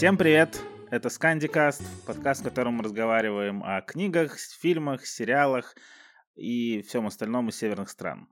Всем 0.00 0.16
привет! 0.16 0.58
Это 0.90 1.10
Скандикаст, 1.10 1.82
подкаст, 2.06 2.40
в 2.40 2.44
котором 2.44 2.76
мы 2.76 2.84
разговариваем 2.84 3.62
о 3.62 3.82
книгах, 3.82 4.38
фильмах, 4.38 5.04
сериалах 5.04 5.76
и 6.36 6.80
всем 6.80 7.06
остальном 7.06 7.50
из 7.50 7.58
северных 7.58 7.90
стран. 7.90 8.26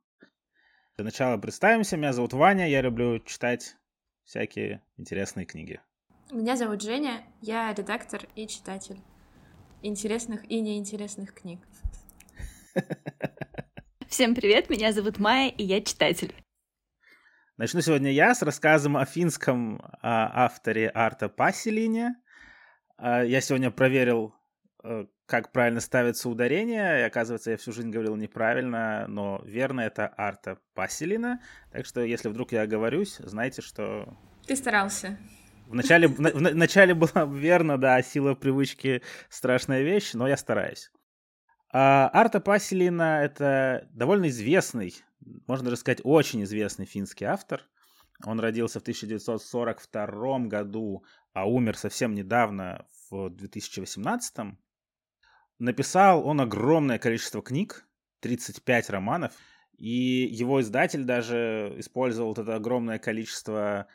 Для 0.96 1.04
начала 1.04 1.37
представимся. 1.37 1.99
Меня 1.99 2.15
зовут 2.15 2.33
Ваня, 2.33 2.67
я 2.67 2.81
люблю 2.81 3.19
читать 3.19 3.77
всякие 4.25 4.82
интересные 4.96 5.45
книги. 5.45 5.82
Меня 6.32 6.57
зовут 6.57 6.81
Женя, 6.81 7.23
я 7.43 7.75
редактор 7.75 8.27
и 8.35 8.46
читатель 8.46 9.03
интересных 9.82 10.50
и 10.50 10.62
неинтересных 10.62 11.35
книг. 11.35 11.61
Всем 14.09 14.35
привет, 14.35 14.71
меня 14.71 14.91
зовут 14.95 15.19
Майя, 15.19 15.50
и 15.50 15.64
я 15.64 15.82
читатель. 15.82 16.32
Начну 17.59 17.80
сегодня 17.80 18.12
я 18.12 18.36
с 18.36 18.43
рассказом 18.43 18.96
о 18.96 19.04
финском 19.04 19.80
а, 20.00 20.45
авторе 20.45 20.93
Арта 20.94 21.29
Паселине. 21.29 22.14
А, 22.96 23.25
я 23.25 23.40
сегодня 23.40 23.72
проверил, 23.72 24.32
а, 24.85 25.07
как 25.26 25.50
правильно 25.50 25.80
ставится 25.80 26.29
ударение, 26.29 27.00
и 27.00 27.02
оказывается, 27.02 27.50
я 27.50 27.57
всю 27.57 27.72
жизнь 27.72 27.90
говорил 27.90 28.14
неправильно, 28.14 29.07
но 29.08 29.43
верно 29.44 29.80
это 29.80 30.07
Арта 30.16 30.61
Паселина. 30.75 31.40
Так 31.72 31.85
что, 31.85 32.00
если 32.00 32.28
вдруг 32.28 32.52
я 32.52 32.62
оговорюсь, 32.62 33.16
знайте, 33.19 33.61
что... 33.61 34.16
Ты 34.47 34.55
старался. 34.55 35.19
Вначале, 35.66 36.06
в, 36.06 36.16
в, 36.16 36.33
в 36.34 36.55
начале 36.55 36.94
было 36.94 37.27
верно, 37.28 37.77
да, 37.77 38.00
сила 38.02 38.36
привычки 38.36 39.02
страшная 39.28 39.83
вещь, 39.83 40.12
но 40.14 40.28
я 40.28 40.36
стараюсь. 40.36 40.92
А, 41.72 42.08
Арта 42.12 42.38
Паселина— 42.38 43.20
это 43.25 43.88
довольно 43.91 44.28
известный, 44.28 44.94
можно 45.47 45.64
даже 45.67 45.77
сказать, 45.77 46.00
очень 46.05 46.42
известный 46.45 46.86
финский 46.86 47.25
автор. 47.25 47.69
Он 48.25 48.41
родился 48.41 48.81
в 48.81 48.83
1942 48.83 50.39
году, 50.41 51.05
а 51.33 51.48
умер 51.48 51.77
совсем 51.77 52.14
недавно, 52.14 52.86
в 53.11 53.30
2018. 53.30 54.56
Написал 55.58 56.27
он 56.27 56.41
огромное 56.41 56.98
количество 56.98 57.42
книг, 57.42 57.86
35 58.20 58.91
романов, 58.91 59.33
и 59.77 60.28
его 60.30 60.61
издатель 60.61 61.05
даже 61.05 61.74
использовал 61.78 62.33
это 62.33 62.55
огромное 62.55 62.98
количество 62.98 63.86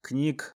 книг 0.00 0.56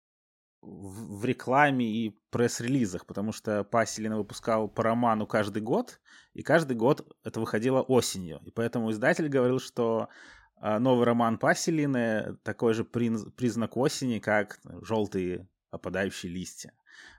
в, 0.65 1.19
в 1.19 1.25
рекламе 1.25 1.85
и 1.85 2.17
пресс-релизах, 2.31 3.05
потому 3.05 3.31
что 3.31 3.63
Паселина 3.63 4.17
выпускал 4.17 4.67
по 4.67 4.83
роману 4.83 5.27
каждый 5.27 5.61
год, 5.61 5.99
и 6.33 6.41
каждый 6.41 6.75
год 6.75 7.15
это 7.23 7.39
выходило 7.39 7.81
осенью. 7.81 8.41
И 8.43 8.51
поэтому 8.51 8.91
издатель 8.91 9.29
говорил, 9.29 9.59
что 9.59 10.09
а, 10.57 10.79
новый 10.79 11.05
роман 11.05 11.37
Паселины 11.37 12.37
такой 12.43 12.73
же 12.73 12.83
признак 12.83 13.77
осени, 13.77 14.19
как 14.19 14.59
желтые 14.81 15.47
опадающие 15.71 16.31
листья. 16.31 16.73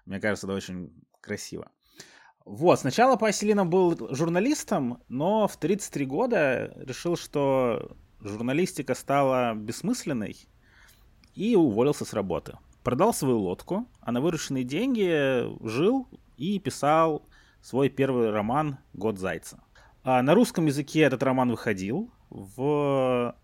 Мне 0.05 0.21
кажется, 0.21 0.47
это 0.47 0.55
очень 0.55 0.93
красиво. 1.21 1.71
Вот, 2.45 2.81
сначала 2.81 3.17
Паселина 3.17 3.67
был 3.67 4.15
журналистом, 4.15 5.03
но 5.09 5.49
в 5.49 5.57
33 5.57 6.07
года 6.07 6.73
решил, 6.77 7.17
что 7.17 7.97
журналистика 8.21 8.95
стала 8.95 9.55
бессмысленной 9.55 10.37
и 11.35 11.57
уволился 11.57 12.05
с 12.05 12.13
работы 12.13 12.57
продал 12.87 13.13
свою 13.13 13.41
лодку, 13.41 13.89
а 14.01 14.13
на 14.13 14.21
вырученные 14.21 14.63
деньги 14.63 15.45
жил 15.67 16.07
и 16.37 16.61
писал 16.61 17.29
свой 17.61 17.89
первый 17.89 18.31
роман 18.31 18.79
«Год 18.93 19.19
зайца». 19.19 19.61
А 20.05 20.23
на 20.23 20.37
русском 20.37 20.67
языке 20.67 21.01
этот 21.01 21.21
роман 21.25 21.51
выходил. 21.51 22.13
В 22.31 23.35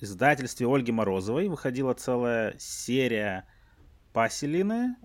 издательстве 0.00 0.66
Ольги 0.66 0.90
Морозовой 0.90 1.46
выходила 1.46 1.94
целая 1.94 2.56
серия 2.58 3.46
Паселины. 4.12 4.96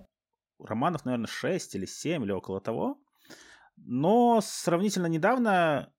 Романов, 0.60 1.06
наверное, 1.06 1.28
6 1.28 1.76
или 1.76 1.86
7 1.86 2.24
или 2.24 2.32
около 2.32 2.60
того. 2.62 2.98
Но 3.78 4.42
сравнительно 4.42 5.06
недавно 5.06 5.94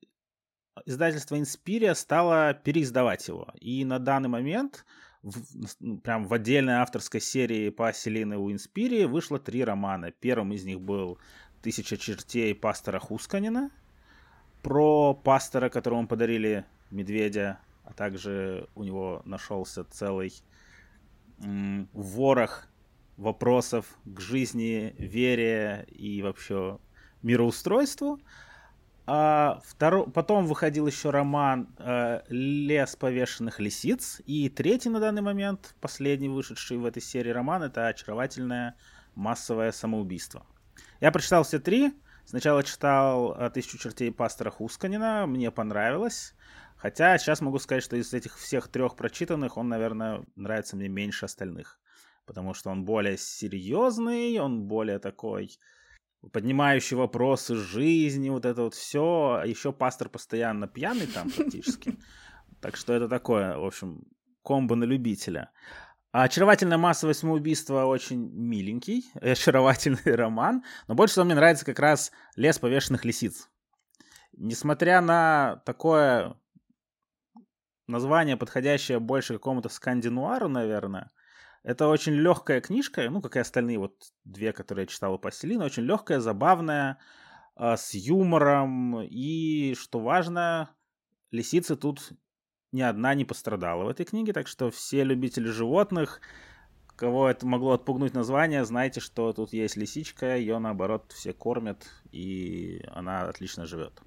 издательство 0.84 1.38
Инспирия 1.38 1.94
стало 1.94 2.54
переиздавать 2.54 3.28
его. 3.28 3.52
И 3.60 3.84
на 3.84 4.00
данный 4.00 4.30
момент 4.30 4.84
в, 5.24 5.74
ну, 5.80 5.98
прям 5.98 6.26
в 6.26 6.34
отдельной 6.34 6.74
авторской 6.74 7.20
серии 7.20 7.70
по 7.70 7.92
Селины 7.92 8.36
у 8.36 8.52
Инспирии 8.52 9.04
вышло 9.04 9.38
три 9.38 9.64
романа. 9.64 10.10
Первым 10.10 10.52
из 10.52 10.64
них 10.64 10.80
был 10.80 11.18
«Тысяча 11.62 11.96
чертей» 11.96 12.54
пастора 12.54 12.98
Хусканина, 12.98 13.70
про 14.62 15.14
пастора, 15.14 15.70
которому 15.70 16.06
подарили 16.06 16.66
медведя, 16.90 17.58
а 17.84 17.94
также 17.94 18.68
у 18.74 18.84
него 18.84 19.22
нашелся 19.24 19.84
целый 19.84 20.32
м- 21.38 21.88
ворох 21.92 22.68
вопросов 23.16 23.98
к 24.04 24.20
жизни, 24.20 24.94
вере 24.98 25.86
и 25.88 26.20
вообще 26.22 26.78
мироустройству. 27.22 28.20
А 29.06 29.60
второ... 29.64 30.04
Потом 30.04 30.46
выходил 30.46 30.86
еще 30.86 31.10
роман 31.10 31.68
э, 31.78 32.22
«Лес 32.28 32.96
повешенных 32.96 33.60
лисиц». 33.60 34.22
И 34.24 34.48
третий 34.48 34.88
на 34.88 34.98
данный 34.98 35.20
момент, 35.20 35.74
последний 35.80 36.30
вышедший 36.30 36.78
в 36.78 36.86
этой 36.86 37.02
серии 37.02 37.30
роман, 37.30 37.62
это 37.62 37.86
«Очаровательное 37.86 38.76
массовое 39.14 39.72
самоубийство». 39.72 40.46
Я 41.00 41.12
прочитал 41.12 41.44
все 41.44 41.58
три. 41.58 41.92
Сначала 42.24 42.62
читал 42.62 43.34
э, 43.34 43.50
«Тысячу 43.50 43.76
чертей 43.76 44.10
пастора 44.10 44.50
Хусканина». 44.50 45.26
Мне 45.26 45.50
понравилось. 45.50 46.34
Хотя 46.76 47.18
сейчас 47.18 47.42
могу 47.42 47.58
сказать, 47.58 47.82
что 47.82 47.96
из 47.96 48.14
этих 48.14 48.38
всех 48.38 48.68
трех 48.68 48.96
прочитанных 48.96 49.58
он, 49.58 49.68
наверное, 49.68 50.24
нравится 50.34 50.76
мне 50.76 50.88
меньше 50.88 51.26
остальных. 51.26 51.78
Потому 52.24 52.54
что 52.54 52.70
он 52.70 52.86
более 52.86 53.18
серьезный, 53.18 54.38
он 54.38 54.62
более 54.62 54.98
такой 54.98 55.58
поднимающий 56.32 56.96
вопросы 56.96 57.56
жизни, 57.56 58.30
вот 58.30 58.44
это 58.44 58.62
вот 58.62 58.74
все. 58.74 59.38
А 59.40 59.46
еще 59.46 59.72
пастор 59.72 60.08
постоянно 60.08 60.66
пьяный 60.66 61.06
там 61.06 61.30
практически. 61.30 61.98
Так 62.60 62.76
что 62.76 62.94
это 62.94 63.10
такое, 63.10 63.58
в 63.58 63.64
общем, 63.66 64.04
комбо 64.42 64.74
на 64.74 64.84
любителя. 64.84 65.50
А 66.12 66.22
очаровательное 66.22 66.78
массовое 66.78 67.12
самоубийство 67.12 67.84
очень 67.84 68.30
миленький, 68.32 69.04
очаровательный 69.20 70.14
роман, 70.14 70.64
но 70.88 70.94
больше 70.94 71.12
всего 71.12 71.26
мне 71.26 71.34
нравится 71.34 71.66
как 71.66 71.78
раз 71.78 72.10
«Лес 72.36 72.58
повешенных 72.58 73.04
лисиц». 73.04 73.50
Несмотря 74.32 75.02
на 75.02 75.60
такое 75.66 76.40
название, 77.86 78.36
подходящее 78.36 78.98
больше 78.98 79.34
какому-то 79.34 79.68
скандинуару, 79.68 80.48
наверное, 80.48 81.10
это 81.64 81.88
очень 81.88 82.12
легкая 82.12 82.60
книжка, 82.60 83.08
ну, 83.10 83.22
как 83.22 83.36
и 83.36 83.40
остальные 83.40 83.78
вот 83.78 83.94
две, 84.24 84.52
которые 84.52 84.84
я 84.84 84.86
читал 84.86 85.14
у 85.14 85.18
Паселина, 85.18 85.64
очень 85.64 85.84
легкая, 85.84 86.20
забавная, 86.20 86.98
э, 87.56 87.76
с 87.76 87.94
юмором, 87.94 89.00
и, 89.02 89.74
что 89.74 89.98
важно, 89.98 90.70
лисица 91.30 91.74
тут 91.74 92.12
ни 92.70 92.82
одна 92.82 93.14
не 93.14 93.24
пострадала 93.24 93.84
в 93.84 93.88
этой 93.88 94.04
книге, 94.04 94.34
так 94.34 94.46
что 94.46 94.70
все 94.70 95.04
любители 95.04 95.48
животных, 95.48 96.20
кого 96.96 97.30
это 97.30 97.46
могло 97.46 97.72
отпугнуть 97.72 98.12
название, 98.12 98.66
знаете, 98.66 99.00
что 99.00 99.32
тут 99.32 99.54
есть 99.54 99.76
лисичка, 99.76 100.36
ее, 100.36 100.58
наоборот, 100.58 101.12
все 101.12 101.32
кормят, 101.32 101.86
и 102.12 102.84
она 102.92 103.22
отлично 103.22 103.64
живет. 103.64 104.02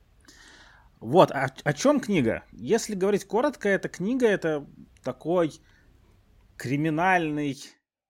Вот, 1.00 1.32
о, 1.32 1.48
о 1.64 1.74
чем 1.74 2.00
книга? 2.00 2.44
Если 2.52 2.94
говорить 2.94 3.26
коротко, 3.26 3.68
эта 3.68 3.90
книга 3.90 4.28
это 4.28 4.68
такой 5.04 5.60
криминальный, 6.58 7.58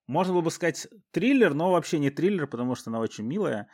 можно 0.08 0.34
было 0.34 0.42
бы 0.42 0.52
сказать 0.52 0.88
триллер, 1.12 1.54
но 1.54 1.72
вообще 1.72 2.00
не 2.00 2.10
триллер, 2.10 2.48
потому 2.48 2.76
что 2.76 2.90
она 2.90 3.00
очень 3.00 3.26
милая. 3.26 3.68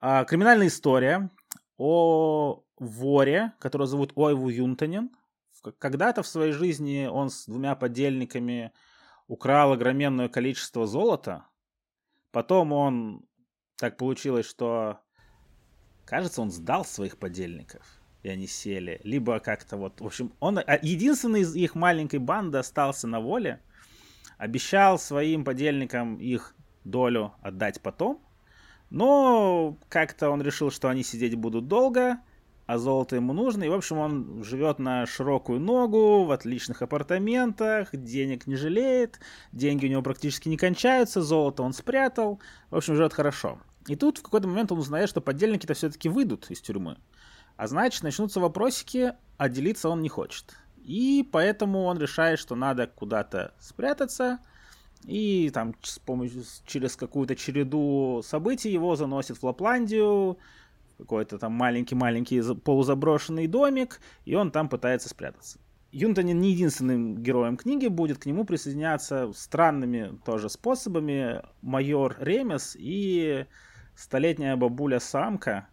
А, 0.00 0.24
криминальная 0.24 0.66
история 0.66 1.30
о 1.76 2.64
воре, 2.78 3.52
которого 3.58 3.86
зовут 3.86 4.12
Ойву 4.16 4.48
Юнтанин. 4.48 5.10
Когда-то 5.78 6.22
в 6.22 6.26
своей 6.26 6.52
жизни 6.52 7.08
он 7.10 7.30
с 7.30 7.46
двумя 7.46 7.74
подельниками 7.74 8.72
украл 9.28 9.72
огроменное 9.72 10.28
количество 10.28 10.86
золота. 10.86 11.46
Потом 12.32 12.72
он 12.72 13.26
так 13.76 13.96
получилось, 13.96 14.46
что 14.46 15.00
кажется, 16.04 16.42
он 16.42 16.50
сдал 16.50 16.84
своих 16.84 17.18
подельников 17.18 18.00
и 18.22 18.28
они 18.28 18.46
сели. 18.46 19.00
Либо 19.04 19.38
как-то 19.40 19.76
вот, 19.76 20.00
в 20.00 20.06
общем, 20.06 20.32
он 20.40 20.58
а, 20.58 20.78
единственный 20.82 21.40
из 21.40 21.54
их 21.54 21.74
маленькой 21.74 22.18
банды 22.18 22.58
остался 22.58 23.06
на 23.06 23.20
воле 23.20 23.62
обещал 24.40 24.98
своим 24.98 25.44
подельникам 25.44 26.16
их 26.16 26.54
долю 26.84 27.34
отдать 27.42 27.82
потом, 27.82 28.22
но 28.88 29.76
как-то 29.90 30.30
он 30.30 30.40
решил, 30.40 30.70
что 30.70 30.88
они 30.88 31.02
сидеть 31.02 31.34
будут 31.34 31.68
долго, 31.68 32.20
а 32.64 32.78
золото 32.78 33.16
ему 33.16 33.34
нужно, 33.34 33.64
и, 33.64 33.68
в 33.68 33.74
общем, 33.74 33.98
он 33.98 34.42
живет 34.42 34.78
на 34.78 35.04
широкую 35.04 35.60
ногу, 35.60 36.24
в 36.24 36.30
отличных 36.30 36.80
апартаментах, 36.80 37.90
денег 37.92 38.46
не 38.46 38.56
жалеет, 38.56 39.20
деньги 39.52 39.84
у 39.84 39.90
него 39.90 40.00
практически 40.00 40.48
не 40.48 40.56
кончаются, 40.56 41.20
золото 41.20 41.62
он 41.62 41.74
спрятал, 41.74 42.40
в 42.70 42.76
общем, 42.76 42.96
живет 42.96 43.12
хорошо. 43.12 43.58
И 43.88 43.94
тут 43.94 44.16
в 44.16 44.22
какой-то 44.22 44.48
момент 44.48 44.72
он 44.72 44.78
узнает, 44.78 45.10
что 45.10 45.20
подельники-то 45.20 45.74
все-таки 45.74 46.08
выйдут 46.08 46.50
из 46.50 46.62
тюрьмы. 46.62 46.96
А 47.58 47.66
значит, 47.66 48.02
начнутся 48.02 48.40
вопросики, 48.40 49.12
а 49.36 49.48
делиться 49.50 49.90
он 49.90 50.00
не 50.00 50.08
хочет. 50.08 50.56
И 50.84 51.28
поэтому 51.30 51.84
он 51.84 51.98
решает, 51.98 52.38
что 52.38 52.54
надо 52.54 52.86
куда-то 52.86 53.54
спрятаться. 53.58 54.38
и 55.04 55.50
там 55.50 55.74
с 55.82 55.98
помощью, 55.98 56.42
через 56.66 56.96
какую-то 56.96 57.34
череду 57.36 58.22
событий 58.24 58.70
его 58.70 58.96
заносит 58.96 59.38
в 59.38 59.44
Лапландию, 59.44 60.38
какой-то 60.98 61.38
там 61.38 61.52
маленький-маленький 61.52 62.42
полузаброшенный 62.54 63.46
домик, 63.46 64.00
и 64.24 64.34
он 64.34 64.50
там 64.50 64.68
пытается 64.68 65.08
спрятаться. 65.08 65.58
Юнтонин 65.92 66.38
не 66.38 66.52
единственным 66.52 67.16
героем 67.20 67.56
книги 67.56 67.88
будет, 67.88 68.18
к 68.18 68.26
нему 68.26 68.44
присоединяться 68.44 69.32
странными 69.34 70.20
тоже 70.24 70.48
способами 70.48 71.42
майор 71.62 72.16
Ремес 72.20 72.76
и 72.78 73.46
столетняя 73.96 74.54
бабуля-самка. 74.56 75.68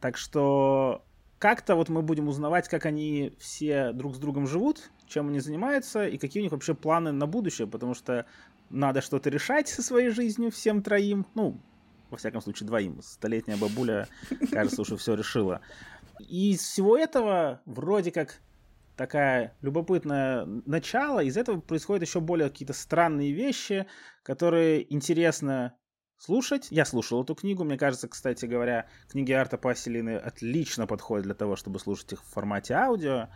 Так 0.00 0.18
что 0.18 1.05
как-то 1.38 1.74
вот 1.74 1.88
мы 1.88 2.02
будем 2.02 2.28
узнавать, 2.28 2.68
как 2.68 2.86
они 2.86 3.34
все 3.38 3.92
друг 3.92 4.14
с 4.14 4.18
другом 4.18 4.46
живут, 4.46 4.90
чем 5.06 5.28
они 5.28 5.40
занимаются 5.40 6.06
и 6.06 6.18
какие 6.18 6.40
у 6.40 6.44
них 6.44 6.52
вообще 6.52 6.74
планы 6.74 7.12
на 7.12 7.26
будущее, 7.26 7.66
потому 7.66 7.94
что 7.94 8.26
надо 8.70 9.00
что-то 9.00 9.30
решать 9.30 9.68
со 9.68 9.82
своей 9.82 10.10
жизнью 10.10 10.50
всем 10.50 10.82
троим. 10.82 11.26
Ну, 11.34 11.60
во 12.10 12.16
всяком 12.16 12.40
случае, 12.40 12.66
двоим. 12.66 13.00
Столетняя 13.02 13.56
бабуля, 13.56 14.08
кажется, 14.50 14.82
уже 14.82 14.96
все 14.96 15.14
решила. 15.14 15.60
И 16.18 16.52
из 16.52 16.60
всего 16.60 16.96
этого 16.96 17.60
вроде 17.66 18.10
как 18.10 18.40
такая 18.96 19.54
любопытное 19.60 20.46
начало. 20.64 21.22
Из 21.22 21.36
этого 21.36 21.60
происходят 21.60 22.06
еще 22.06 22.20
более 22.20 22.48
какие-то 22.48 22.72
странные 22.72 23.32
вещи, 23.32 23.86
которые 24.22 24.92
интересно 24.92 25.74
слушать. 26.18 26.68
Я 26.70 26.84
слушал 26.84 27.22
эту 27.22 27.34
книгу. 27.34 27.64
Мне 27.64 27.78
кажется, 27.78 28.08
кстати 28.08 28.46
говоря, 28.46 28.86
книги 29.08 29.32
Арта 29.32 29.58
Паселины 29.58 30.16
отлично 30.16 30.86
подходят 30.86 31.24
для 31.24 31.34
того, 31.34 31.56
чтобы 31.56 31.78
слушать 31.78 32.12
их 32.12 32.22
в 32.22 32.26
формате 32.26 32.74
аудио. 32.74 33.28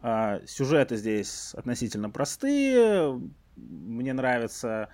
А, 0.00 0.40
сюжеты 0.46 0.96
здесь 0.96 1.54
относительно 1.54 2.10
простые. 2.10 3.20
Мне 3.56 4.12
нравится, 4.12 4.88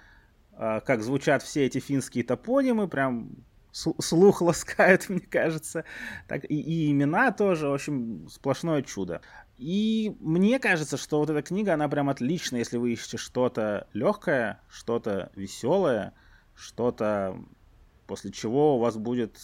а, 0.52 0.80
как 0.80 1.02
звучат 1.02 1.42
все 1.42 1.64
эти 1.64 1.78
финские 1.78 2.24
топонимы. 2.24 2.88
Прям 2.88 3.30
слух 3.72 4.40
ласкает, 4.42 5.08
мне 5.08 5.20
кажется. 5.20 5.84
Так, 6.26 6.44
и, 6.44 6.60
и 6.60 6.90
имена 6.90 7.32
тоже, 7.32 7.68
в 7.68 7.74
общем, 7.74 8.28
сплошное 8.28 8.82
чудо. 8.82 9.20
И 9.56 10.16
мне 10.20 10.58
кажется, 10.58 10.96
что 10.96 11.18
вот 11.18 11.30
эта 11.30 11.42
книга, 11.42 11.74
она 11.74 11.88
прям 11.88 12.08
отличная, 12.08 12.60
если 12.60 12.76
вы 12.76 12.92
ищете 12.92 13.16
что-то 13.16 13.88
легкое, 13.92 14.60
что-то 14.68 15.32
веселое, 15.34 16.14
что-то, 16.58 17.38
после 18.06 18.32
чего 18.32 18.76
у 18.76 18.80
вас 18.80 18.96
будет, 18.96 19.38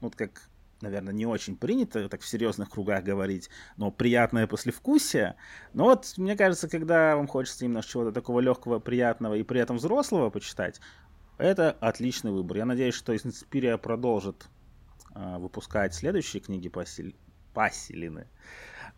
ну, 0.00 0.10
как, 0.10 0.48
наверное, 0.80 1.12
не 1.12 1.26
очень 1.26 1.56
принято 1.56 2.08
так 2.08 2.22
в 2.22 2.26
серьезных 2.26 2.70
кругах 2.70 3.04
говорить, 3.04 3.50
но 3.76 3.90
приятное 3.90 4.46
послевкусие. 4.46 5.36
Но 5.74 5.84
вот, 5.84 6.14
мне 6.16 6.36
кажется, 6.36 6.68
когда 6.68 7.16
вам 7.16 7.26
хочется 7.26 7.66
именно 7.66 7.82
чего-то 7.82 8.12
такого 8.12 8.40
легкого, 8.40 8.78
приятного 8.78 9.34
и 9.34 9.42
при 9.42 9.60
этом 9.60 9.76
взрослого 9.76 10.30
почитать, 10.30 10.80
это 11.36 11.70
отличный 11.70 12.32
выбор. 12.32 12.56
Я 12.56 12.64
надеюсь, 12.64 12.94
что 12.94 13.14
Инспирия 13.14 13.76
продолжит 13.76 14.48
э, 15.14 15.36
выпускать 15.38 15.94
следующие 15.94 16.40
книги 16.40 16.68
Пасиль... 16.68 17.14
Пасилины. 17.52 18.26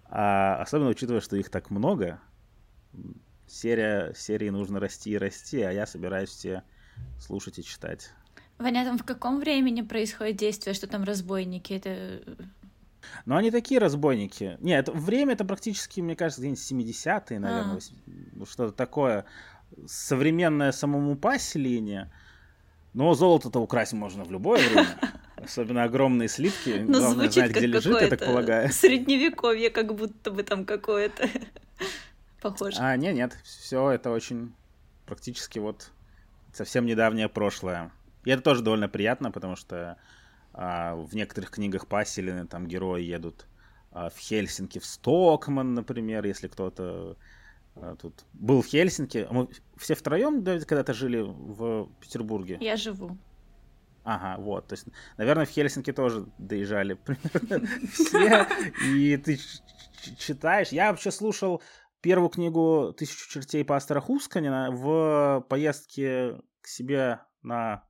А, 0.05 0.62
особенно 0.62 0.91
учитывая, 0.91 1.20
что 1.20 1.37
их 1.37 1.50
так 1.50 1.70
много. 1.70 2.20
Серия, 3.46 4.14
серии 4.14 4.50
нужно 4.50 4.79
расти 4.79 5.11
и 5.11 5.19
расти, 5.19 5.61
а 5.62 5.73
я 5.73 5.87
собираюсь 5.87 6.31
все 6.31 6.62
слушать 7.19 7.59
и 7.59 7.65
читать. 7.65 8.11
Ваня, 8.59 8.85
там 8.85 8.99
в 8.99 9.05
каком 9.05 9.41
времени 9.41 9.81
происходит 9.83 10.37
действие, 10.37 10.75
что 10.75 10.87
там 10.87 11.05
разбойники? 11.05 11.73
Это... 11.73 12.21
Ну, 13.25 13.37
они 13.37 13.51
такие 13.51 13.81
разбойники. 13.81 14.59
Нет, 14.61 14.89
это, 14.89 14.93
время 14.93 15.33
это 15.33 15.45
практически, 15.45 16.01
мне 16.01 16.15
кажется, 16.15 16.43
где-нибудь 16.43 16.95
70-е, 16.95 17.39
наверное, 17.39 17.81
а. 17.81 18.45
что-то 18.47 18.73
такое. 18.73 19.25
Современное 19.87 20.73
самому 20.73 21.17
Паселине. 21.17 22.13
Но 22.93 23.15
золото-то 23.15 23.61
украсть 23.61 23.93
можно 23.93 24.25
в 24.25 24.33
любое 24.33 24.61
время. 24.69 24.87
Особенно 25.37 25.85
огромные 25.85 26.29
слитки. 26.29 26.85
Ну, 26.87 26.99
Главное 26.99 27.31
знать, 27.31 27.51
где 27.53 27.67
лежит, 27.67 28.01
я 28.01 28.09
так 28.09 28.21
полагаю. 28.21 28.71
Средневековье, 28.71 29.71
как 29.71 29.95
будто 29.95 30.31
бы 30.31 30.43
там 30.43 30.67
какое-то. 30.67 31.31
Похоже. 32.43 32.77
А, 32.79 32.97
нет, 32.97 33.15
нет. 33.15 33.39
Все 33.43 33.91
это 33.91 34.11
очень 34.11 34.53
практически 35.07 35.59
вот 35.59 35.93
совсем 36.52 36.87
недавнее 36.87 37.29
прошлое. 37.29 37.93
И 38.25 38.31
это 38.31 38.43
тоже 38.43 38.62
довольно 38.62 38.88
приятно, 38.88 39.31
потому 39.31 39.56
что 39.56 39.97
а, 40.52 40.94
в 40.94 41.14
некоторых 41.14 41.50
книгах 41.50 41.87
Паселины 41.87 42.47
там 42.47 42.67
герои 42.67 43.02
едут 43.02 43.47
а, 43.93 44.11
в 44.11 44.19
Хельсинки, 44.19 44.79
в 44.79 44.85
Стокман, 44.85 45.75
например, 45.75 46.25
если 46.26 46.49
кто-то 46.49 47.17
а, 47.76 47.97
тут 47.97 48.25
был 48.32 48.62
в 48.62 48.67
Хельсинки. 48.67 49.26
Мы 49.31 49.49
все 49.76 49.94
втроем 49.94 50.44
когда-то 50.44 50.93
жили 50.93 51.20
в 51.20 51.88
Петербурге. 52.00 52.58
Я 52.61 52.76
живу. 52.76 53.17
Ага, 54.05 54.41
вот. 54.41 54.67
То 54.67 54.75
есть, 54.75 54.87
наверное, 55.17 55.46
в 55.46 55.50
Хельсинки 55.50 55.93
тоже 55.93 56.26
доезжали 56.38 56.94
примерно 57.05 57.67
все. 57.93 58.46
И 58.87 59.17
ты 59.19 59.38
читаешь. 60.19 60.69
Я 60.69 60.91
вообще 60.91 61.11
слушал 61.11 61.62
первую 62.00 62.31
книгу 62.31 62.94
«Тысячу 62.97 63.29
чертей» 63.29 63.64
пастора 63.64 64.00
Хусканина 64.00 64.70
в 64.70 65.44
поездке 65.49 66.41
к 66.61 66.67
себе 66.67 67.20
на 67.43 67.85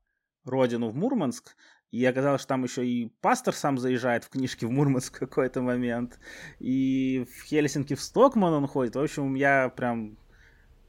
родину 0.45 0.89
в 0.89 0.97
Мурманск. 0.97 1.57
И 1.91 2.05
оказалось, 2.05 2.43
что 2.43 2.49
там 2.51 2.63
еще 2.63 2.87
и 2.87 3.09
пастор 3.21 3.53
сам 3.53 3.77
заезжает 3.77 4.25
в 4.25 4.29
книжки 4.29 4.65
в 4.65 4.71
Мурманск 4.71 5.17
в 5.17 5.19
какой-то 5.19 5.61
момент. 5.61 6.21
И 6.61 7.27
в 7.37 7.45
Хельсинки 7.45 7.95
в 7.95 8.01
Стокман 8.01 8.53
он 8.53 8.67
ходит. 8.69 8.95
В 8.95 9.01
общем, 9.01 9.35
я 9.35 9.69
прям 9.69 10.17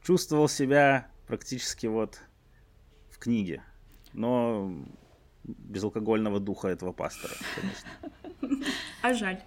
чувствовал 0.04 0.48
себя 0.48 1.08
практически 1.28 1.88
вот 1.88 2.20
в 3.10 3.18
книге. 3.18 3.64
Но 4.14 4.72
безалкогольного 5.44 6.40
духа 6.40 6.68
этого 6.68 6.92
пастора, 6.92 7.34
конечно. 7.56 7.90
А 9.02 9.14
жаль. 9.14 9.42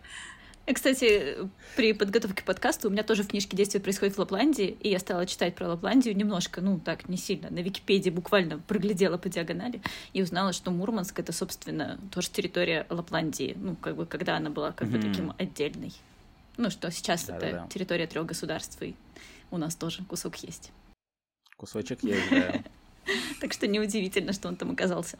Кстати, 0.73 1.37
при 1.77 1.93
подготовке 1.93 2.43
подкаста 2.43 2.89
у 2.89 2.91
меня 2.91 3.03
тоже 3.03 3.23
в 3.23 3.29
книжке 3.29 3.57
действие 3.57 3.83
происходит 3.83 4.17
в 4.17 4.19
Лапландии, 4.19 4.77
и 4.81 4.89
я 4.89 4.99
стала 4.99 5.27
читать 5.27 5.55
про 5.55 5.69
Лапландию 5.69 6.17
немножко, 6.17 6.61
ну 6.61 6.81
так, 6.81 7.09
не 7.09 7.17
сильно. 7.17 7.51
На 7.51 7.59
Википедии 7.59 8.11
буквально 8.11 8.59
проглядела 8.59 9.19
по 9.19 9.29
диагонали 9.29 9.83
и 10.15 10.23
узнала, 10.23 10.53
что 10.53 10.71
Мурманск— 10.71 11.19
это, 11.21 11.33
собственно, 11.33 11.99
тоже 12.11 12.31
территория 12.31 12.87
Лапландии, 12.89 13.55
ну, 13.57 13.77
как 13.77 13.97
бы, 13.97 14.07
когда 14.07 14.37
она 14.37 14.49
была 14.49 14.73
как 14.73 14.89
бы 14.89 14.99
таким 14.99 15.35
отдельной. 15.39 15.93
Ну, 16.57 16.71
что 16.71 16.91
сейчас 16.91 17.25
да, 17.25 17.37
это 17.37 17.51
да, 17.51 17.63
да. 17.63 17.69
территория 17.69 18.07
трех 18.07 18.27
государств, 18.27 18.81
и 18.81 18.95
у 19.51 19.59
нас 19.59 19.75
тоже 19.75 20.03
кусок 20.05 20.37
есть. 20.37 20.73
Кусочек 21.57 22.03
есть, 22.03 22.31
да. 22.31 22.55
Так 23.39 23.53
что 23.53 23.67
неудивительно, 23.67 24.33
что 24.33 24.49
он 24.49 24.57
там 24.57 24.71
оказался. 24.71 25.19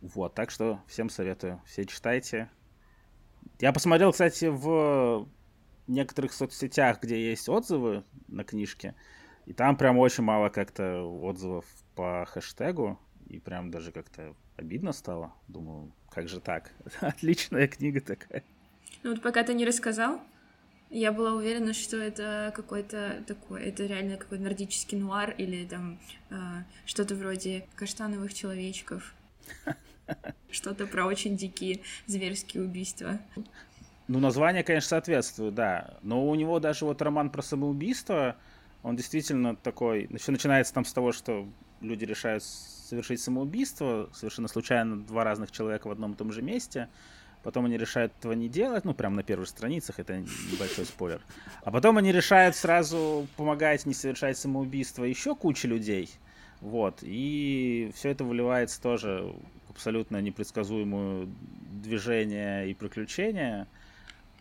Вот, 0.00 0.32
так 0.32 0.52
что 0.52 0.80
всем 0.86 1.10
советую. 1.10 1.60
Все 1.66 1.84
читайте. 1.84 2.48
Я 3.60 3.72
посмотрел, 3.72 4.12
кстати, 4.12 4.46
в 4.46 5.28
некоторых 5.86 6.32
соцсетях, 6.32 7.02
где 7.02 7.30
есть 7.30 7.48
отзывы 7.48 8.04
на 8.28 8.44
книжке, 8.44 8.94
и 9.46 9.52
там 9.52 9.76
прям 9.76 9.98
очень 9.98 10.24
мало 10.24 10.48
как-то 10.48 11.02
отзывов 11.02 11.64
по 11.94 12.24
хэштегу, 12.26 12.98
и 13.28 13.38
прям 13.38 13.70
даже 13.70 13.92
как-то 13.92 14.34
обидно 14.56 14.92
стало. 14.92 15.32
Думаю, 15.48 15.92
как 16.10 16.28
же 16.28 16.40
так? 16.40 16.72
Отличная 17.00 17.68
книга 17.68 18.00
такая. 18.00 18.44
Ну 19.02 19.10
вот 19.10 19.22
пока 19.22 19.42
ты 19.42 19.54
не 19.54 19.64
рассказал, 19.64 20.20
я 20.90 21.12
была 21.12 21.34
уверена, 21.34 21.72
что 21.72 21.96
это 21.96 22.52
какой-то 22.54 23.22
такой, 23.26 23.62
это 23.62 23.86
реально 23.86 24.16
какой-то 24.16 24.42
нордический 24.42 24.98
нуар 24.98 25.30
или 25.38 25.64
там 25.64 26.00
э, 26.30 26.34
что-то 26.84 27.14
вроде 27.14 27.66
каштановых 27.76 28.34
человечков. 28.34 29.14
Что-то 30.50 30.86
про 30.86 31.06
очень 31.06 31.36
дикие 31.36 31.80
зверские 32.06 32.64
убийства. 32.64 33.18
Ну, 34.08 34.18
название, 34.18 34.64
конечно, 34.64 34.88
соответствует, 34.88 35.54
да. 35.54 35.98
Но 36.02 36.28
у 36.28 36.34
него 36.34 36.58
даже 36.58 36.84
вот 36.84 37.00
роман 37.00 37.30
про 37.30 37.42
самоубийство, 37.42 38.36
он 38.82 38.96
действительно 38.96 39.54
такой... 39.54 40.08
Все 40.18 40.32
начинается 40.32 40.74
там 40.74 40.84
с 40.84 40.92
того, 40.92 41.12
что 41.12 41.48
люди 41.80 42.04
решают 42.04 42.42
совершить 42.42 43.20
самоубийство, 43.20 44.10
совершенно 44.12 44.48
случайно 44.48 45.00
два 45.00 45.22
разных 45.22 45.52
человека 45.52 45.86
в 45.86 45.92
одном 45.92 46.12
и 46.12 46.16
том 46.16 46.32
же 46.32 46.42
месте. 46.42 46.88
Потом 47.42 47.64
они 47.66 47.78
решают 47.78 48.12
этого 48.18 48.32
не 48.32 48.48
делать, 48.48 48.84
ну, 48.84 48.92
прямо 48.92 49.16
на 49.16 49.22
первых 49.22 49.48
страницах, 49.48 49.98
это 49.98 50.18
небольшой 50.18 50.84
спойлер. 50.84 51.22
А 51.62 51.70
потом 51.70 51.96
они 51.96 52.12
решают 52.12 52.54
сразу 52.54 53.26
помогать 53.36 53.86
не 53.86 53.94
совершать 53.94 54.36
самоубийство 54.36 55.04
еще 55.04 55.34
куче 55.34 55.68
людей. 55.68 56.10
Вот. 56.60 56.98
И 57.00 57.92
все 57.94 58.10
это 58.10 58.24
выливается 58.24 58.82
тоже 58.82 59.34
абсолютно 59.80 60.20
непредсказуемое 60.20 61.26
движение 61.82 62.70
и 62.70 62.74
приключения. 62.74 63.66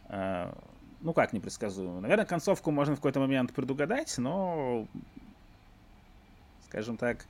А, 0.06 0.54
ну 1.00 1.14
как 1.14 1.32
непредсказуемую? 1.32 2.02
Наверное, 2.02 2.26
концовку 2.26 2.72
можно 2.72 2.96
в 2.96 2.98
какой-то 2.98 3.22
момент 3.22 3.54
предугадать, 3.54 4.18
но, 4.18 4.86
скажем 6.68 6.98
так, 6.98 7.26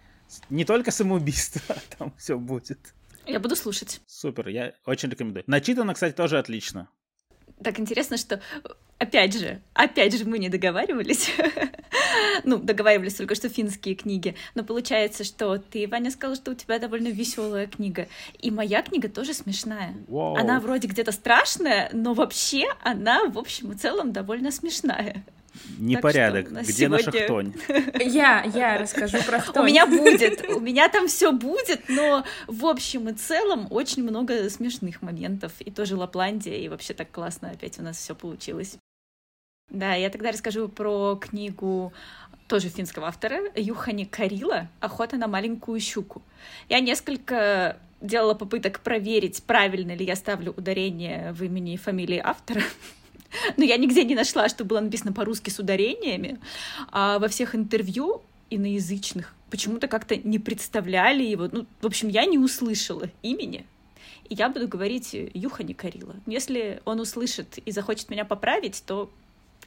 не 0.49 0.65
только 0.65 0.89
самоубийство 0.89 1.75
там 1.99 2.11
все 2.17 2.39
будет. 2.39 2.95
Я 3.27 3.39
буду 3.39 3.55
слушать. 3.55 4.01
Супер, 4.07 4.47
я 4.47 4.73
очень 4.85 5.09
рекомендую. 5.09 5.43
Начитано, 5.45 5.93
кстати, 5.93 6.15
тоже 6.15 6.39
отлично. 6.39 6.89
Так 7.63 7.79
интересно, 7.79 8.17
что 8.17 8.41
опять 8.99 9.37
же, 9.37 9.59
опять 9.73 10.15
же 10.17 10.25
мы 10.25 10.37
не 10.39 10.49
договаривались. 10.49 11.31
Ну, 12.43 12.57
договаривались 12.57 13.15
только 13.15 13.35
что 13.35 13.49
финские 13.49 13.95
книги. 13.95 14.35
Но 14.55 14.63
получается, 14.63 15.23
что 15.23 15.57
ты, 15.57 15.87
Ваня, 15.87 16.09
сказала, 16.09 16.35
что 16.35 16.51
у 16.51 16.53
тебя 16.53 16.79
довольно 16.79 17.09
веселая 17.09 17.67
книга. 17.67 18.07
И 18.39 18.49
моя 18.49 18.81
книга 18.81 19.09
тоже 19.09 19.33
смешная. 19.33 19.93
Вау. 20.07 20.35
Она 20.35 20.59
вроде 20.59 20.87
где-то 20.87 21.11
страшная, 21.11 21.89
но 21.91 22.13
вообще 22.13 22.65
она, 22.83 23.25
в 23.25 23.37
общем 23.37 23.71
и 23.73 23.75
целом, 23.75 24.13
довольно 24.13 24.51
смешная. 24.51 25.23
Непорядок. 25.77 26.47
у 26.51 26.55
Где 26.63 26.87
наша 26.87 27.11
сегодня- 27.11 27.23
хтонь? 27.25 27.53
Я, 27.99 28.43
я 28.53 28.77
расскажу 28.77 29.17
про 29.23 29.37
У 29.39 29.41
хтонь. 29.41 29.65
меня 29.67 29.85
будет, 29.85 30.49
у 30.55 30.59
меня 30.59 30.87
там 30.89 31.07
все 31.07 31.31
будет, 31.31 31.89
но 31.89 32.23
в 32.47 32.65
общем 32.65 33.09
и 33.09 33.13
целом 33.13 33.67
очень 33.69 34.03
много 34.03 34.49
смешных 34.49 35.01
моментов. 35.01 35.51
И 35.59 35.71
тоже 35.71 35.95
Лапландия, 35.97 36.55
и 36.55 36.69
вообще 36.69 36.93
так 36.93 37.11
классно 37.11 37.49
опять 37.49 37.77
у 37.79 37.81
нас 37.81 37.97
все 37.97 38.15
получилось. 38.15 38.77
Да, 39.69 39.93
я 39.93 40.09
тогда 40.09 40.31
расскажу 40.31 40.67
про 40.67 41.15
книгу 41.15 41.93
тоже 42.47 42.69
финского 42.69 43.07
автора 43.07 43.39
Юхани 43.55 44.05
Карила 44.05 44.67
«Охота 44.79 45.17
на 45.17 45.27
маленькую 45.27 45.79
щуку». 45.79 46.23
Я 46.67 46.79
несколько 46.79 47.77
делала 48.01 48.33
попыток 48.33 48.79
проверить, 48.79 49.43
правильно 49.43 49.95
ли 49.95 50.05
я 50.05 50.15
ставлю 50.15 50.53
ударение 50.57 51.31
в 51.33 51.43
имени 51.43 51.73
и 51.73 51.77
фамилии 51.77 52.19
автора. 52.23 52.61
Но 53.57 53.63
я 53.63 53.77
нигде 53.77 54.03
не 54.03 54.15
нашла, 54.15 54.49
что 54.49 54.65
было 54.65 54.79
написано 54.79 55.13
по-русски 55.13 55.51
с 55.51 55.59
ударениями. 55.59 56.39
А 56.91 57.19
во 57.19 57.27
всех 57.27 57.53
интервью 57.53 58.23
иноязычных 58.49 59.35
почему-то 59.51 59.87
как-то 59.87 60.15
не 60.15 60.39
представляли 60.39 61.23
его. 61.23 61.49
Ну, 61.51 61.65
в 61.81 61.85
общем, 61.85 62.07
я 62.07 62.25
не 62.25 62.37
услышала 62.37 63.09
имени. 63.21 63.65
И 64.29 64.35
я 64.35 64.49
буду 64.49 64.67
говорить 64.67 65.15
Юхани 65.33 65.73
Карила. 65.73 66.15
Если 66.25 66.81
он 66.85 66.99
услышит 66.99 67.57
и 67.59 67.71
захочет 67.71 68.09
меня 68.09 68.25
поправить, 68.25 68.83
то, 68.85 69.11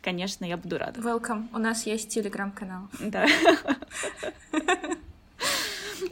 конечно, 0.02 0.44
я 0.44 0.56
буду 0.56 0.78
рада. 0.78 1.00
Welcome. 1.00 1.46
У 1.52 1.58
нас 1.58 1.86
есть 1.86 2.08
телеграм-канал. 2.10 2.88
Да. 3.00 3.26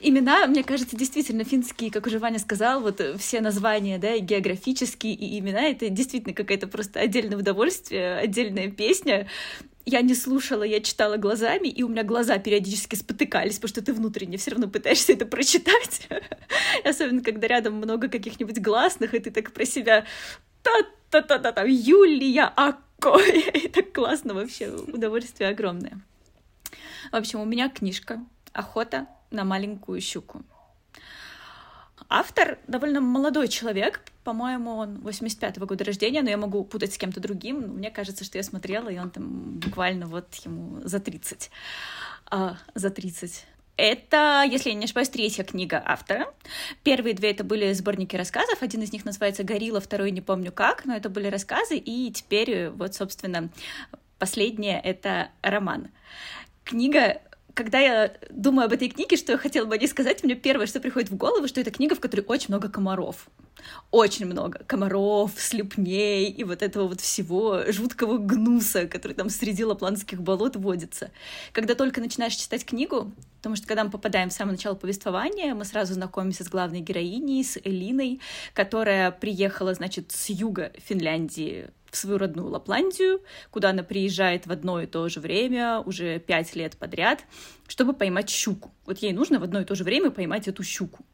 Имена, 0.02 0.46
мне 0.46 0.62
кажется, 0.62 0.96
действительно 0.96 1.44
финские, 1.44 1.90
как 1.90 2.06
уже 2.06 2.18
Ваня 2.18 2.38
сказал, 2.38 2.80
вот 2.80 3.02
все 3.18 3.40
названия, 3.40 3.98
да, 3.98 4.14
и 4.14 4.20
географические, 4.20 5.14
и 5.14 5.38
имена, 5.38 5.62
это 5.62 5.88
действительно 5.90 6.32
какое-то 6.32 6.68
просто 6.68 7.00
отдельное 7.00 7.36
удовольствие, 7.36 8.16
отдельная 8.16 8.70
песня. 8.70 9.26
Я 9.84 10.02
не 10.02 10.14
слушала, 10.14 10.62
я 10.62 10.80
читала 10.80 11.16
глазами, 11.16 11.68
и 11.68 11.82
у 11.82 11.88
меня 11.88 12.02
глаза 12.02 12.38
периодически 12.38 12.94
спотыкались, 12.94 13.56
потому 13.56 13.68
что 13.68 13.82
ты 13.82 13.92
внутренне 13.92 14.36
все 14.36 14.52
равно 14.52 14.68
пытаешься 14.68 15.12
это 15.12 15.26
прочитать. 15.26 16.08
Особенно, 16.84 17.22
когда 17.22 17.48
рядом 17.48 17.74
много 17.74 18.08
каких-нибудь 18.08 18.60
гласных, 18.60 19.14
и 19.14 19.18
ты 19.18 19.30
так 19.30 19.52
про 19.52 19.64
себя 19.64 20.04
та-та-та-та, 20.62 21.52
там, 21.52 21.68
Юлия 21.68 22.52
Акко. 22.56 23.18
Так 23.72 23.92
классно 23.92 24.34
вообще, 24.34 24.70
удовольствие 24.70 25.50
огромное. 25.50 26.00
В 27.12 27.16
общем, 27.16 27.40
у 27.40 27.44
меня 27.44 27.68
книжка 27.68 28.20
«Охота 28.52 29.06
на 29.30 29.44
маленькую 29.44 30.00
щуку». 30.00 30.42
Автор 32.08 32.58
довольно 32.66 33.00
молодой 33.00 33.48
человек, 33.48 34.00
по-моему, 34.24 34.76
он 34.76 34.96
85-го 34.96 35.66
года 35.66 35.84
рождения, 35.84 36.22
но 36.22 36.30
я 36.30 36.36
могу 36.36 36.64
путать 36.64 36.92
с 36.92 36.98
кем-то 36.98 37.20
другим. 37.20 37.60
Но 37.62 37.68
мне 37.68 37.90
кажется, 37.90 38.24
что 38.24 38.38
я 38.38 38.44
смотрела, 38.44 38.88
и 38.88 38.98
он 38.98 39.10
там 39.10 39.58
буквально 39.60 40.06
вот 40.06 40.34
ему 40.44 40.80
за 40.84 41.00
30. 41.00 41.50
А, 42.26 42.56
за 42.74 42.90
30. 42.90 43.46
Это, 43.82 44.44
если 44.46 44.68
я 44.68 44.74
не 44.74 44.84
ошибаюсь, 44.84 45.08
третья 45.08 45.42
книга 45.42 45.82
автора. 45.82 46.26
Первые 46.84 47.14
две 47.14 47.30
это 47.30 47.44
были 47.44 47.72
сборники 47.72 48.14
рассказов. 48.14 48.60
Один 48.60 48.82
из 48.82 48.92
них 48.92 49.06
называется 49.06 49.42
«Горилла», 49.42 49.80
второй 49.80 50.10
не 50.10 50.20
помню 50.20 50.52
как, 50.52 50.84
но 50.84 50.94
это 50.94 51.08
были 51.08 51.28
рассказы. 51.28 51.78
И 51.78 52.12
теперь 52.12 52.68
вот, 52.68 52.94
собственно, 52.94 53.48
последнее— 54.18 54.78
это 54.84 55.30
роман. 55.40 55.88
Книга 56.62 57.22
когда 57.60 57.78
я 57.78 58.14
думаю 58.30 58.64
об 58.64 58.72
этой 58.72 58.88
книге, 58.88 59.18
что 59.18 59.32
я 59.32 59.38
хотела 59.38 59.66
бы 59.66 59.74
о 59.74 59.76
ней 59.76 59.86
сказать, 59.86 60.24
мне 60.24 60.34
первое, 60.34 60.66
что 60.66 60.80
приходит 60.80 61.10
в 61.10 61.16
голову, 61.16 61.46
что 61.46 61.60
это 61.60 61.70
книга, 61.70 61.94
в 61.94 62.00
которой 62.00 62.22
очень 62.22 62.46
много 62.48 62.70
комаров. 62.70 63.28
Очень 63.90 64.24
много 64.24 64.60
комаров, 64.66 65.32
слепней 65.36 66.30
и 66.30 66.42
вот 66.42 66.62
этого 66.62 66.88
вот 66.88 67.02
всего 67.02 67.70
жуткого 67.70 68.16
гнуса, 68.16 68.86
который 68.86 69.12
там 69.12 69.28
среди 69.28 69.62
лапландских 69.62 70.22
болот 70.22 70.56
водится. 70.56 71.10
Когда 71.52 71.74
только 71.74 72.00
начинаешь 72.00 72.34
читать 72.34 72.64
книгу, 72.64 73.12
потому 73.36 73.56
что 73.56 73.66
когда 73.66 73.84
мы 73.84 73.90
попадаем 73.90 74.30
в 74.30 74.32
самое 74.32 74.56
начало 74.56 74.74
повествования, 74.74 75.54
мы 75.54 75.66
сразу 75.66 75.92
знакомимся 75.92 76.44
с 76.44 76.48
главной 76.48 76.80
героиней, 76.80 77.44
с 77.44 77.58
Элиной, 77.62 78.20
которая 78.54 79.10
приехала, 79.10 79.74
значит, 79.74 80.12
с 80.12 80.30
юга 80.30 80.72
Финляндии 80.78 81.68
в 81.90 81.96
свою 81.96 82.18
родную 82.18 82.48
Лапландию, 82.48 83.22
куда 83.50 83.70
она 83.70 83.82
приезжает 83.82 84.46
в 84.46 84.52
одно 84.52 84.80
и 84.80 84.86
то 84.86 85.08
же 85.08 85.20
время 85.20 85.80
уже 85.80 86.18
пять 86.18 86.54
лет 86.54 86.76
подряд, 86.76 87.24
чтобы 87.68 87.92
поймать 87.92 88.30
щуку. 88.30 88.72
Вот 88.86 88.98
ей 88.98 89.12
нужно 89.12 89.38
в 89.38 89.42
одно 89.42 89.60
и 89.60 89.64
то 89.64 89.74
же 89.74 89.84
время 89.84 90.10
поймать 90.10 90.48
эту 90.48 90.62
щуку. 90.62 91.04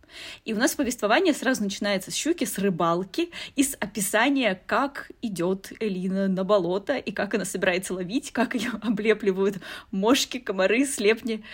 И 0.44 0.54
у 0.54 0.56
нас 0.56 0.74
повествование 0.74 1.34
сразу 1.34 1.62
начинается 1.62 2.10
с 2.10 2.14
щуки, 2.14 2.44
с 2.44 2.58
рыбалки 2.58 3.30
и 3.54 3.62
с 3.62 3.76
описания, 3.78 4.60
как 4.66 5.10
идет 5.22 5.72
Элина 5.80 6.28
на 6.28 6.44
болото 6.44 6.96
и 6.96 7.12
как 7.12 7.34
она 7.34 7.44
собирается 7.44 7.94
ловить, 7.94 8.32
как 8.32 8.54
ее 8.54 8.70
облепливают 8.82 9.58
мошки, 9.90 10.38
комары, 10.38 10.84
слепни. 10.86 11.44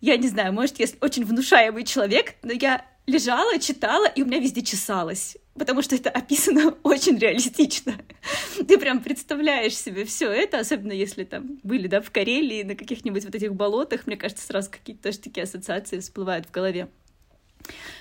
Я 0.00 0.16
не 0.16 0.28
знаю, 0.28 0.52
может, 0.52 0.78
я 0.78 0.86
очень 1.00 1.24
внушаемый 1.24 1.84
человек, 1.84 2.34
но 2.42 2.52
я 2.52 2.84
лежала, 3.08 3.58
читала, 3.58 4.06
и 4.06 4.22
у 4.22 4.26
меня 4.26 4.38
везде 4.38 4.62
чесалось 4.62 5.36
потому 5.58 5.82
что 5.82 5.96
это 5.96 6.08
описано 6.10 6.74
очень 6.82 7.18
реалистично. 7.18 7.94
Ты 8.56 8.78
прям 8.78 9.02
представляешь 9.02 9.76
себе 9.76 10.04
все 10.04 10.30
это, 10.30 10.60
особенно 10.60 10.92
если 10.92 11.24
там 11.24 11.58
были, 11.62 11.88
да, 11.88 12.00
в 12.00 12.10
Карелии, 12.10 12.62
на 12.62 12.74
каких-нибудь 12.74 13.24
вот 13.24 13.34
этих 13.34 13.54
болотах, 13.54 14.06
мне 14.06 14.16
кажется, 14.16 14.46
сразу 14.46 14.70
какие-то 14.70 15.02
тоже 15.02 15.18
такие 15.18 15.42
ассоциации 15.42 15.98
всплывают 15.98 16.46
в 16.46 16.50
голове. 16.50 16.88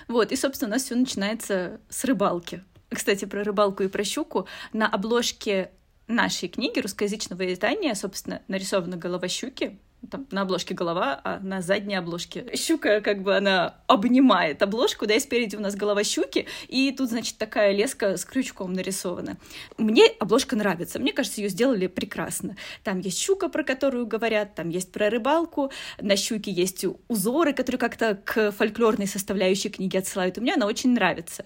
Вот, 0.07 0.31
и, 0.31 0.35
собственно, 0.35 0.69
у 0.69 0.73
нас 0.73 0.83
все 0.83 0.95
начинается 0.95 1.81
с 1.89 2.05
рыбалки. 2.05 2.63
Кстати, 2.89 3.25
про 3.25 3.43
рыбалку 3.43 3.83
и 3.83 3.87
про 3.87 4.03
щуку. 4.03 4.47
На 4.71 4.87
обложке 4.87 5.71
нашей 6.07 6.47
книги 6.47 6.79
русскоязычного 6.79 7.51
издания, 7.51 7.95
собственно, 7.95 8.41
нарисована 8.47 8.95
голова 8.95 9.27
щуки, 9.27 9.77
там 10.09 10.27
на 10.31 10.41
обложке 10.41 10.73
голова, 10.73 11.19
а 11.23 11.39
на 11.39 11.61
задней 11.61 11.95
обложке 11.95 12.45
щука, 12.55 13.01
как 13.01 13.23
бы 13.23 13.35
она 13.35 13.75
обнимает 13.87 14.61
обложку, 14.61 15.05
да, 15.05 15.15
и 15.15 15.19
спереди 15.19 15.55
у 15.55 15.59
нас 15.59 15.75
голова 15.75 16.03
щуки, 16.03 16.47
и 16.67 16.91
тут, 16.91 17.09
значит, 17.09 17.37
такая 17.37 17.73
леска 17.73 18.15
с 18.15 18.23
крючком 18.23 18.73
нарисована. 18.73 19.37
Мне 19.77 20.05
обложка 20.19 20.55
нравится, 20.55 20.99
мне 20.99 21.13
кажется, 21.13 21.41
ее 21.41 21.49
сделали 21.49 21.87
прекрасно. 21.87 22.55
Там 22.83 22.99
есть 22.99 23.19
щука, 23.19 23.49
про 23.49 23.63
которую 23.63 24.05
говорят, 24.05 24.55
там 24.55 24.69
есть 24.69 24.91
про 24.91 25.09
рыбалку, 25.09 25.71
на 25.99 26.15
щуке 26.15 26.51
есть 26.51 26.85
узоры, 27.07 27.53
которые 27.53 27.79
как-то 27.79 28.15
к 28.15 28.51
фольклорной 28.51 29.07
составляющей 29.07 29.69
книги 29.69 29.97
отсылают, 29.97 30.37
и 30.37 30.41
мне 30.41 30.53
она 30.53 30.67
очень 30.67 30.93
нравится. 30.93 31.45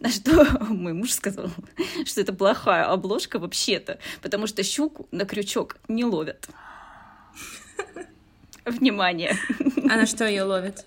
На 0.00 0.08
что 0.08 0.46
мой 0.68 0.94
муж 0.94 1.12
сказал, 1.12 1.50
что 2.04 2.20
это 2.20 2.32
плохая 2.32 2.86
обложка 2.86 3.38
вообще-то, 3.38 3.98
потому 4.22 4.46
что 4.46 4.62
щуку 4.62 5.06
на 5.12 5.24
крючок 5.24 5.76
не 5.86 6.04
ловят. 6.04 6.48
Внимание. 8.70 9.36
А 9.90 9.96
на 9.96 10.06
что 10.06 10.26
ее 10.26 10.44
ловит? 10.44 10.84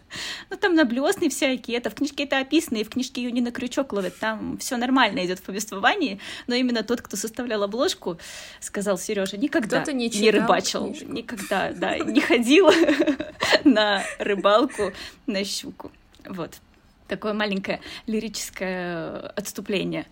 Ну, 0.50 0.58
там 0.58 0.76
на 0.76 0.86
блесны 0.86 1.30
всякие. 1.30 1.78
Это 1.78 1.90
в 1.90 1.96
книжке 1.96 2.24
это 2.24 2.40
описано, 2.40 2.78
и 2.78 2.84
в 2.84 2.90
книжке 2.90 3.22
ее 3.22 3.32
не 3.32 3.42
на 3.42 3.52
крючок 3.52 3.94
ловят. 3.94 4.18
Там 4.18 4.58
все 4.58 4.78
нормально 4.78 5.26
идет 5.26 5.40
в 5.40 5.44
повествовании. 5.44 6.20
Но 6.48 6.56
именно 6.56 6.84
тот, 6.84 7.02
кто 7.02 7.18
составлял 7.18 7.64
обложку, 7.64 8.18
сказал 8.60 8.98
Сережа, 8.98 9.38
никогда 9.38 9.84
не 9.92 10.10
не, 10.10 10.32
рыбачил, 10.32 10.86
книжку. 10.88 11.12
никогда, 11.12 11.72
да, 11.74 11.98
не 11.98 12.22
ходил 12.22 12.70
на 13.64 14.04
рыбалку 14.20 14.94
на 15.28 15.44
щуку. 15.44 15.92
Вот. 16.26 16.56
Такое 17.08 17.34
маленькое 17.34 17.82
лирическое 18.08 19.18
отступление. 19.36 20.06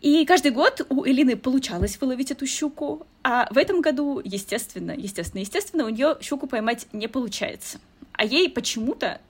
И 0.00 0.24
каждый 0.26 0.50
год 0.50 0.86
у 0.88 1.06
Элины 1.06 1.36
получалось 1.36 1.98
выловить 2.00 2.30
эту 2.30 2.46
щуку, 2.46 3.06
а 3.22 3.48
в 3.50 3.56
этом 3.56 3.80
году, 3.80 4.20
естественно, 4.22 4.92
естественно, 4.92 5.40
естественно, 5.40 5.84
у 5.84 5.88
нее 5.88 6.16
щуку 6.20 6.46
поймать 6.46 6.86
не 6.92 7.08
получается. 7.08 7.78
А 8.12 8.24
ей 8.24 8.50
почему-то 8.50 9.20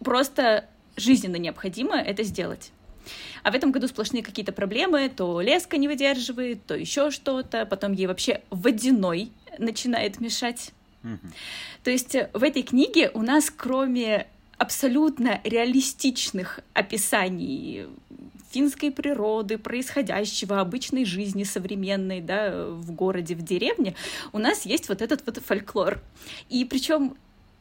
просто 0.00 0.66
жизненно 0.96 1.36
необходимо 1.36 1.96
это 1.96 2.22
сделать. 2.22 2.70
А 3.42 3.50
в 3.50 3.54
этом 3.54 3.72
году 3.72 3.88
сплошные 3.88 4.22
какие-то 4.22 4.52
проблемы, 4.52 5.08
то 5.08 5.40
леска 5.40 5.76
не 5.76 5.88
выдерживает, 5.88 6.64
то 6.64 6.74
еще 6.74 7.10
что-то, 7.10 7.66
потом 7.66 7.92
ей 7.92 8.06
вообще 8.06 8.40
водяной 8.50 9.30
начинает 9.58 10.20
мешать. 10.20 10.72
То 11.82 11.90
есть 11.90 12.14
э, 12.14 12.30
в 12.32 12.42
этой 12.42 12.62
книге 12.62 13.10
у 13.12 13.20
нас, 13.20 13.50
кроме 13.50 14.26
абсолютно 14.56 15.40
реалистичных 15.44 16.60
описаний 16.72 17.86
финской 18.54 18.92
природы, 18.92 19.58
происходящего, 19.58 20.60
обычной 20.60 21.04
жизни 21.04 21.42
современной, 21.42 22.20
да, 22.20 22.66
в 22.68 22.92
городе, 22.92 23.34
в 23.34 23.42
деревне, 23.42 23.96
у 24.32 24.38
нас 24.38 24.64
есть 24.64 24.88
вот 24.88 25.02
этот 25.02 25.26
вот 25.26 25.38
фольклор. 25.38 26.00
И 26.48 26.64
причем 26.64 27.16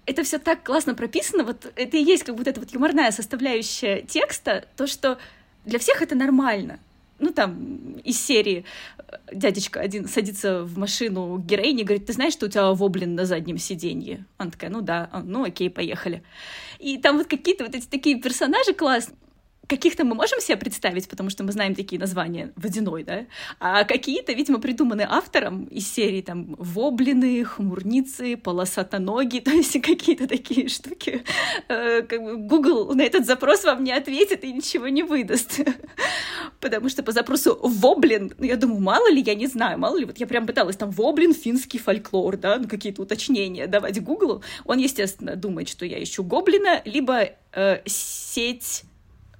это 0.05 0.21
все 0.21 0.38
так 0.38 0.63
классно 0.63 0.93
прописано, 0.93 1.43
вот 1.43 1.71
это 1.75 1.97
и 1.97 2.03
есть 2.03 2.23
как 2.23 2.35
будто 2.35 2.51
эта 2.51 2.59
вот 2.59 2.71
юморная 2.71 3.09
составляющая 3.12 4.03
текста, 4.03 4.65
то, 4.77 4.85
что 4.85 5.17
для 5.65 5.79
всех 5.79 6.01
это 6.03 6.13
нормально. 6.15 6.77
ну, 7.19 7.31
там, 7.31 7.93
из 8.03 8.21
серии 8.21 8.63
э, 8.97 9.15
дядечка 9.33 9.79
один 9.79 10.07
садится 10.07 10.63
в 10.63 10.77
машину 10.77 11.39
к 11.39 11.45
героине 11.45 11.81
и 11.81 11.85
говорит, 11.85 12.05
ты 12.05 12.13
знаешь, 12.13 12.33
что 12.33 12.45
у 12.45 12.50
тебя 12.50 12.71
воблин 12.71 13.15
на 13.15 13.25
заднем 13.25 13.57
сиденье? 13.57 14.25
Она 14.38 14.51
такая, 14.51 14.69
ну 14.69 14.81
да, 14.81 15.09
ну 15.23 15.43
окей, 15.43 15.69
поехали. 15.69 16.21
И 16.79 16.97
там 16.97 17.17
вот 17.17 17.27
какие-то 17.27 17.63
вот 17.63 17.73
эти 17.73 17.88
такие 17.88 18.21
персонажи 18.21 18.73
классные 18.73 19.17
каких-то 19.75 20.03
мы 20.05 20.15
можем 20.15 20.39
себе 20.39 20.57
представить, 20.57 21.07
потому 21.07 21.29
что 21.29 21.43
мы 21.43 21.51
знаем 21.51 21.75
такие 21.75 21.99
названия 21.99 22.51
водяной, 22.55 23.03
да, 23.03 23.25
а 23.59 23.83
какие-то, 23.83 24.33
видимо, 24.33 24.59
придуманы 24.59 25.05
автором 25.09 25.65
из 25.65 25.91
серии 25.91 26.21
там 26.21 26.55
воблины, 26.59 27.43
хмурницы, 27.43 28.37
полосатоноги, 28.37 29.39
то 29.45 29.51
есть 29.51 29.81
какие-то 29.81 30.27
такие 30.27 30.69
штуки. 30.69 31.23
Э, 31.69 32.01
Google 32.01 32.93
на 32.93 33.01
этот 33.01 33.25
запрос 33.25 33.63
вам 33.63 33.83
не 33.83 33.91
ответит 33.91 34.43
и 34.43 34.53
ничего 34.53 34.87
не 34.89 35.03
выдаст. 35.03 35.59
Потому 36.59 36.89
что 36.89 37.03
по 37.03 37.11
запросу 37.11 37.59
воблин, 37.61 38.31
ну, 38.37 38.45
я 38.45 38.55
думаю, 38.55 38.79
мало 38.79 39.09
ли, 39.09 39.21
я 39.21 39.35
не 39.35 39.47
знаю, 39.47 39.79
мало 39.79 39.97
ли, 39.97 40.05
вот 40.05 40.17
я 40.17 40.27
прям 40.27 40.45
пыталась 40.45 40.77
там 40.77 40.91
воблин, 40.91 41.33
финский 41.33 41.79
фольклор, 41.79 42.37
да, 42.37 42.57
ну, 42.59 42.67
какие-то 42.67 43.01
уточнения 43.01 43.67
давать 43.67 44.01
Гуглу. 44.01 44.43
Он, 44.65 44.77
естественно, 44.77 45.35
думает, 45.35 45.67
что 45.67 45.85
я 45.85 46.01
ищу 46.01 46.23
гоблина, 46.23 46.81
либо 46.85 47.29
э, 47.53 47.81
сеть 47.85 48.83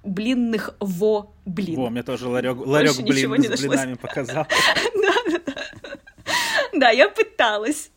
блинных 0.04 0.74
во 0.80 1.34
блин. 1.44 1.76
Во, 1.76 1.90
мне 1.90 2.02
тоже 2.02 2.28
ларек, 2.28 2.56
ларек 2.64 2.96
блин 3.00 3.42
с 3.56 3.60
блинами 3.60 3.94
показал. 3.94 4.46
Да, 6.72 6.90
я 6.90 7.08
пыталась. 7.08 7.90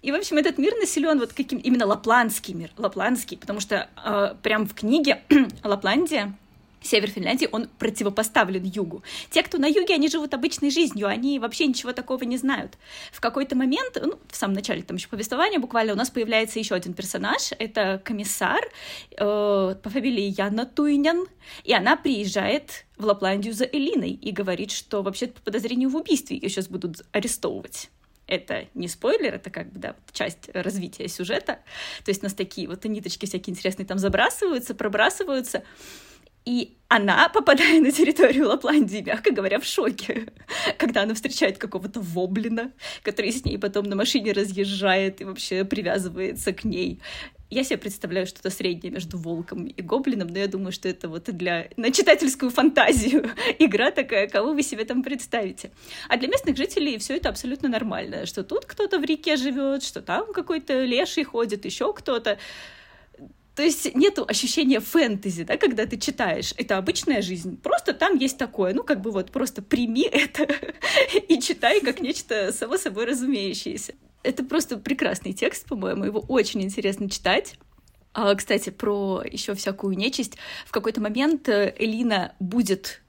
И, 0.00 0.12
в 0.12 0.14
общем, 0.14 0.36
этот 0.38 0.58
мир 0.58 0.74
населен 0.76 1.18
вот 1.18 1.32
каким 1.32 1.58
именно 1.58 1.86
лапландский 1.86 2.54
мир, 2.54 2.70
лапландский, 2.76 3.36
потому 3.36 3.60
что 3.60 3.88
э, 4.04 4.34
прям 4.42 4.66
в 4.66 4.74
книге 4.74 5.22
Лапландия 5.64 6.34
север 6.82 7.10
Финляндии, 7.10 7.48
он 7.50 7.68
противопоставлен 7.78 8.64
югу. 8.64 9.02
Те, 9.30 9.42
кто 9.42 9.58
на 9.58 9.66
юге, 9.66 9.94
они 9.94 10.08
живут 10.08 10.34
обычной 10.34 10.70
жизнью, 10.70 11.06
они 11.06 11.38
вообще 11.38 11.66
ничего 11.66 11.92
такого 11.92 12.24
не 12.24 12.36
знают. 12.36 12.78
В 13.12 13.20
какой-то 13.20 13.56
момент, 13.56 13.98
ну, 14.00 14.18
в 14.28 14.36
самом 14.36 14.54
начале 14.54 14.82
там 14.82 14.96
еще 14.96 15.08
повествования 15.08 15.58
буквально, 15.58 15.92
у 15.92 15.96
нас 15.96 16.10
появляется 16.10 16.58
еще 16.58 16.74
один 16.74 16.94
персонаж, 16.94 17.52
это 17.58 18.00
комиссар 18.04 18.60
э, 19.12 19.16
по 19.16 19.90
фамилии 19.90 20.34
Яна 20.36 20.66
Туйнян, 20.66 21.26
и 21.64 21.72
она 21.72 21.96
приезжает 21.96 22.84
в 22.96 23.04
Лапландию 23.04 23.54
за 23.54 23.64
Элиной 23.64 24.10
и 24.10 24.30
говорит, 24.30 24.70
что 24.70 25.02
вообще 25.02 25.28
по 25.28 25.40
подозрению 25.40 25.90
в 25.90 25.96
убийстве 25.96 26.36
ее 26.36 26.48
сейчас 26.48 26.68
будут 26.68 27.02
арестовывать 27.12 27.90
это 28.30 28.66
не 28.74 28.88
спойлер, 28.88 29.34
это 29.34 29.50
как 29.50 29.72
бы, 29.72 29.80
да, 29.80 29.96
часть 30.12 30.48
развития 30.54 31.08
сюжета. 31.08 31.58
То 32.04 32.10
есть 32.10 32.22
у 32.22 32.26
нас 32.26 32.34
такие 32.34 32.68
вот 32.68 32.84
ниточки 32.84 33.26
всякие 33.26 33.52
интересные 33.52 33.86
там 33.86 33.98
забрасываются, 33.98 34.74
пробрасываются. 34.74 35.64
И 36.44 36.76
она, 36.88 37.28
попадая 37.28 37.80
на 37.80 37.92
территорию 37.92 38.48
Лапландии, 38.48 39.02
мягко 39.06 39.30
говоря, 39.30 39.60
в 39.60 39.64
шоке, 39.64 40.26
когда 40.78 41.02
она 41.02 41.14
встречает 41.14 41.58
какого-то 41.58 42.00
воблина, 42.00 42.72
который 43.02 43.30
с 43.30 43.44
ней 43.44 43.58
потом 43.58 43.84
на 43.84 43.94
машине 43.94 44.32
разъезжает 44.32 45.20
и 45.20 45.24
вообще 45.24 45.64
привязывается 45.64 46.52
к 46.52 46.64
ней. 46.64 47.00
Я 47.50 47.64
себе 47.64 47.78
представляю 47.78 48.26
что-то 48.26 48.48
среднее 48.48 48.92
между 48.92 49.18
волком 49.18 49.66
и 49.66 49.82
гоблином, 49.82 50.28
но 50.28 50.38
я 50.38 50.46
думаю, 50.46 50.70
что 50.72 50.88
это 50.88 51.08
вот 51.08 51.24
для 51.24 51.68
на 51.76 51.90
читательскую 51.90 52.50
фантазию 52.50 53.28
игра 53.58 53.90
такая, 53.90 54.28
кого 54.28 54.52
вы 54.52 54.62
себе 54.62 54.84
там 54.84 55.02
представите. 55.02 55.72
А 56.08 56.16
для 56.16 56.28
местных 56.28 56.56
жителей 56.56 56.96
все 56.98 57.16
это 57.16 57.28
абсолютно 57.28 57.68
нормально, 57.68 58.24
что 58.26 58.44
тут 58.44 58.66
кто-то 58.66 58.98
в 58.98 59.04
реке 59.04 59.36
живет, 59.36 59.82
что 59.82 60.00
там 60.00 60.32
какой-то 60.32 60.84
леший 60.84 61.24
ходит, 61.24 61.64
еще 61.64 61.92
кто-то. 61.92 62.38
То 63.60 63.64
есть 63.64 63.94
нету 63.94 64.24
ощущения 64.26 64.80
фэнтези, 64.80 65.44
да, 65.44 65.58
когда 65.58 65.84
ты 65.84 65.98
читаешь. 65.98 66.54
Это 66.56 66.78
обычная 66.78 67.20
жизнь. 67.20 67.58
Просто 67.58 67.92
там 67.92 68.16
есть 68.16 68.38
такое. 68.38 68.72
Ну, 68.72 68.82
как 68.82 69.02
бы 69.02 69.10
вот 69.10 69.30
просто 69.30 69.60
прими 69.60 70.04
это 70.10 70.48
и 71.28 71.38
читай 71.38 71.82
как 71.82 72.00
нечто 72.00 72.52
само 72.52 72.78
собой 72.78 73.04
разумеющееся. 73.04 73.92
Это 74.22 74.44
просто 74.44 74.78
прекрасный 74.78 75.34
текст, 75.34 75.66
по-моему. 75.66 76.04
Его 76.04 76.20
очень 76.20 76.62
интересно 76.62 77.10
читать. 77.10 77.56
А, 78.14 78.34
кстати, 78.34 78.70
про 78.70 79.22
еще 79.30 79.54
всякую 79.54 79.94
нечисть. 79.94 80.38
В 80.64 80.72
какой-то 80.72 81.02
момент 81.02 81.46
э, 81.50 81.74
Элина 81.78 82.34
будет 82.40 83.02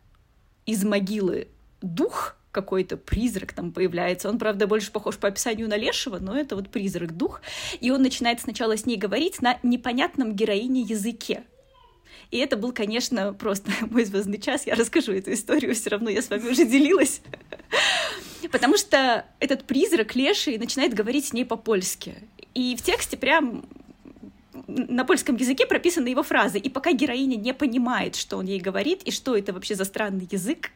из 0.66 0.84
могилы 0.84 1.48
дух, 1.82 2.36
какой-то 2.52 2.98
призрак 2.98 3.54
там 3.54 3.72
появляется. 3.72 4.30
Он, 4.30 4.38
правда, 4.38 4.68
больше 4.68 4.92
похож 4.92 5.18
по 5.18 5.28
описанию 5.28 5.68
на 5.70 5.78
Лешего, 5.78 6.20
но 6.20 6.38
это 6.38 6.56
вот 6.56 6.70
призрак-дух. 6.70 7.42
И 7.80 7.92
он 7.92 8.02
начинает 8.02 8.42
сначала 8.42 8.78
с 8.78 8.86
ней 8.86 8.98
говорить 8.98 9.42
на 9.42 9.58
непонятном 9.64 10.36
героине 10.36 10.82
языке. 10.82 11.44
И 12.30 12.38
это 12.38 12.56
был, 12.56 12.72
конечно, 12.72 13.34
просто 13.34 13.72
мой 13.90 14.06
звездный 14.06 14.40
час. 14.40 14.66
Я 14.66 14.76
расскажу 14.76 15.14
эту 15.14 15.34
историю, 15.34 15.76
все 15.76 15.90
равно 15.90 16.10
я 16.10 16.22
с 16.22 16.30
вами 16.30 16.50
уже 16.50 16.66
делилась. 16.66 17.22
Потому 18.52 18.78
что 18.78 19.26
этот 19.40 19.66
призрак 19.66 20.16
Леший 20.16 20.58
начинает 20.58 20.94
говорить 20.94 21.28
с 21.28 21.34
ней 21.34 21.46
по-польски. 21.46 22.16
И 22.54 22.76
в 22.76 22.82
тексте 22.82 23.16
прям 23.18 23.66
на 24.68 25.06
польском 25.06 25.36
языке 25.36 25.66
прописаны 25.66 26.08
его 26.08 26.24
фразы. 26.24 26.58
И 26.58 26.70
пока 26.70 26.92
героиня 26.92 27.36
не 27.36 27.54
понимает, 27.54 28.16
что 28.16 28.38
он 28.38 28.46
ей 28.46 28.60
говорит, 28.60 29.04
и 29.04 29.12
что 29.12 29.36
это 29.36 29.54
вообще 29.54 29.76
за 29.76 29.86
странный 29.86 30.28
язык, 30.30 30.72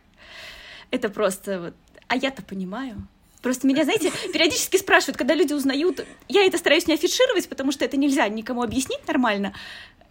это 0.91 1.10
просто 1.10 1.60
вот... 1.60 1.74
А 2.08 2.15
я-то 2.15 2.43
понимаю. 2.43 3.08
Просто 3.41 3.67
меня, 3.67 3.84
знаете, 3.84 4.12
периодически 4.34 4.78
спрашивают, 4.78 5.17
когда 5.17 5.36
люди 5.36 5.54
узнают, 5.54 6.06
я 6.28 6.45
это 6.45 6.58
стараюсь 6.58 6.88
не 6.88 6.95
афишировать, 6.95 7.48
потому 7.48 7.71
что 7.71 7.86
это 7.86 7.95
нельзя 7.98 8.28
никому 8.28 8.63
объяснить 8.63 9.08
нормально. 9.08 9.54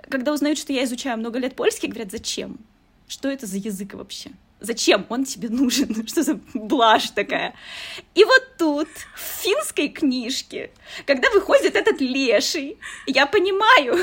Когда 0.08 0.32
узнают, 0.32 0.58
что 0.58 0.72
я 0.72 0.84
изучаю 0.84 1.18
много 1.18 1.38
лет 1.38 1.56
польский, 1.56 1.88
говорят, 1.88 2.12
зачем? 2.12 2.58
Что 3.08 3.28
это 3.28 3.46
за 3.46 3.58
язык 3.58 3.94
вообще? 3.94 4.30
Зачем 4.60 5.04
он 5.08 5.24
тебе 5.24 5.48
нужен? 5.48 6.06
Что 6.06 6.22
за 6.22 6.38
блажь 6.54 7.10
такая? 7.10 7.54
И 8.14 8.24
вот 8.24 8.42
тут, 8.56 8.88
в 9.14 9.42
финской 9.42 9.88
книжке, 9.88 10.70
когда 11.06 11.28
выходит 11.30 11.74
этот 11.76 12.00
леший, 12.00 12.78
я 13.06 13.26
понимаю, 13.26 13.98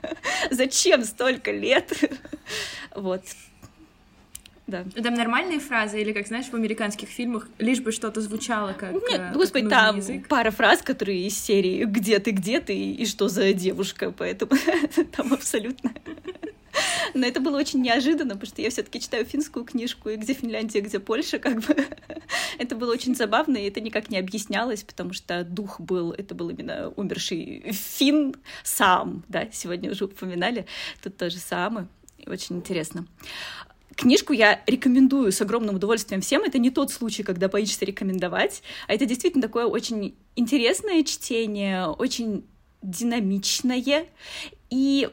зачем 0.50 1.04
столько 1.04 1.52
лет. 1.52 1.92
Вот. 2.94 3.22
Да. 4.66 4.84
Там 5.02 5.14
нормальные 5.14 5.58
фразы 5.58 6.00
или, 6.00 6.12
как 6.12 6.26
знаешь, 6.26 6.46
в 6.46 6.54
американских 6.54 7.08
фильмах, 7.08 7.48
лишь 7.58 7.80
бы 7.80 7.90
что-то 7.90 8.20
звучало 8.20 8.72
как 8.72 8.92
Нет, 8.92 9.20
э, 9.20 9.32
господи, 9.34 9.68
там 9.68 9.96
язык. 9.96 10.28
пара 10.28 10.50
фраз, 10.50 10.82
которые 10.82 11.26
из 11.26 11.36
серии 11.38 11.84
«Где 11.84 12.20
ты, 12.20 12.30
где 12.30 12.60
ты?» 12.60 12.76
и 12.76 13.04
«Что 13.06 13.28
за 13.28 13.52
девушка?» 13.52 14.12
Поэтому 14.16 14.52
там 15.16 15.32
абсолютно... 15.32 15.92
Но 17.14 17.26
это 17.26 17.40
было 17.40 17.58
очень 17.58 17.82
неожиданно, 17.82 18.34
потому 18.34 18.46
что 18.46 18.62
я 18.62 18.70
все-таки 18.70 19.00
читаю 19.00 19.26
финскую 19.26 19.64
книжку, 19.64 20.08
и 20.08 20.16
где 20.16 20.32
Финляндия, 20.32 20.80
где 20.80 20.98
Польша, 20.98 21.38
как 21.38 21.60
бы 21.60 21.76
это 22.58 22.76
было 22.76 22.92
очень 22.92 23.14
забавно, 23.14 23.58
и 23.58 23.68
это 23.68 23.80
никак 23.80 24.08
не 24.08 24.18
объяснялось, 24.18 24.82
потому 24.82 25.12
что 25.12 25.44
дух 25.44 25.80
был, 25.80 26.12
это 26.12 26.34
был 26.34 26.48
именно 26.48 26.88
умерший 26.96 27.72
фин 27.72 28.34
сам, 28.62 29.24
да, 29.28 29.46
сегодня 29.52 29.90
уже 29.90 30.06
упоминали, 30.06 30.66
тут 31.02 31.16
тоже 31.16 31.36
самое, 31.38 31.88
очень 32.26 32.56
интересно. 32.56 33.06
Книжку 33.96 34.32
я 34.32 34.60
рекомендую 34.66 35.32
с 35.32 35.40
огромным 35.40 35.76
удовольствием 35.76 36.20
всем. 36.20 36.42
Это 36.42 36.58
не 36.58 36.70
тот 36.70 36.90
случай, 36.90 37.22
когда 37.22 37.48
боишься 37.48 37.84
рекомендовать, 37.84 38.62
а 38.88 38.94
это 38.94 39.06
действительно 39.06 39.42
такое 39.42 39.66
очень 39.66 40.14
интересное 40.36 41.02
чтение, 41.04 41.86
очень 41.86 42.44
динамичное. 42.82 44.06
И 44.70 45.08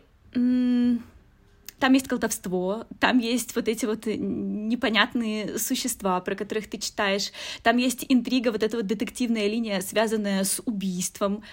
там 1.80 1.94
есть 1.94 2.08
колдовство, 2.08 2.86
там 3.00 3.20
есть 3.20 3.56
вот 3.56 3.68
эти 3.68 3.86
вот 3.86 4.06
непонятные 4.06 5.58
существа, 5.58 6.20
про 6.20 6.36
которых 6.36 6.70
ты 6.70 6.78
читаешь, 6.78 7.32
там 7.64 7.78
есть 7.78 8.06
интрига, 8.10 8.52
вот 8.52 8.64
эта 8.64 8.78
вот 8.78 8.86
детективная 8.86 9.48
линия, 9.48 9.82
связанная 9.82 10.44
с 10.44 10.62
убийством. 10.66 11.44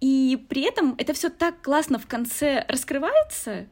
И 0.00 0.42
при 0.48 0.62
этом 0.62 0.94
это 0.96 1.12
все 1.12 1.28
так 1.28 1.60
классно 1.60 1.98
в 1.98 2.06
конце 2.06 2.64
раскрывается, 2.68 3.66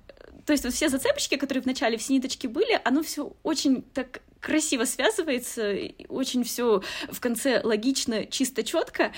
то 0.46 0.52
есть 0.52 0.64
вот 0.64 0.72
все 0.72 0.88
зацепочки, 0.88 1.36
которые 1.36 1.62
в 1.62 1.66
начале 1.66 1.98
все 1.98 2.14
ниточки 2.14 2.46
были, 2.46 2.80
оно 2.84 3.02
все 3.02 3.34
очень 3.42 3.82
так 3.82 4.22
красиво 4.40 4.84
связывается, 4.84 5.74
очень 6.08 6.44
все 6.44 6.82
в 7.10 7.20
конце 7.20 7.60
логично, 7.62 8.26
чисто, 8.26 8.62
четко, 8.62 9.12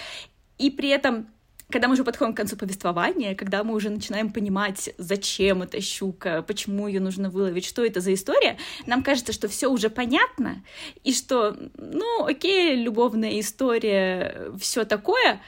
и 0.56 0.70
при 0.70 0.88
этом 0.88 1.28
когда 1.70 1.86
мы 1.86 1.94
уже 1.94 2.04
подходим 2.04 2.32
к 2.32 2.36
концу 2.38 2.56
повествования, 2.56 3.34
когда 3.34 3.62
мы 3.62 3.74
уже 3.74 3.90
начинаем 3.90 4.32
понимать, 4.32 4.88
зачем 4.96 5.62
эта 5.62 5.82
щука, 5.82 6.40
почему 6.40 6.88
ее 6.88 6.98
нужно 6.98 7.28
выловить, 7.28 7.66
что 7.66 7.84
это 7.84 8.00
за 8.00 8.14
история, 8.14 8.56
нам 8.86 9.02
кажется, 9.02 9.34
что 9.34 9.48
все 9.48 9.68
уже 9.68 9.90
понятно, 9.90 10.64
и 11.04 11.12
что, 11.12 11.54
ну, 11.76 12.24
окей, 12.24 12.74
любовная 12.74 13.38
история, 13.38 14.50
все 14.58 14.86
такое, 14.86 15.42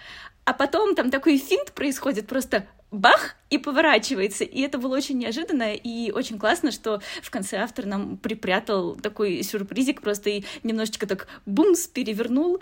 а 0.45 0.53
потом 0.53 0.95
там 0.95 1.11
такой 1.11 1.39
финт 1.39 1.73
происходит, 1.73 2.27
просто 2.27 2.67
бах, 2.91 3.37
и 3.51 3.59
поворачивается. 3.59 4.45
И 4.45 4.61
это 4.61 4.79
было 4.79 4.97
очень 4.97 5.19
неожиданно 5.19 5.75
и 5.75 6.11
очень 6.13 6.39
классно, 6.39 6.71
что 6.71 7.01
в 7.23 7.31
конце 7.31 7.59
автор 7.59 7.87
нам 7.87 8.17
припрятал 8.17 8.95
такой 8.95 9.43
сюрпризик, 9.43 10.01
просто 10.01 10.31
и 10.31 10.45
немножечко 10.63 11.07
так 11.07 11.27
бумс 11.47 11.87
перевернул, 11.87 12.61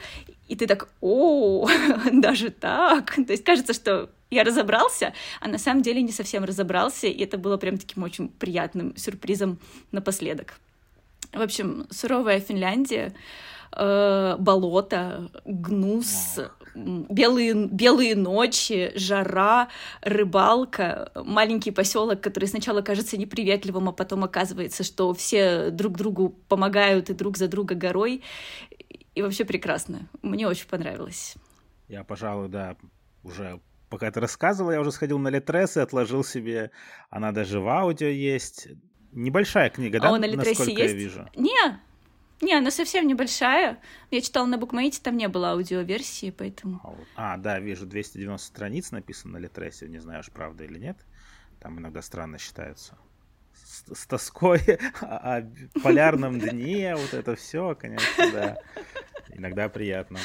и 0.49 0.57
ты 0.57 0.67
так, 0.67 0.89
о, 1.01 1.69
даже 2.13 2.51
так. 2.51 3.15
То 3.15 3.33
есть 3.33 3.45
кажется, 3.45 3.75
что 3.75 4.11
я 4.31 4.45
разобрался, 4.45 5.15
а 5.41 5.49
на 5.49 5.59
самом 5.59 5.83
деле 5.83 6.03
не 6.03 6.13
совсем 6.13 6.45
разобрался, 6.45 7.07
и 7.07 7.23
это 7.23 7.39
было 7.39 7.57
прям 7.57 7.79
таким 7.79 8.03
очень 8.03 8.29
приятным 8.29 8.97
сюрпризом 8.97 9.59
напоследок. 9.93 10.55
В 11.33 11.41
общем, 11.43 11.87
суровая 11.91 12.41
Финляндия, 12.41 13.15
э, 13.73 14.37
болото, 14.39 15.31
гнус, 15.45 16.39
белые, 16.75 17.55
белые 17.67 18.15
ночи, 18.15 18.93
жара, 18.95 19.69
рыбалка, 20.03 21.13
маленький 21.15 21.71
поселок, 21.71 22.21
который 22.21 22.47
сначала 22.47 22.83
кажется 22.83 23.17
неприветливым, 23.17 23.89
а 23.89 23.93
потом 23.93 24.25
оказывается, 24.25 24.85
что 24.85 25.13
все 25.15 25.71
друг 25.71 25.97
другу 25.97 26.31
помогают 26.49 27.11
и 27.11 27.15
друг 27.15 27.37
за 27.37 27.49
друга 27.49 27.75
горой. 27.75 28.23
И 29.15 29.23
вообще 29.23 29.45
прекрасно. 29.45 30.09
Мне 30.23 30.47
очень 30.47 30.69
понравилось. 30.69 31.35
Я, 31.89 32.05
пожалуй, 32.05 32.49
да, 32.49 32.77
уже 33.25 33.61
пока 33.89 34.11
ты 34.11 34.21
рассказывала, 34.21 34.73
я 34.73 34.81
уже 34.81 34.93
сходил 34.93 35.19
на 35.19 35.29
Литрес 35.29 35.77
и 35.77 35.81
отложил 35.81 36.23
себе. 36.23 36.71
Она 37.11 37.33
даже 37.33 37.61
в 37.61 37.69
аудио 37.69 38.09
есть. 38.09 38.69
Небольшая 39.13 39.71
книга, 39.71 39.99
а 39.99 40.01
да? 40.03 40.09
А 40.11 40.19
на 40.19 40.27
Литресе 40.27 40.73
есть? 40.73 40.79
я 40.79 40.93
вижу? 40.93 41.29
Не, 41.35 41.81
не, 42.41 42.55
она 42.55 42.71
совсем 42.71 43.07
небольшая. 43.07 43.81
Я 44.11 44.21
читала 44.21 44.47
на 44.47 44.59
букмейте, 44.59 45.01
там 45.03 45.17
не 45.17 45.29
было 45.29 45.53
аудиоверсии, 45.53 46.31
поэтому... 46.31 46.81
А, 47.17 47.35
а, 47.35 47.37
да, 47.37 47.59
вижу, 47.59 47.87
290 47.87 48.47
страниц 48.47 48.93
написано 48.93 49.35
на 49.35 49.43
Литресе, 49.43 49.89
не 49.89 49.99
знаю, 49.99 50.21
уж 50.21 50.31
правда 50.31 50.65
или 50.65 50.79
нет. 50.79 50.99
Там 51.61 51.79
иногда 51.79 52.01
странно 52.01 52.39
считаются. 52.39 52.97
С, 53.55 53.93
с 53.93 54.07
тоской 54.07 54.61
о, 55.01 55.39
о 55.39 55.53
полярном 55.83 56.39
дне, 56.39 56.95
вот 56.95 57.13
это 57.13 57.35
все, 57.35 57.75
конечно, 57.75 58.31
да. 58.33 58.59
Иногда 59.31 59.69
приятно. 59.69 60.19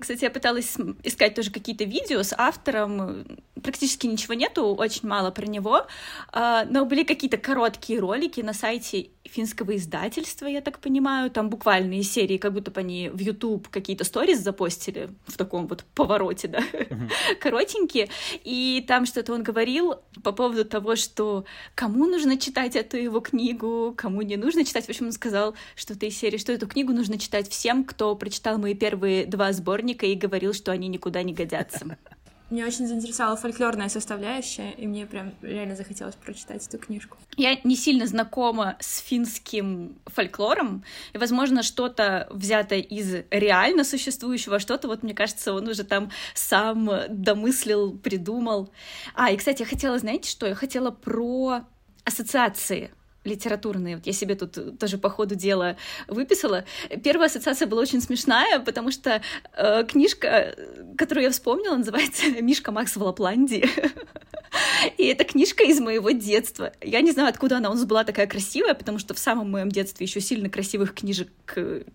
Кстати, 0.00 0.24
я 0.24 0.30
пыталась 0.30 0.76
искать 1.02 1.34
тоже 1.34 1.50
какие-то 1.50 1.84
видео 1.84 2.22
с 2.22 2.34
автором. 2.36 3.26
Практически 3.62 4.06
ничего 4.06 4.34
нету, 4.34 4.74
очень 4.74 5.08
мало 5.08 5.30
про 5.30 5.46
него. 5.46 5.86
А, 6.32 6.64
но 6.64 6.84
были 6.84 7.04
какие-то 7.04 7.36
короткие 7.36 8.00
ролики 8.00 8.40
на 8.40 8.52
сайте 8.52 9.10
финского 9.24 9.76
издательства, 9.76 10.46
я 10.46 10.60
так 10.60 10.78
понимаю. 10.78 11.30
Там 11.30 11.50
буквальные 11.50 12.02
серии, 12.02 12.36
как 12.36 12.52
будто 12.52 12.70
бы 12.70 12.80
они 12.80 13.08
в 13.08 13.18
YouTube 13.18 13.68
какие-то 13.68 14.04
сториз 14.04 14.40
запостили 14.40 15.10
в 15.26 15.36
таком 15.36 15.66
вот 15.66 15.84
повороте, 15.94 16.48
да, 16.48 16.58
uh-huh. 16.58 17.10
коротенькие. 17.40 18.08
И 18.44 18.84
там 18.86 19.06
что-то 19.06 19.32
он 19.32 19.42
говорил 19.42 19.94
по 20.22 20.32
поводу 20.32 20.64
того, 20.64 20.96
что 20.96 21.44
кому 21.74 22.06
нужно 22.06 22.38
читать 22.38 22.76
эту 22.76 22.96
его 22.96 23.20
книгу, 23.20 23.94
кому 23.96 24.22
не 24.22 24.36
нужно 24.36 24.64
читать. 24.64 24.86
В 24.86 24.88
общем, 24.90 25.06
он 25.06 25.12
сказал 25.12 25.54
что-то 25.74 26.06
из 26.06 26.16
серии, 26.16 26.38
что 26.38 26.52
эту 26.52 26.66
книгу 26.66 26.92
нужно 26.92 27.18
читать 27.18 27.48
всем, 27.48 27.84
кто 27.84 28.14
прочитал 28.16 28.58
мои 28.58 28.74
первые 28.74 29.26
два 29.26 29.43
сборника 29.52 30.06
и 30.06 30.14
говорил, 30.14 30.52
что 30.52 30.72
они 30.72 30.88
никуда 30.88 31.22
не 31.22 31.32
годятся. 31.32 31.96
Меня 32.50 32.66
очень 32.66 32.86
заинтересовала 32.86 33.36
фольклорная 33.36 33.88
составляющая, 33.88 34.72
и 34.72 34.86
мне 34.86 35.06
прям 35.06 35.32
реально 35.40 35.76
захотелось 35.76 36.14
прочитать 36.14 36.64
эту 36.66 36.78
книжку. 36.78 37.16
Я 37.36 37.58
не 37.64 37.74
сильно 37.74 38.06
знакома 38.06 38.76
с 38.80 38.98
финским 38.98 39.96
фольклором, 40.06 40.84
и, 41.14 41.18
возможно, 41.18 41.62
что-то 41.62 42.28
взято 42.30 42.74
из 42.74 43.24
реально 43.30 43.82
существующего, 43.82 44.58
что-то, 44.58 44.88
вот, 44.88 45.02
мне 45.02 45.14
кажется, 45.14 45.54
он 45.54 45.66
уже 45.66 45.84
там 45.84 46.10
сам 46.34 46.88
домыслил, 47.08 47.96
придумал. 47.98 48.70
А, 49.14 49.32
и, 49.32 49.36
кстати, 49.36 49.62
я 49.62 49.66
хотела, 49.66 49.98
знаете 49.98 50.30
что? 50.30 50.46
Я 50.46 50.54
хотела 50.54 50.90
про 50.90 51.62
ассоциации 52.04 52.90
литературные. 53.24 53.96
Вот 53.96 54.06
я 54.06 54.12
себе 54.12 54.34
тут 54.34 54.78
тоже 54.78 54.98
по 54.98 55.08
ходу 55.08 55.34
дела 55.34 55.76
выписала. 56.08 56.64
Первая 57.02 57.28
ассоциация 57.28 57.66
была 57.66 57.82
очень 57.82 58.00
смешная, 58.00 58.60
потому 58.60 58.90
что 58.90 59.22
э, 59.56 59.84
книжка, 59.84 60.54
которую 60.96 61.24
я 61.24 61.30
вспомнила, 61.30 61.76
называется 61.76 62.28
«Мишка 62.42 62.72
Макс 62.72 62.96
в 62.96 63.02
Лапландии». 63.02 63.68
И 64.98 65.06
это 65.06 65.24
книжка 65.24 65.64
из 65.64 65.80
моего 65.80 66.10
детства. 66.10 66.72
Я 66.80 67.00
не 67.00 67.10
знаю, 67.10 67.28
откуда 67.28 67.56
она 67.56 67.70
у 67.70 67.74
нас 67.74 67.84
была 67.84 68.04
такая 68.04 68.26
красивая, 68.26 68.74
потому 68.74 68.98
что 68.98 69.14
в 69.14 69.18
самом 69.18 69.50
моем 69.50 69.68
детстве 69.68 70.06
еще 70.06 70.20
сильно 70.20 70.48
красивых 70.48 70.94
книжек 70.94 71.28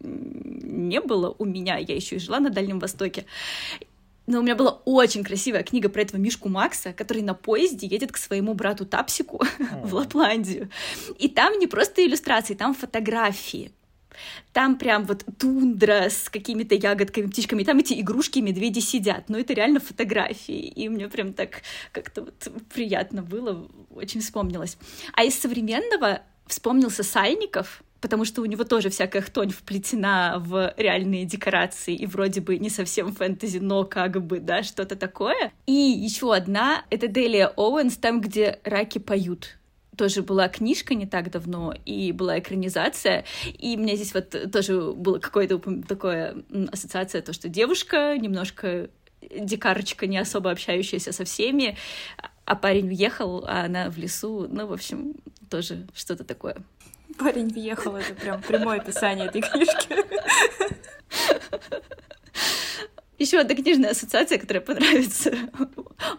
не 0.02 1.00
было 1.02 1.36
у 1.38 1.46
меня. 1.46 1.78
Я 1.78 1.96
еще 1.96 2.18
и 2.18 2.20
жила 2.20 2.39
на 2.39 2.50
Дальнем 2.50 2.80
Востоке. 2.80 3.26
Но 4.30 4.39
у 4.39 4.42
меня 4.44 4.56
была 4.56 4.80
очень 4.86 5.24
красивая 5.24 5.63
книга 5.63 5.89
про 5.89 6.04
этого 6.04 6.22
Мишку 6.22 6.50
Макса, 6.50 6.94
который 6.94 7.24
на 7.24 7.34
поезде 7.34 7.88
едет 7.88 8.12
к 8.12 8.18
своему 8.18 8.54
брату 8.54 8.86
Тапсику 8.86 9.42
в 9.84 9.96
Лапландию. 9.96 10.70
И 11.18 11.30
там 11.30 11.58
не 11.58 11.65
просто 11.65 12.06
иллюстрации, 12.06 12.54
там 12.54 12.76
фотографии. 12.76 13.72
Там 14.54 14.78
прям 14.78 15.06
вот 15.06 15.26
тундра 15.39 16.10
с 16.12 16.30
какими-то 16.30 16.76
ягодками, 16.76 17.26
птичками, 17.26 17.63
там 17.63 17.80
эти 17.80 18.00
игрушки, 18.00 18.38
медведи 18.38 18.82
сидят, 18.82 19.30
но 19.30 19.39
это 19.39 19.54
реально 19.54 19.80
фотографии, 19.80 20.60
и 20.60 20.89
мне 20.89 21.08
прям 21.08 21.34
так 21.34 21.63
как-то 21.92 22.26
вот 22.26 22.48
приятно 22.72 23.24
было, 23.24 23.68
очень 23.89 24.22
вспомнилось. 24.22 24.78
А 25.13 25.24
из 25.24 25.39
современного 25.39 26.22
вспомнился 26.46 27.02
Сальников, 27.02 27.82
потому 28.01 28.25
что 28.25 28.41
у 28.41 28.45
него 28.45 28.63
тоже 28.63 28.89
всякая 28.89 29.21
хтонь 29.21 29.51
вплетена 29.51 30.35
в 30.39 30.73
реальные 30.77 31.25
декорации, 31.25 31.95
и 31.95 32.05
вроде 32.05 32.41
бы 32.41 32.57
не 32.57 32.69
совсем 32.69 33.13
фэнтези, 33.13 33.59
но 33.59 33.83
как 33.85 34.23
бы, 34.25 34.39
да, 34.39 34.63
что-то 34.63 34.95
такое. 34.95 35.51
И 35.65 35.71
еще 35.71 36.33
одна— 36.33 36.83
это 36.89 37.07
Делия 37.07 37.47
Оуэнс, 37.47 37.97
там, 37.97 38.21
где 38.21 38.59
раки 38.63 38.97
поют 38.97 39.55
тоже 39.97 40.23
была 40.23 40.47
книжка 40.47 40.95
не 40.95 41.05
так 41.05 41.29
давно, 41.29 41.73
и 41.85 42.13
была 42.13 42.39
экранизация, 42.39 43.25
и 43.57 43.75
меня 43.75 43.97
здесь 43.97 44.13
вот 44.13 44.33
тоже 44.49 44.93
было 44.93 45.19
какое-то 45.19 45.59
такое 45.85 46.41
ассоциация, 46.71 47.21
то, 47.21 47.33
что 47.33 47.49
девушка 47.49 48.17
немножко 48.17 48.89
дикарочка, 49.21 50.07
не 50.07 50.17
особо 50.17 50.51
общающаяся 50.51 51.12
со 51.12 51.25
всеми, 51.25 51.75
а 52.45 52.55
парень 52.55 52.88
уехал, 52.88 53.43
а 53.45 53.65
она 53.65 53.89
в 53.89 53.97
лесу, 53.97 54.47
ну, 54.49 54.67
в 54.67 54.73
общем, 54.73 55.15
тоже 55.49 55.85
что-то 55.93 56.23
такое. 56.23 56.55
Парень 57.17 57.50
въехал, 57.50 57.95
это 57.95 58.13
прям 58.13 58.41
прямое 58.41 58.80
описание 58.80 59.28
этой 59.28 59.41
книжки. 59.41 59.95
Еще 63.19 63.38
одна 63.39 63.54
книжная 63.54 63.91
ассоциация, 63.91 64.38
которая 64.38 64.62
понравится 64.63 65.34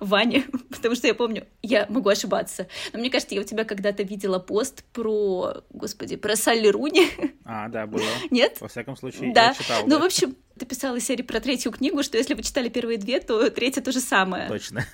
Ване, 0.00 0.44
потому 0.70 0.94
что 0.94 1.06
я 1.06 1.14
помню, 1.14 1.46
я 1.62 1.86
могу 1.88 2.10
ошибаться, 2.10 2.68
но 2.92 2.98
мне 2.98 3.08
кажется, 3.08 3.34
я 3.34 3.40
у 3.40 3.44
тебя 3.44 3.64
когда-то 3.64 4.02
видела 4.02 4.38
пост 4.38 4.84
про, 4.92 5.64
господи, 5.70 6.16
про 6.16 6.36
Салли 6.36 6.68
Руни. 6.68 7.08
А, 7.44 7.68
да, 7.68 7.86
было. 7.86 8.04
Нет? 8.30 8.58
Во 8.60 8.68
всяком 8.68 8.96
случае, 8.96 9.32
да. 9.32 9.48
я 9.48 9.54
читал. 9.54 9.82
Ну, 9.84 9.96
да. 9.96 9.98
в 9.98 10.04
общем, 10.04 10.36
ты 10.58 10.66
писала 10.66 11.00
серии 11.00 11.22
про 11.22 11.40
третью 11.40 11.72
книгу, 11.72 12.02
что 12.02 12.18
если 12.18 12.34
вы 12.34 12.42
читали 12.42 12.68
первые 12.68 12.98
две, 12.98 13.18
то 13.20 13.48
третья 13.50 13.80
то 13.80 13.92
же 13.92 14.00
самое. 14.00 14.46
Точно. 14.46 14.84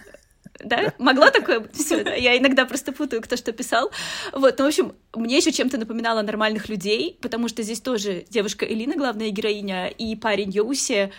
Да? 0.61 0.93
Могла 0.99 1.31
такое 1.31 1.61
быть? 1.61 1.75
Все, 1.75 2.03
да? 2.03 2.15
Я 2.15 2.37
иногда 2.39 2.65
просто 2.65 2.93
путаю, 2.93 3.23
кто 3.23 3.37
что 3.37 3.53
писал. 3.53 3.91
Вот, 4.33 4.59
ну, 4.59 4.65
в 4.65 4.69
общем, 4.69 4.93
мне 5.15 5.37
еще 5.37 5.53
чем-то 5.53 5.79
напоминало 5.79 6.23
нормальных 6.23 6.69
людей, 6.69 7.19
потому 7.21 7.49
что 7.49 7.63
здесь 7.63 7.81
тоже 7.81 8.25
девушка 8.29 8.65
Элина, 8.65 8.97
главная 8.97 9.31
героиня, 9.31 9.89
и 9.89 10.17
парень 10.17 10.51
Йоуси. 10.51 11.13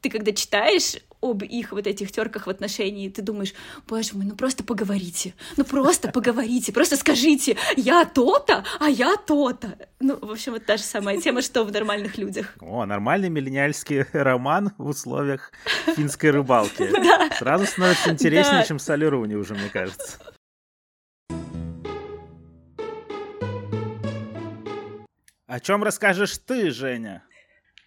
Ты 0.00 0.10
когда 0.10 0.32
читаешь 0.32 0.96
об 1.22 1.42
их 1.42 1.72
вот 1.72 1.86
этих 1.86 2.12
терках 2.12 2.46
в 2.46 2.50
отношении, 2.50 3.08
ты 3.08 3.22
думаешь, 3.22 3.54
боже 3.88 4.10
мой, 4.14 4.26
ну 4.26 4.34
просто 4.34 4.64
поговорите, 4.64 5.34
ну 5.56 5.64
просто 5.64 6.10
поговорите, 6.10 6.72
просто 6.72 6.96
скажите, 6.96 7.56
я 7.76 8.04
то-то, 8.04 8.64
а 8.80 8.90
я 8.90 9.16
то-то. 9.16 9.78
Ну, 10.00 10.18
в 10.20 10.30
общем, 10.32 10.52
вот 10.52 10.66
та 10.66 10.76
же 10.76 10.82
самая 10.82 11.20
тема, 11.20 11.42
что 11.42 11.64
в 11.64 11.72
нормальных 11.72 12.18
людях. 12.18 12.56
О, 12.60 12.84
нормальный 12.84 13.28
миллениальский 13.28 14.04
роман 14.12 14.72
в 14.78 14.88
условиях 14.88 15.52
финской 15.96 16.30
рыбалки. 16.30 16.90
Сразу 17.38 17.66
становится 17.66 18.10
интереснее, 18.10 18.64
чем 18.66 18.78
Руни 19.08 19.36
уже, 19.36 19.54
мне 19.54 19.68
кажется. 19.68 20.18
О 25.46 25.60
чем 25.60 25.84
расскажешь 25.84 26.38
ты, 26.38 26.70
Женя? 26.70 27.22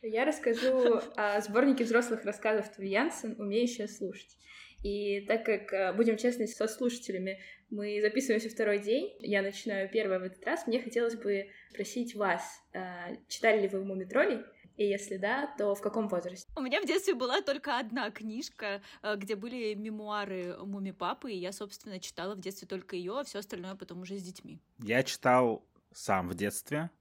Я 0.08 0.24
расскажу 0.24 1.02
о 1.16 1.42
сборнике 1.42 1.84
взрослых 1.84 2.26
рассказов 2.26 2.72
Туви 2.76 2.90
Янсен 2.90 3.36
«Умеющая 3.40 3.88
слушать». 3.88 4.38
И 4.84 5.22
так 5.22 5.44
как, 5.44 5.74
э, 5.74 5.94
будем 5.94 6.16
честны 6.16 6.46
со 6.46 6.68
слушателями, 6.68 7.40
мы 7.72 8.00
записываемся 8.02 8.52
второй 8.52 8.78
день, 8.78 9.16
я 9.20 9.42
начинаю 9.42 9.90
первое 9.90 10.20
в 10.20 10.24
этот 10.24 10.46
раз, 10.46 10.68
мне 10.68 10.80
хотелось 10.80 11.16
бы 11.16 11.48
спросить 11.72 12.14
вас, 12.14 12.62
э, 12.74 13.16
читали 13.28 13.62
ли 13.62 13.68
вы 13.68 13.84
«Муми 13.84 14.06
троллей?» 14.06 14.44
И 14.78 14.86
если 14.86 15.18
да, 15.18 15.48
то 15.58 15.74
в 15.74 15.82
каком 15.82 16.08
возрасте? 16.08 16.48
У 16.56 16.62
меня 16.62 16.82
в 16.82 16.86
детстве 16.86 17.16
была 17.16 17.42
только 17.42 17.80
одна 17.80 18.12
книжка, 18.12 18.84
э, 19.02 19.16
где 19.16 19.36
были 19.36 19.74
мемуары 19.74 20.56
Муми 20.64 20.92
Папы, 20.92 21.32
и 21.32 21.38
я, 21.38 21.52
собственно, 21.52 22.00
читала 22.00 22.36
в 22.36 22.42
детстве 22.42 22.68
только 22.68 22.96
ее, 22.96 23.20
а 23.20 23.24
все 23.24 23.40
остальное 23.40 23.74
потом 23.74 24.02
уже 24.02 24.18
с 24.18 24.22
детьми. 24.22 24.62
Я 24.84 25.02
читал 25.02 25.66
сам 25.94 26.28
в 26.28 26.36
детстве, 26.36 26.92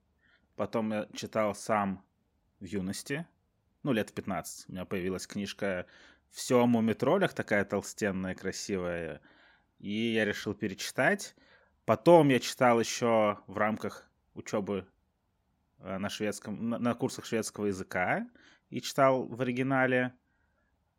потом 0.57 0.93
я 0.93 1.09
читал 1.15 1.55
сам 1.55 2.03
в 2.61 2.65
юности, 2.65 3.27
ну, 3.83 3.93
лет 3.93 4.11
в 4.11 4.15
15, 4.15 4.69
у 4.69 4.73
меня 4.73 4.85
появилась 4.85 5.27
книжка 5.27 5.87
«Все 6.31 6.61
о 6.61 6.67
мумитролях», 6.67 7.35
такая 7.35 7.65
толстенная, 7.65 8.35
красивая, 8.35 9.21
и 9.79 10.13
я 10.13 10.25
решил 10.25 10.55
перечитать. 10.55 11.37
Потом 11.85 12.29
я 12.31 12.41
читал 12.41 12.81
еще 12.81 13.39
в 13.47 13.59
рамках 13.59 14.11
учебы 14.35 14.87
э, 15.79 15.99
на 15.99 16.09
шведском, 16.09 16.71
на, 16.71 16.79
на 16.79 16.95
курсах 16.95 17.27
шведского 17.27 17.67
языка 17.67 18.27
и 18.71 18.81
читал 18.81 19.27
в 19.27 19.41
оригинале. 19.43 20.15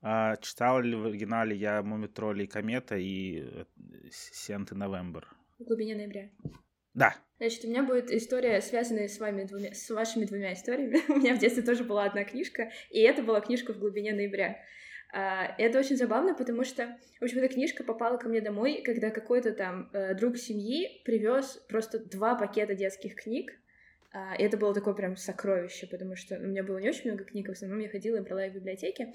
А, 0.01 0.35
читал 0.37 0.81
ли 0.81 0.95
в 0.95 1.07
оригинале 1.07 1.55
я 1.55 1.81
«Мумитроли 1.81 2.43
и 2.43 2.47
комета» 2.47 2.95
и 2.95 3.65
«Сенты 4.11 4.75
Новембр». 4.75 5.27
В 5.57 5.63
глубине 5.63 5.95
ноября. 5.95 6.29
Да. 6.93 7.15
Значит, 7.37 7.65
у 7.65 7.67
меня 7.67 7.83
будет 7.83 8.11
история, 8.11 8.61
связанная 8.61 9.09
с 9.09 9.19
вами 9.19 9.43
двумя, 9.43 9.73
с 9.73 9.89
вашими 9.89 10.23
двумя 10.23 10.53
историями. 10.53 10.99
у 11.11 11.17
меня 11.17 11.35
в 11.35 11.39
детстве 11.39 11.63
тоже 11.63 11.83
была 11.83 12.05
одна 12.05 12.23
книжка, 12.23 12.71
и 12.89 13.01
это 13.01 13.23
была 13.23 13.41
книжка 13.41 13.73
в 13.73 13.79
глубине 13.79 14.13
ноября. 14.13 14.57
Uh, 15.13 15.53
это 15.57 15.79
очень 15.79 15.95
забавно, 15.95 16.33
потому 16.33 16.63
что, 16.63 16.97
в 17.19 17.23
общем, 17.23 17.37
эта 17.37 17.53
книжка 17.53 17.83
попала 17.83 18.17
ко 18.17 18.27
мне 18.27 18.41
домой, 18.41 18.81
когда 18.83 19.11
какой-то 19.11 19.53
там 19.53 19.89
uh, 19.93 20.13
друг 20.13 20.37
семьи 20.37 21.01
привез 21.05 21.63
просто 21.69 21.99
два 21.99 22.35
пакета 22.35 22.73
детских 22.73 23.15
книг. 23.15 23.51
Uh, 24.13 24.37
и 24.37 24.43
это 24.43 24.57
было 24.57 24.73
такое 24.73 24.93
прям 24.93 25.15
сокровище, 25.15 25.87
потому 25.87 26.15
что 26.15 26.35
у 26.35 26.43
меня 26.43 26.63
было 26.63 26.79
не 26.79 26.89
очень 26.89 27.11
много 27.11 27.23
книг, 27.23 27.47
в 27.47 27.51
основном 27.51 27.79
я 27.79 27.89
ходила 27.89 28.17
и 28.17 28.21
брала 28.21 28.45
их 28.45 28.53
в 28.53 28.55
библиотеке. 28.55 29.13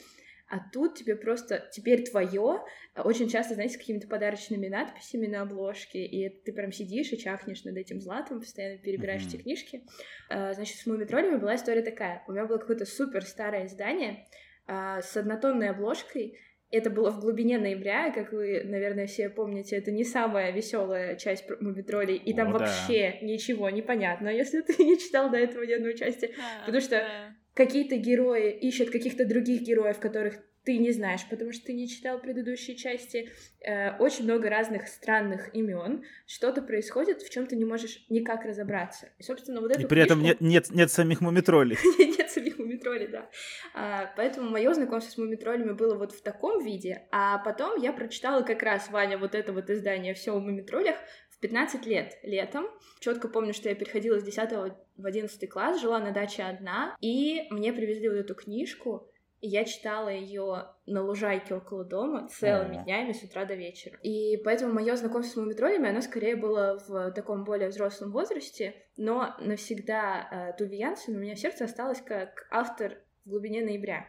А 0.50 0.58
тут 0.72 0.96
тебе 0.96 1.14
просто 1.14 1.68
теперь 1.70 2.04
твое, 2.04 2.64
очень 2.96 3.28
часто, 3.28 3.54
знаете, 3.54 3.74
с 3.74 3.78
какими-то 3.78 4.08
подарочными 4.08 4.66
надписями 4.66 5.28
на 5.28 5.42
обложке, 5.42 6.04
и 6.04 6.28
ты 6.28 6.52
прям 6.52 6.72
сидишь 6.72 7.12
и 7.12 7.18
чахнешь 7.18 7.62
над 7.62 7.76
этим 7.76 8.00
златом, 8.00 8.40
постоянно 8.40 8.78
перебираешь 8.78 9.22
mm-hmm. 9.22 9.28
эти 9.28 9.42
книжки. 9.42 9.84
А, 10.28 10.52
значит, 10.52 10.76
с 10.76 10.86
мумитроллями 10.86 11.36
была 11.36 11.54
история 11.54 11.82
такая. 11.82 12.24
У 12.26 12.32
меня 12.32 12.46
было 12.46 12.58
какое-то 12.58 12.84
супер 12.84 13.24
старое 13.24 13.66
издание 13.66 14.26
а, 14.66 15.00
с 15.02 15.16
однотонной 15.16 15.70
обложкой, 15.70 16.36
это 16.72 16.88
было 16.88 17.10
в 17.10 17.20
глубине 17.20 17.58
ноября, 17.58 18.12
как 18.12 18.32
вы, 18.32 18.62
наверное, 18.64 19.06
все 19.06 19.28
помните, 19.28 19.76
это 19.76 19.90
не 19.90 20.04
самая 20.04 20.52
веселая 20.52 21.16
часть 21.16 21.44
Мумитролей, 21.60 22.16
и 22.16 22.32
там 22.32 22.48
О, 22.48 22.58
вообще 22.58 23.18
да. 23.20 23.26
ничего 23.26 23.70
не 23.70 23.82
понятно, 23.82 24.28
если 24.28 24.60
ты 24.62 24.82
не 24.84 24.98
читал 24.98 25.30
до 25.30 25.36
этого 25.36 25.64
ни 25.64 25.72
одной 25.72 25.96
части, 25.96 26.26
а, 26.26 26.66
потому 26.66 26.80
что 26.80 26.96
да 26.96 27.39
какие-то 27.60 27.96
герои 27.96 28.50
ищут 28.52 28.88
каких-то 28.88 29.26
других 29.26 29.60
героев, 29.60 29.98
которых 30.00 30.38
ты 30.64 30.78
не 30.78 30.92
знаешь, 30.92 31.20
потому 31.28 31.52
что 31.52 31.66
ты 31.66 31.74
не 31.74 31.88
читал 31.88 32.18
предыдущие 32.18 32.74
части. 32.74 33.30
Э, 33.62 33.96
очень 33.98 34.24
много 34.24 34.48
разных 34.48 34.88
странных 34.88 35.54
имен. 35.54 36.02
Что-то 36.26 36.62
происходит, 36.62 37.20
в 37.20 37.30
чем 37.30 37.46
ты 37.46 37.56
не 37.56 37.66
можешь 37.66 38.06
никак 38.08 38.46
разобраться. 38.46 39.08
И, 39.18 39.22
собственно, 39.22 39.60
вот 39.60 39.72
эту 39.72 39.80
И 39.80 39.84
при 39.84 39.96
книжку... 39.96 40.12
этом 40.12 40.22
нет, 40.22 40.40
нет, 40.40 40.70
нет 40.70 40.90
самих 40.90 41.20
мумитролей. 41.20 41.76
нет 41.98 42.30
самих 42.30 42.58
мумитролей, 42.58 43.08
да. 43.08 43.30
А, 43.74 44.10
поэтому 44.16 44.48
мое 44.48 44.72
знакомство 44.72 45.12
с 45.12 45.18
мумитролями 45.18 45.72
было 45.72 45.96
вот 45.96 46.12
в 46.12 46.22
таком 46.22 46.64
виде. 46.64 47.02
А 47.10 47.38
потом 47.38 47.80
я 47.80 47.92
прочитала 47.92 48.42
как 48.42 48.62
раз, 48.62 48.88
Ваня, 48.90 49.18
вот 49.18 49.34
это 49.34 49.52
вот 49.52 49.68
издание 49.68 50.14
«Все 50.14 50.34
о 50.34 50.40
мумитролях» 50.40 50.96
15 51.40 51.86
лет 51.86 52.18
летом. 52.22 52.66
Четко 53.00 53.28
помню, 53.28 53.54
что 53.54 53.68
я 53.68 53.74
переходила 53.74 54.18
с 54.18 54.22
10 54.22 54.74
в 54.96 55.06
11 55.06 55.48
класс, 55.48 55.80
жила 55.80 55.98
на 55.98 56.12
даче 56.12 56.42
одна, 56.42 56.96
и 57.00 57.46
мне 57.50 57.72
привезли 57.72 58.08
вот 58.08 58.16
эту 58.18 58.34
книжку, 58.34 59.10
и 59.40 59.48
я 59.48 59.64
читала 59.64 60.10
ее 60.10 60.66
на 60.84 61.02
лужайке 61.02 61.54
около 61.54 61.82
дома 61.82 62.28
целыми 62.28 62.76
mm-hmm. 62.76 62.84
днями 62.84 63.12
с 63.12 63.22
утра 63.22 63.46
до 63.46 63.54
вечера. 63.54 63.96
И 64.02 64.36
поэтому 64.44 64.74
мое 64.74 64.94
знакомство 64.96 65.40
с 65.40 65.42
мумитролями, 65.42 65.88
оно 65.88 66.02
скорее 66.02 66.36
было 66.36 66.78
в 66.86 67.12
таком 67.12 67.44
более 67.44 67.70
взрослом 67.70 68.12
возрасте, 68.12 68.74
но 68.98 69.34
навсегда 69.40 70.54
э, 70.58 70.64
Янсен 70.74 71.16
у 71.16 71.18
меня 71.18 71.34
в 71.34 71.38
сердце 71.40 71.64
осталось 71.64 72.02
как 72.02 72.46
автор 72.50 72.98
в 73.24 73.30
глубине 73.30 73.64
ноября. 73.64 74.06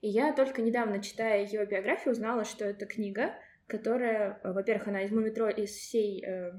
И 0.00 0.08
я 0.08 0.32
только 0.32 0.60
недавно, 0.60 1.00
читая 1.00 1.44
ее 1.46 1.64
биографию, 1.66 2.12
узнала, 2.12 2.44
что 2.44 2.64
это 2.64 2.84
книга, 2.84 3.34
которая, 3.66 4.40
э, 4.42 4.52
во-первых, 4.52 4.88
она 4.88 5.02
из 5.02 5.10
Мумитроль, 5.10 5.54
из 5.60 5.70
всей 5.70 6.24
э, 6.24 6.52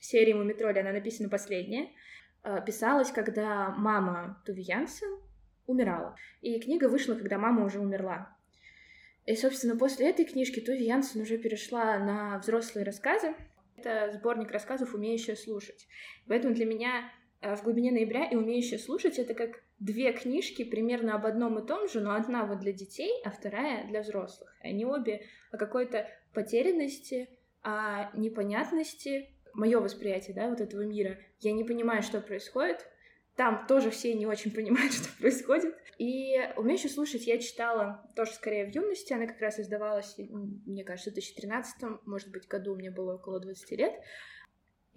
серии 0.00 0.32
Мумитроли, 0.32 0.78
она 0.78 0.92
написана 0.92 1.28
последняя, 1.28 1.88
э, 2.44 2.64
писалась, 2.64 3.10
когда 3.10 3.70
мама 3.70 4.42
Туви 4.44 4.62
Янсен 4.62 5.20
умирала. 5.66 6.16
И 6.40 6.58
книга 6.60 6.88
вышла, 6.88 7.14
когда 7.14 7.38
мама 7.38 7.64
уже 7.64 7.78
умерла. 7.78 8.34
И, 9.26 9.34
собственно, 9.36 9.76
после 9.76 10.08
этой 10.08 10.24
книжки 10.24 10.60
Туви 10.60 10.84
Янсен 10.84 11.20
уже 11.20 11.38
перешла 11.38 11.98
на 11.98 12.38
взрослые 12.38 12.84
рассказы. 12.84 13.34
Это 13.76 14.10
сборник 14.12 14.50
рассказов 14.50 14.94
«Умеющая 14.94 15.36
слушать». 15.36 15.86
Поэтому 16.26 16.54
для 16.54 16.64
меня 16.64 17.12
в 17.40 17.62
глубине 17.62 17.92
ноября 17.92 18.28
и 18.28 18.36
умеющая 18.36 18.78
слушать 18.78 19.18
это 19.18 19.34
как 19.34 19.62
две 19.78 20.12
книжки 20.12 20.64
примерно 20.64 21.14
об 21.14 21.26
одном 21.26 21.58
и 21.58 21.66
том 21.66 21.88
же, 21.88 22.00
но 22.00 22.14
одна 22.14 22.44
вот 22.44 22.60
для 22.60 22.72
детей, 22.72 23.12
а 23.24 23.30
вторая 23.30 23.86
для 23.86 24.02
взрослых. 24.02 24.52
Они 24.60 24.84
обе 24.84 25.22
о 25.52 25.56
какой-то 25.56 26.08
потерянности, 26.34 27.28
о 27.62 28.10
непонятности, 28.16 29.28
мое 29.54 29.80
восприятие, 29.80 30.34
да, 30.34 30.48
вот 30.48 30.60
этого 30.60 30.82
мира. 30.82 31.18
Я 31.40 31.52
не 31.52 31.64
понимаю, 31.64 32.02
что 32.02 32.20
происходит. 32.20 32.86
Там 33.36 33.66
тоже 33.68 33.90
все 33.90 34.14
не 34.14 34.26
очень 34.26 34.52
понимают, 34.52 34.92
что 34.94 35.08
происходит. 35.20 35.76
И 35.98 36.36
умеющую 36.56 36.90
слушать 36.90 37.26
я 37.26 37.38
читала 37.38 38.08
тоже 38.16 38.32
скорее 38.32 38.66
в 38.66 38.74
юности. 38.74 39.12
Она 39.12 39.26
как 39.26 39.40
раз 39.40 39.60
издавалась, 39.60 40.16
мне 40.18 40.84
кажется, 40.84 41.10
в 41.10 41.14
2013, 41.14 41.76
может 42.04 42.30
быть, 42.30 42.48
году 42.48 42.74
мне 42.74 42.90
было 42.90 43.14
около 43.14 43.40
20 43.40 43.70
лет. 43.78 43.94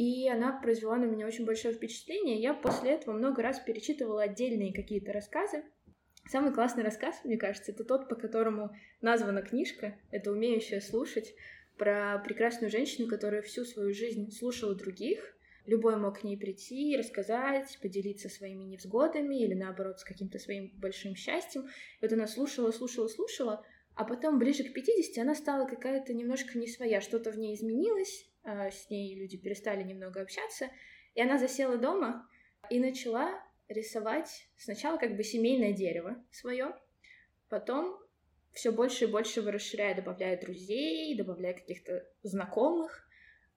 И 0.01 0.27
она 0.27 0.51
произвела 0.51 0.97
на 0.97 1.05
меня 1.05 1.27
очень 1.27 1.45
большое 1.45 1.75
впечатление. 1.75 2.41
Я 2.41 2.55
после 2.55 2.93
этого 2.93 3.13
много 3.13 3.43
раз 3.43 3.59
перечитывала 3.59 4.23
отдельные 4.23 4.73
какие-то 4.73 5.13
рассказы. 5.13 5.63
Самый 6.27 6.51
классный 6.51 6.83
рассказ, 6.83 7.21
мне 7.23 7.37
кажется, 7.37 7.71
это 7.71 7.83
тот, 7.83 8.09
по 8.09 8.15
которому 8.15 8.75
названа 9.01 9.43
книжка. 9.43 9.99
Это 10.09 10.31
«Умеющая 10.31 10.79
слушать» 10.79 11.35
про 11.77 12.17
прекрасную 12.25 12.71
женщину, 12.71 13.07
которая 13.07 13.43
всю 13.43 13.63
свою 13.63 13.93
жизнь 13.93 14.31
слушала 14.31 14.73
других. 14.73 15.37
Любой 15.67 15.97
мог 15.97 16.21
к 16.21 16.23
ней 16.23 16.35
прийти, 16.35 16.97
рассказать, 16.97 17.77
поделиться 17.79 18.27
своими 18.27 18.63
невзгодами 18.63 19.35
или, 19.35 19.53
наоборот, 19.53 19.99
с 19.99 20.03
каким-то 20.03 20.39
своим 20.39 20.71
большим 20.79 21.15
счастьем. 21.15 21.67
И 21.67 21.67
вот 22.01 22.11
она 22.11 22.25
слушала, 22.25 22.71
слушала, 22.71 23.07
слушала, 23.07 23.63
а 23.93 24.03
потом 24.03 24.39
ближе 24.39 24.63
к 24.63 24.73
50 24.73 25.21
она 25.21 25.35
стала 25.35 25.67
какая-то 25.67 26.11
немножко 26.15 26.57
не 26.57 26.65
своя, 26.65 27.01
что-то 27.01 27.29
в 27.29 27.37
ней 27.37 27.53
изменилось, 27.53 28.30
с 28.43 28.89
ней 28.89 29.15
люди 29.15 29.37
перестали 29.37 29.83
немного 29.83 30.21
общаться, 30.21 30.69
и 31.13 31.21
она 31.21 31.37
засела 31.37 31.77
дома 31.77 32.27
и 32.69 32.79
начала 32.79 33.41
рисовать 33.67 34.47
сначала 34.57 34.97
как 34.97 35.15
бы 35.15 35.23
семейное 35.23 35.73
дерево 35.73 36.23
свое, 36.31 36.75
потом 37.49 37.99
все 38.51 38.71
больше 38.71 39.05
и 39.05 39.07
больше 39.07 39.39
его 39.39 39.51
расширяя, 39.51 39.95
добавляя 39.95 40.39
друзей, 40.39 41.15
добавляя 41.15 41.53
каких-то 41.53 42.05
знакомых, 42.23 43.07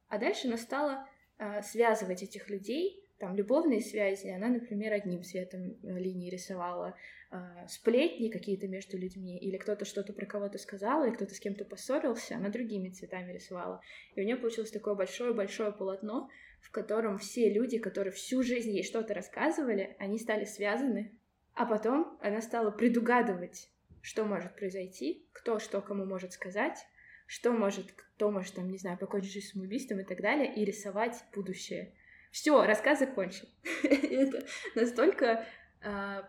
а 0.08 0.18
дальше 0.18 0.48
она 0.48 0.56
стала 0.56 1.08
э, 1.38 1.62
связывать 1.62 2.22
этих 2.22 2.48
людей 2.48 3.04
там 3.18 3.36
любовные 3.36 3.80
связи, 3.80 4.28
она, 4.28 4.48
например, 4.48 4.92
одним 4.92 5.22
цветом 5.22 5.78
э, 5.82 5.98
линии 5.98 6.30
рисовала, 6.30 6.88
э, 6.88 7.23
сплетни 7.68 8.28
какие-то 8.28 8.68
между 8.68 8.98
людьми, 8.98 9.38
или 9.38 9.56
кто-то 9.56 9.84
что-то 9.84 10.12
про 10.12 10.26
кого-то 10.26 10.58
сказал, 10.58 11.04
или 11.04 11.14
кто-то 11.14 11.34
с 11.34 11.40
кем-то 11.40 11.64
поссорился, 11.64 12.36
она 12.36 12.48
другими 12.48 12.90
цветами 12.90 13.32
рисовала. 13.32 13.80
И 14.14 14.20
у 14.20 14.24
нее 14.24 14.36
получилось 14.36 14.70
такое 14.70 14.94
большое-большое 14.94 15.72
полотно, 15.72 16.28
в 16.60 16.70
котором 16.70 17.18
все 17.18 17.52
люди, 17.52 17.78
которые 17.78 18.12
всю 18.12 18.42
жизнь 18.42 18.70
ей 18.70 18.82
что-то 18.82 19.14
рассказывали, 19.14 19.96
они 19.98 20.18
стали 20.18 20.44
связаны, 20.44 21.12
а 21.54 21.66
потом 21.66 22.18
она 22.20 22.40
стала 22.40 22.70
предугадывать, 22.70 23.68
что 24.00 24.24
может 24.24 24.56
произойти, 24.56 25.26
кто 25.32 25.58
что 25.58 25.80
кому 25.80 26.04
может 26.04 26.32
сказать, 26.32 26.78
что 27.26 27.52
может, 27.52 27.92
кто 27.92 28.30
может, 28.30 28.54
там, 28.54 28.70
не 28.70 28.78
знаю, 28.78 28.98
покончить 28.98 29.32
жизнь 29.32 29.48
самоубийством 29.48 30.00
и 30.00 30.04
так 30.04 30.20
далее, 30.20 30.52
и 30.54 30.64
рисовать 30.64 31.24
будущее. 31.34 31.94
Все, 32.30 32.64
рассказ 32.64 32.98
закончен. 32.98 33.48
это 33.84 34.44
настолько 34.74 35.46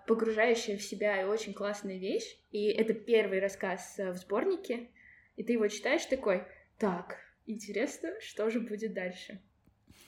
погружающая 0.07 0.77
в 0.77 0.83
себя 0.83 1.21
и 1.21 1.25
очень 1.25 1.53
классная 1.53 1.97
вещь. 1.97 2.37
И 2.51 2.67
это 2.67 2.93
первый 2.93 3.39
рассказ 3.39 3.97
э, 3.97 4.11
в 4.11 4.15
сборнике. 4.15 4.89
И 5.35 5.43
ты 5.43 5.53
его 5.53 5.67
читаешь 5.67 6.05
такой, 6.05 6.43
так, 6.77 7.17
интересно, 7.45 8.13
что 8.19 8.49
же 8.49 8.59
будет 8.59 8.93
дальше. 8.93 9.41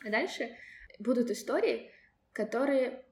А 0.05 0.09
дальше 0.09 0.55
будут 0.99 1.31
истории, 1.31 1.91
которые, 2.33 3.05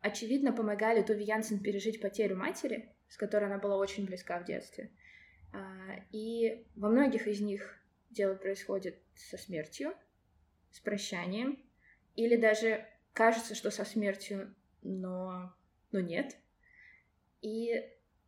очевидно, 0.00 0.52
помогали 0.52 1.02
Туви 1.02 1.24
Янсен 1.24 1.60
пережить 1.60 2.00
потерю 2.00 2.36
матери, 2.36 2.94
с 3.08 3.16
которой 3.16 3.46
она 3.46 3.58
была 3.58 3.76
очень 3.76 4.06
близка 4.06 4.38
в 4.38 4.44
детстве. 4.44 4.90
А, 5.52 5.58
и 6.12 6.66
во 6.76 6.88
многих 6.88 7.26
из 7.26 7.40
них 7.40 7.80
дело 8.10 8.34
происходит 8.34 8.98
со 9.14 9.36
смертью, 9.36 9.94
с 10.70 10.80
прощанием, 10.80 11.62
или 12.14 12.36
даже 12.36 12.86
кажется, 13.12 13.54
что 13.54 13.70
со 13.70 13.84
смертью, 13.84 14.54
но, 14.82 15.54
но 15.92 16.00
нет. 16.00 16.36
И 17.42 17.72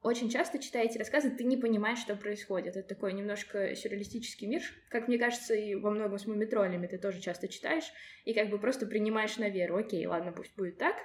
очень 0.02 0.30
часто, 0.30 0.58
читая 0.58 0.84
эти 0.84 0.96
рассказы, 0.96 1.30
ты 1.30 1.44
не 1.44 1.56
понимаешь, 1.56 1.98
что 1.98 2.14
происходит. 2.14 2.76
Это 2.76 2.88
такой 2.88 3.12
немножко 3.12 3.74
сюрреалистический 3.74 4.46
мир. 4.46 4.62
Как 4.90 5.08
мне 5.08 5.18
кажется, 5.18 5.54
и 5.54 5.74
во 5.74 5.90
многом 5.90 6.18
с 6.18 6.26
мумитролями 6.26 6.86
ты 6.86 6.98
тоже 6.98 7.20
часто 7.20 7.48
читаешь, 7.48 7.90
и 8.24 8.32
как 8.32 8.48
бы 8.48 8.58
просто 8.58 8.86
принимаешь 8.86 9.36
на 9.38 9.48
веру. 9.48 9.76
Окей, 9.76 10.06
ладно, 10.06 10.32
пусть 10.32 10.54
будет 10.56 10.78
так. 10.78 10.96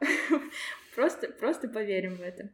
просто, 0.94 1.28
просто 1.28 1.68
поверим 1.68 2.16
в 2.16 2.20
это. 2.20 2.50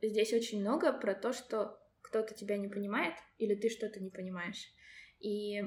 Здесь 0.00 0.32
очень 0.32 0.60
много 0.60 0.92
про 0.92 1.14
то, 1.14 1.32
что 1.32 1.80
кто-то 2.02 2.32
тебя 2.34 2.56
не 2.56 2.68
понимает, 2.68 3.14
или 3.38 3.56
ты 3.56 3.68
что-то 3.68 4.00
не 4.00 4.10
понимаешь. 4.10 4.72
И 5.18 5.62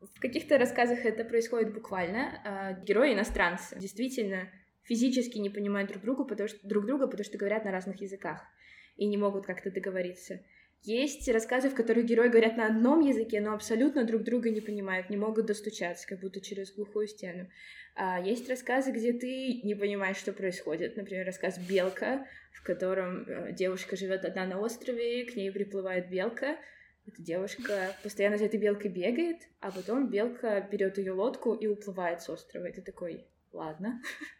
в 0.00 0.20
каких-то 0.20 0.56
рассказах 0.56 1.04
это 1.04 1.24
происходит 1.24 1.74
буквально. 1.74 2.40
А, 2.44 2.72
герои 2.74 3.14
иностранцы 3.14 3.76
действительно 3.78 4.48
физически 4.88 5.38
не 5.38 5.50
понимают 5.50 5.90
друг 5.90 6.02
друга, 6.02 6.24
потому 6.24 6.48
что, 6.48 6.58
друг 6.66 6.86
друга, 6.86 7.06
потому 7.06 7.24
что 7.24 7.38
говорят 7.38 7.64
на 7.64 7.70
разных 7.70 8.00
языках 8.00 8.42
и 8.96 9.06
не 9.06 9.16
могут 9.16 9.46
как-то 9.46 9.70
договориться. 9.70 10.40
Есть 10.82 11.28
рассказы, 11.28 11.68
в 11.68 11.74
которых 11.74 12.06
герои 12.06 12.28
говорят 12.28 12.56
на 12.56 12.66
одном 12.66 13.00
языке, 13.00 13.40
но 13.40 13.52
абсолютно 13.52 14.04
друг 14.04 14.22
друга 14.22 14.48
не 14.50 14.60
понимают, 14.60 15.10
не 15.10 15.16
могут 15.16 15.46
достучаться, 15.46 16.06
как 16.06 16.20
будто 16.20 16.40
через 16.40 16.72
глухую 16.72 17.08
стену. 17.08 17.48
А 17.96 18.20
есть 18.20 18.48
рассказы, 18.48 18.92
где 18.92 19.12
ты 19.12 19.60
не 19.62 19.74
понимаешь, 19.74 20.16
что 20.16 20.32
происходит. 20.32 20.96
Например, 20.96 21.26
рассказ 21.26 21.58
«Белка», 21.58 22.26
в 22.52 22.62
котором 22.62 23.24
э, 23.26 23.52
девушка 23.52 23.96
живет 23.96 24.24
одна 24.24 24.46
на 24.46 24.60
острове, 24.60 25.24
к 25.24 25.34
ней 25.34 25.50
приплывает 25.50 26.08
белка. 26.08 26.56
Эта 27.06 27.22
девушка 27.22 27.96
постоянно 28.02 28.38
за 28.38 28.44
этой 28.44 28.60
белкой 28.60 28.90
бегает, 28.90 29.38
а 29.60 29.72
потом 29.72 30.08
белка 30.10 30.60
берет 30.60 30.96
ее 30.98 31.12
лодку 31.12 31.54
и 31.54 31.66
уплывает 31.66 32.22
с 32.22 32.28
острова. 32.30 32.70
Ты 32.70 32.82
такой, 32.82 33.26
ладно. 33.52 34.00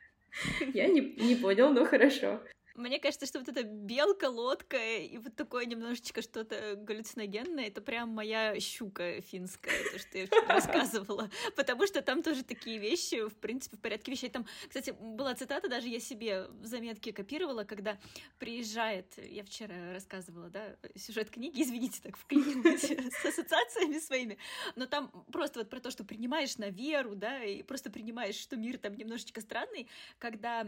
Я 0.74 0.88
не, 0.88 1.00
не 1.00 1.34
понял, 1.36 1.72
но 1.72 1.84
хорошо. 1.84 2.40
Мне 2.78 3.00
кажется, 3.00 3.26
что 3.26 3.40
вот 3.40 3.48
эта 3.48 3.64
белка, 3.64 4.30
лодка 4.30 4.76
и 4.76 5.18
вот 5.18 5.34
такое 5.34 5.66
немножечко 5.66 6.22
что-то 6.22 6.76
галлюциногенное, 6.76 7.66
это 7.66 7.80
прям 7.80 8.10
моя 8.10 8.58
щука 8.60 9.20
финская, 9.20 9.82
то, 9.92 9.98
что 9.98 10.18
я 10.18 10.26
рассказывала. 10.48 11.28
Потому 11.56 11.88
что 11.88 12.02
там 12.02 12.22
тоже 12.22 12.44
такие 12.44 12.78
вещи, 12.78 13.28
в 13.28 13.34
принципе, 13.34 13.76
в 13.76 13.80
порядке 13.80 14.12
вещей. 14.12 14.30
Там, 14.30 14.46
кстати, 14.68 14.90
была 14.90 15.34
цитата, 15.34 15.68
даже 15.68 15.88
я 15.88 15.98
себе 15.98 16.46
в 16.50 16.66
заметке 16.66 17.12
копировала, 17.12 17.64
когда 17.64 17.98
приезжает, 18.38 19.06
я 19.28 19.42
вчера 19.42 19.92
рассказывала, 19.92 20.48
да, 20.48 20.76
сюжет 20.94 21.30
книги, 21.30 21.60
извините, 21.62 22.00
так 22.00 22.16
вклинилась 22.16 22.82
с 23.22 23.24
ассоциациями 23.24 23.98
своими, 23.98 24.38
но 24.76 24.86
там 24.86 25.10
просто 25.32 25.58
вот 25.58 25.68
про 25.68 25.80
то, 25.80 25.90
что 25.90 26.04
принимаешь 26.04 26.58
на 26.58 26.70
веру, 26.70 27.16
да, 27.16 27.42
и 27.42 27.64
просто 27.64 27.90
принимаешь, 27.90 28.36
что 28.36 28.56
мир 28.56 28.78
там 28.78 28.94
немножечко 28.94 29.40
странный, 29.40 29.88
когда 30.20 30.64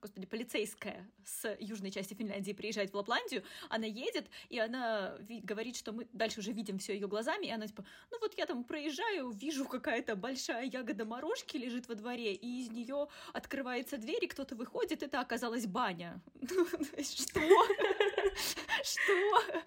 господи, 0.00 0.26
полицейская 0.26 1.08
с 1.24 1.56
южной 1.60 1.90
части 1.90 2.14
Финляндии 2.14 2.52
приезжает 2.52 2.90
в 2.92 2.96
Лапландию, 2.96 3.44
она 3.68 3.86
едет, 3.86 4.28
и 4.48 4.58
она 4.58 5.16
говорит, 5.42 5.76
что 5.76 5.92
мы 5.92 6.08
дальше 6.12 6.40
уже 6.40 6.52
видим 6.52 6.78
все 6.78 6.94
ее 6.94 7.06
глазами, 7.06 7.46
и 7.46 7.50
она 7.50 7.66
типа, 7.66 7.84
ну 8.10 8.18
вот 8.20 8.36
я 8.38 8.46
там 8.46 8.64
проезжаю, 8.64 9.30
вижу 9.30 9.64
какая-то 9.66 10.16
большая 10.16 10.64
ягода 10.66 11.04
морожки 11.04 11.56
лежит 11.56 11.88
во 11.88 11.94
дворе, 11.94 12.34
и 12.34 12.62
из 12.62 12.70
нее 12.70 13.08
открывается 13.32 13.98
дверь, 13.98 14.24
и 14.24 14.28
кто-то 14.28 14.54
выходит, 14.54 15.02
это 15.02 15.20
оказалась 15.20 15.66
баня. 15.66 16.20
Что? 16.40 17.40
Что? 18.82 19.62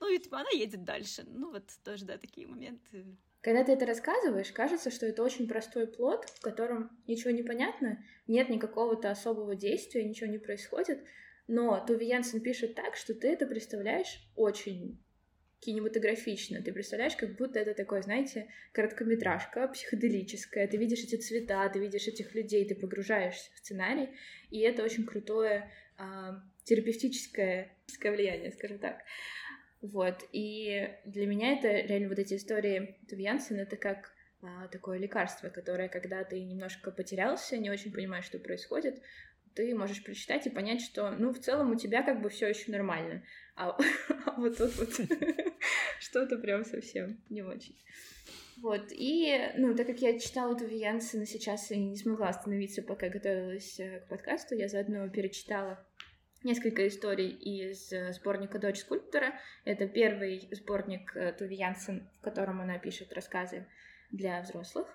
Ну, 0.00 0.12
и 0.12 0.18
типа 0.18 0.40
она 0.40 0.50
едет 0.50 0.84
дальше. 0.84 1.24
Ну, 1.26 1.52
вот 1.52 1.64
тоже, 1.84 2.04
да, 2.04 2.18
такие 2.18 2.46
моменты. 2.46 3.04
Когда 3.44 3.62
ты 3.62 3.72
это 3.72 3.84
рассказываешь, 3.84 4.50
кажется, 4.52 4.90
что 4.90 5.04
это 5.04 5.22
очень 5.22 5.46
простой 5.46 5.86
плод, 5.86 6.24
в 6.30 6.40
котором 6.40 6.90
ничего 7.06 7.30
не 7.30 7.42
понятно, 7.42 8.02
нет 8.26 8.48
никакого-то 8.48 9.10
особого 9.10 9.54
действия, 9.54 10.02
ничего 10.02 10.30
не 10.30 10.38
происходит. 10.38 11.04
Но 11.46 11.84
Туви 11.86 12.06
Янсен 12.06 12.40
пишет 12.40 12.74
так, 12.74 12.96
что 12.96 13.12
ты 13.12 13.28
это 13.28 13.44
представляешь 13.46 14.26
очень 14.34 14.98
кинематографично. 15.60 16.62
Ты 16.62 16.72
представляешь, 16.72 17.16
как 17.16 17.36
будто 17.36 17.58
это 17.58 17.74
такое, 17.74 18.00
знаете, 18.00 18.48
короткометражка 18.72 19.68
психоделическая. 19.68 20.66
Ты 20.66 20.78
видишь 20.78 21.04
эти 21.04 21.16
цвета, 21.16 21.68
ты 21.68 21.80
видишь 21.80 22.08
этих 22.08 22.34
людей, 22.34 22.66
ты 22.66 22.74
погружаешься 22.74 23.50
в 23.54 23.58
сценарий, 23.58 24.08
и 24.50 24.60
это 24.60 24.82
очень 24.82 25.04
крутое 25.04 25.70
а, 25.98 26.42
терапевтическое 26.64 27.76
влияние, 28.02 28.52
скажем 28.52 28.78
так. 28.78 29.02
Вот, 29.92 30.24
и 30.32 30.88
для 31.04 31.26
меня 31.26 31.58
это 31.58 31.68
реально 31.68 32.08
вот 32.08 32.18
эти 32.18 32.34
истории 32.34 32.96
Тувьянсен, 33.06 33.60
это 33.60 33.76
как 33.76 34.14
а, 34.40 34.66
такое 34.68 34.96
лекарство, 34.96 35.50
которое, 35.50 35.90
когда 35.90 36.24
ты 36.24 36.42
немножко 36.42 36.90
потерялся, 36.90 37.58
не 37.58 37.70
очень 37.70 37.92
понимаешь, 37.92 38.24
что 38.24 38.38
происходит, 38.38 39.02
ты 39.54 39.74
можешь 39.74 40.02
прочитать 40.02 40.46
и 40.46 40.50
понять, 40.50 40.80
что, 40.80 41.10
ну, 41.10 41.34
в 41.34 41.38
целом 41.38 41.72
у 41.72 41.74
тебя 41.74 42.02
как 42.02 42.22
бы 42.22 42.30
все 42.30 42.48
еще 42.48 42.72
нормально, 42.72 43.24
а, 43.56 43.76
а 44.26 44.40
вот 44.40 44.56
тут 44.56 44.74
вот 44.76 44.88
что-то 46.00 46.38
прям 46.38 46.64
совсем 46.64 47.22
не 47.28 47.42
очень. 47.42 47.76
Вот, 48.62 48.86
и, 48.90 49.50
ну, 49.58 49.76
так 49.76 49.86
как 49.86 49.98
я 49.98 50.18
читала 50.18 50.56
Туви 50.56 50.78
Янсена 50.78 51.26
сейчас 51.26 51.70
и 51.70 51.76
не 51.76 51.98
смогла 51.98 52.28
остановиться, 52.28 52.80
пока 52.82 53.10
готовилась 53.10 53.78
э, 53.78 54.00
к 54.00 54.08
подкасту, 54.08 54.54
я 54.54 54.68
заодно 54.68 55.10
перечитала 55.10 55.86
несколько 56.44 56.86
историй 56.86 57.30
из 57.30 57.92
э, 57.92 58.12
сборника 58.12 58.58
«Дочь 58.58 58.78
скульптора». 58.78 59.34
Это 59.64 59.88
первый 59.88 60.48
сборник 60.52 61.16
э, 61.16 61.32
Туви 61.32 61.56
Янсен, 61.56 62.08
в 62.18 62.20
котором 62.20 62.60
она 62.60 62.78
пишет 62.78 63.12
рассказы 63.12 63.66
для 64.10 64.42
взрослых. 64.42 64.86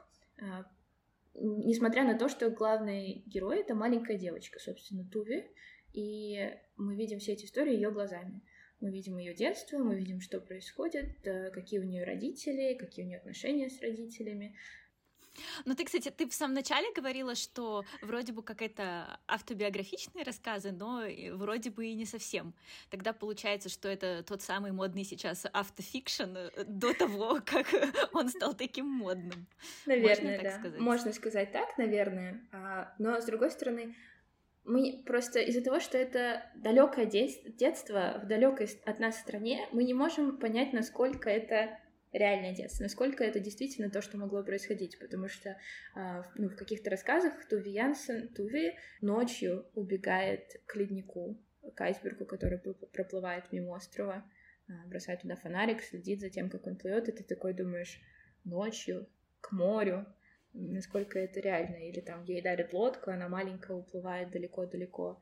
А, 0.42 0.66
несмотря 1.36 2.04
на 2.04 2.18
то, 2.18 2.30
что 2.30 2.50
главный 2.50 3.24
герой— 3.26 3.60
это 3.62 3.76
маленькая 3.76 4.18
девочка, 4.18 4.60
собственно, 4.60 5.04
Туви, 5.04 5.46
и 5.94 6.56
мы 6.78 6.96
видим 6.96 7.20
все 7.20 7.34
эти 7.34 7.46
истории 7.46 7.74
ее 7.74 7.92
глазами. 7.92 8.42
Мы 8.80 8.92
видим 8.92 9.18
ее 9.18 9.34
детство, 9.34 9.78
мы 9.78 9.98
видим, 9.98 10.22
что 10.22 10.40
происходит, 10.40 11.26
э, 11.26 11.50
какие 11.52 11.80
у 11.80 11.84
нее 11.84 12.04
родители, 12.04 12.76
какие 12.76 13.06
у 13.06 13.08
нее 13.08 13.18
отношения 13.18 13.70
с 13.70 13.82
родителями, 13.82 14.56
ну, 15.66 15.76
ты, 15.76 15.86
кстати, 15.86 16.10
ты 16.10 16.28
в 16.28 16.34
самом 16.34 16.56
начале 16.56 16.92
говорила, 16.94 17.36
что 17.36 17.86
вроде 18.02 18.34
бы 18.34 18.44
как 18.44 18.62
это 18.62 19.20
автобиографичные 19.28 20.24
рассказы, 20.24 20.72
но 20.72 21.04
вроде 21.34 21.70
бы 21.70 21.88
и 21.88 21.94
не 21.94 22.06
совсем. 22.06 22.54
Тогда 22.90 23.14
получается, 23.14 23.70
что 23.70 23.88
это 23.88 24.24
тот 24.24 24.42
самый 24.42 24.72
модный 24.72 25.04
сейчас 25.04 25.46
автофикшн 25.52 26.36
э, 26.36 26.64
до 26.66 26.94
того, 26.94 27.40
как 27.46 27.68
он 28.14 28.30
стал 28.30 28.54
таким 28.54 28.88
модным. 28.88 29.48
Наверное, 29.86 30.38
Можно 30.38 30.50
да. 30.50 30.60
Сказать? 30.60 30.80
Можно 30.80 31.14
сказать 31.14 31.52
так, 31.52 31.78
наверное. 31.78 32.42
А, 32.52 32.94
но, 33.00 33.20
с 33.22 33.26
другой 33.26 33.52
стороны, 33.52 33.96
мы 34.66 35.02
просто 35.06 35.40
из-за 35.40 35.62
того, 35.62 35.80
что 35.80 35.98
это 35.98 36.44
далекое 36.56 37.06
детство 37.06 38.22
в 38.24 38.28
далекой 38.28 38.70
от 38.86 39.00
нас 39.00 39.20
стране, 39.20 39.68
мы 39.72 39.84
не 39.84 39.94
можем 39.94 40.38
понять, 40.38 40.74
насколько 40.74 41.30
это 41.30 41.80
реальное 42.12 42.56
детство, 42.56 42.84
насколько 42.84 43.24
это 43.24 43.40
действительно 43.40 43.90
то, 43.90 44.02
что 44.02 44.18
могло 44.18 44.44
происходить, 44.44 44.98
потому 45.00 45.28
что 45.28 45.50
э, 45.96 46.24
ну, 46.36 46.50
в 46.50 46.56
каких-то 46.56 46.90
рассказах 46.90 47.48
Туви 47.48 47.72
Янсен, 47.72 48.30
Туви 48.30 48.74
ночью 49.02 49.66
убегает 49.76 50.62
к 50.66 50.76
леднику, 50.76 51.40
к 51.76 51.82
айсбергу, 51.82 52.26
который 52.26 52.60
проплывает 52.60 53.52
мимо 53.52 53.76
острова, 53.76 54.26
э, 54.68 54.72
бросает 54.88 55.22
туда 55.22 55.36
фонарик, 55.36 55.82
следит 55.82 56.20
за 56.20 56.30
тем, 56.30 56.50
как 56.50 56.66
он 56.66 56.78
плывет, 56.78 57.10
и 57.10 57.12
ты 57.12 57.24
такой 57.24 57.54
думаешь, 57.54 58.02
ночью 58.44 59.08
к 59.42 59.52
морю, 59.52 60.06
насколько 60.54 61.20
это 61.20 61.40
реально, 61.40 61.76
или 61.76 62.02
там 62.02 62.24
ей 62.24 62.42
дарят 62.42 62.74
лодку, 62.74 63.12
она 63.12 63.30
маленькая 63.30 63.78
уплывает 63.78 64.32
далеко-далеко. 64.32 65.20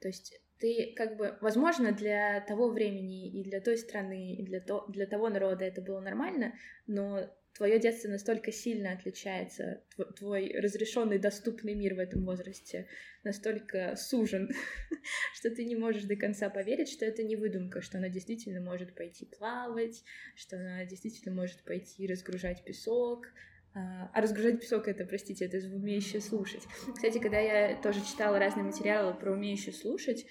То 0.00 0.08
есть 0.08 0.40
ты 0.60 0.92
как 0.94 1.16
бы, 1.16 1.38
возможно, 1.40 1.92
для 1.92 2.40
того 2.42 2.68
времени 2.68 3.30
и 3.30 3.42
для 3.42 3.60
той 3.60 3.78
страны, 3.78 4.34
и 4.34 4.42
для, 4.44 4.60
то, 4.60 4.84
для 4.88 5.06
того 5.06 5.30
народа 5.30 5.64
это 5.64 5.80
было 5.80 6.00
нормально, 6.00 6.54
но 6.86 7.28
твое 7.54 7.78
детство 7.78 8.08
настолько 8.08 8.52
сильно 8.52 8.92
отличается, 8.92 9.82
твой, 9.94 10.12
твой 10.12 10.60
разрешенный 10.60 11.18
доступный 11.18 11.74
мир 11.74 11.94
в 11.94 11.98
этом 11.98 12.24
возрасте 12.24 12.86
настолько 13.24 13.96
сужен, 13.96 14.50
что 15.34 15.50
ты 15.50 15.64
не 15.64 15.76
можешь 15.76 16.04
до 16.04 16.16
конца 16.16 16.50
поверить, 16.50 16.90
что 16.90 17.04
это 17.04 17.22
не 17.22 17.36
выдумка, 17.36 17.80
что 17.80 17.98
она 17.98 18.08
действительно 18.08 18.60
может 18.60 18.94
пойти 18.94 19.26
плавать, 19.26 20.04
что 20.36 20.56
она 20.56 20.84
действительно 20.84 21.34
может 21.34 21.62
пойти 21.64 22.06
разгружать 22.06 22.64
песок, 22.64 23.26
а, 23.72 24.10
а 24.12 24.20
разгружать 24.20 24.60
песок 24.60 24.88
это, 24.88 25.04
простите, 25.04 25.44
это 25.44 25.58
умеющее 25.58 26.20
слушать. 26.20 26.62
Кстати, 26.94 27.18
когда 27.18 27.38
я 27.38 27.80
тоже 27.80 28.04
читала 28.04 28.38
разные 28.38 28.64
материалы 28.64 29.14
про 29.14 29.32
умеющее 29.32 29.72
слушать, 29.72 30.26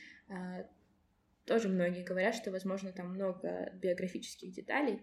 тоже 1.46 1.70
многие 1.70 2.04
говорят, 2.04 2.36
что, 2.36 2.52
возможно, 2.52 2.92
там 2.92 3.14
много 3.14 3.72
биографических 3.74 4.52
деталей, 4.52 5.02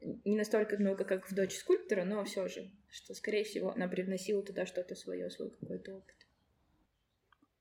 не 0.00 0.36
настолько 0.36 0.76
много, 0.76 1.04
как 1.04 1.30
в 1.30 1.34
«Дочь 1.34 1.56
скульптора», 1.56 2.04
но 2.04 2.24
все 2.24 2.48
же, 2.48 2.70
что, 2.90 3.14
скорее 3.14 3.44
всего, 3.44 3.70
она 3.72 3.88
привносила 3.88 4.42
туда 4.42 4.66
что-то 4.66 4.94
свое, 4.94 5.30
свой 5.30 5.50
какой-то 5.50 5.94
опыт. 5.94 6.14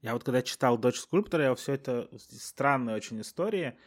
Я 0.01 0.13
вот 0.13 0.23
когда 0.23 0.41
читал 0.41 0.77
«Дочь 0.77 0.99
скульптора», 0.99 1.45
я 1.45 1.55
все 1.55 1.73
это 1.73 2.09
странные 2.17 2.95
очень 2.95 3.21
истории 3.21 3.77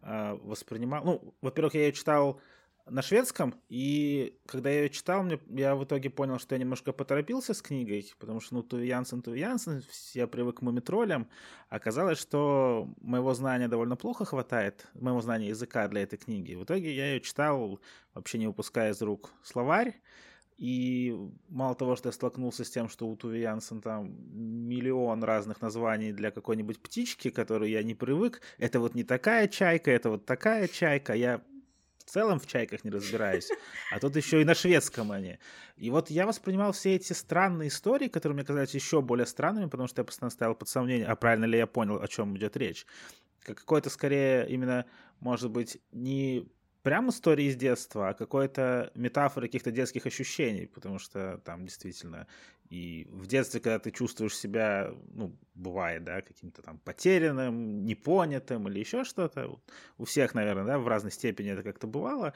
э, 0.00 0.32
воспринимал. 0.34 1.04
Ну, 1.04 1.34
во-первых, 1.40 1.74
я 1.74 1.86
ее 1.86 1.92
читал 1.92 2.40
на 2.86 3.02
шведском, 3.02 3.54
и 3.68 4.38
когда 4.46 4.70
я 4.70 4.82
ее 4.82 4.90
читал, 4.90 5.22
мне, 5.22 5.38
я 5.48 5.74
в 5.76 5.84
итоге 5.84 6.10
понял, 6.10 6.38
что 6.38 6.54
я 6.54 6.58
немножко 6.58 6.92
поторопился 6.92 7.54
с 7.54 7.62
книгой, 7.62 8.12
потому 8.18 8.40
что, 8.40 8.56
ну, 8.56 8.62
Туви 8.62 8.88
Янсен, 8.88 9.22
Туви 9.22 9.40
Янсен, 9.40 9.82
я 10.14 10.26
привык 10.26 10.58
к 10.58 10.62
мумитролям. 10.62 11.28
Оказалось, 11.68 12.18
что 12.18 12.88
моего 13.00 13.34
знания 13.34 13.68
довольно 13.68 13.96
плохо 13.96 14.24
хватает, 14.24 14.86
моего 14.94 15.20
знания 15.20 15.48
языка 15.48 15.86
для 15.88 16.02
этой 16.02 16.18
книги. 16.18 16.54
В 16.54 16.64
итоге 16.64 16.92
я 16.94 17.12
ее 17.12 17.20
читал, 17.20 17.80
вообще 18.14 18.38
не 18.38 18.46
выпуская 18.46 18.92
из 18.92 19.00
рук 19.00 19.30
словарь, 19.42 20.00
и 20.58 21.16
мало 21.48 21.74
того, 21.74 21.96
что 21.96 22.08
я 22.08 22.12
столкнулся 22.12 22.64
с 22.64 22.70
тем, 22.70 22.88
что 22.88 23.08
у 23.08 23.16
Туви 23.16 23.40
Янсен 23.40 23.80
там 23.80 24.14
миллион 24.32 25.24
разных 25.24 25.60
названий 25.60 26.12
для 26.12 26.30
какой-нибудь 26.30 26.80
птички, 26.80 27.30
которую 27.30 27.70
я 27.70 27.82
не 27.82 27.94
привык, 27.94 28.40
это 28.58 28.80
вот 28.80 28.94
не 28.94 29.02
такая 29.02 29.48
чайка, 29.48 29.90
это 29.90 30.10
вот 30.10 30.24
такая 30.24 30.68
чайка, 30.68 31.14
я 31.14 31.42
в 32.02 32.10
целом 32.10 32.38
в 32.38 32.46
чайках 32.46 32.84
не 32.84 32.90
разбираюсь, 32.90 33.48
а 33.90 33.98
тут 33.98 34.16
еще 34.16 34.40
и 34.40 34.44
на 34.44 34.54
шведском 34.54 35.12
они. 35.12 35.38
И 35.76 35.90
вот 35.90 36.10
я 36.10 36.26
воспринимал 36.26 36.72
все 36.72 36.94
эти 36.96 37.12
странные 37.12 37.68
истории, 37.68 38.08
которые 38.08 38.34
мне 38.36 38.44
казались 38.44 38.74
еще 38.74 39.00
более 39.00 39.26
странными, 39.26 39.68
потому 39.68 39.88
что 39.88 40.00
я 40.00 40.04
постоянно 40.04 40.30
ставил 40.30 40.54
под 40.54 40.68
сомнение, 40.68 41.06
а 41.06 41.16
правильно 41.16 41.44
ли 41.46 41.58
я 41.58 41.66
понял, 41.66 42.00
о 42.00 42.08
чем 42.08 42.36
идет 42.36 42.56
речь. 42.56 42.86
как 43.40 43.58
какой-то 43.58 43.90
скорее 43.90 44.48
именно, 44.48 44.86
может 45.20 45.50
быть, 45.50 45.78
не 45.92 46.48
прям 46.82 47.10
истории 47.10 47.46
из 47.46 47.56
детства, 47.56 48.10
а 48.10 48.14
какой-то 48.14 48.90
метафоры 48.94 49.46
каких-то 49.46 49.70
детских 49.70 50.06
ощущений, 50.06 50.66
потому 50.66 50.98
что 50.98 51.40
там 51.44 51.64
действительно 51.64 52.26
и 52.72 53.06
в 53.10 53.26
детстве, 53.26 53.60
когда 53.60 53.78
ты 53.78 53.90
чувствуешь 53.90 54.34
себя, 54.34 54.94
ну, 55.12 55.36
бывает, 55.52 56.04
да, 56.04 56.22
каким-то 56.22 56.62
там 56.62 56.78
потерянным, 56.78 57.84
непонятым 57.84 58.66
или 58.66 58.78
еще 58.78 59.04
что-то, 59.04 59.60
у 59.98 60.04
всех, 60.06 60.32
наверное, 60.34 60.64
да, 60.64 60.78
в 60.78 60.88
разной 60.88 61.12
степени 61.12 61.50
это 61.50 61.62
как-то 61.62 61.86
бывало, 61.86 62.32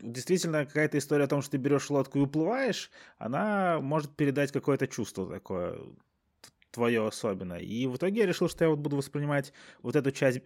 действительно 0.00 0.66
какая-то 0.66 0.98
история 0.98 1.24
о 1.24 1.28
том, 1.28 1.40
что 1.40 1.52
ты 1.52 1.56
берешь 1.56 1.88
лодку 1.88 2.18
и 2.18 2.22
уплываешь, 2.22 2.90
она 3.16 3.80
может 3.80 4.14
передать 4.14 4.52
какое-то 4.52 4.86
чувство 4.86 5.26
такое 5.26 5.80
твое 6.70 7.06
особенно. 7.06 7.54
И 7.54 7.86
в 7.86 7.96
итоге 7.96 8.20
я 8.20 8.26
решил, 8.26 8.50
что 8.50 8.64
я 8.64 8.70
вот 8.70 8.80
буду 8.80 8.96
воспринимать 8.96 9.54
вот 9.80 9.96
эту 9.96 10.10
часть 10.10 10.42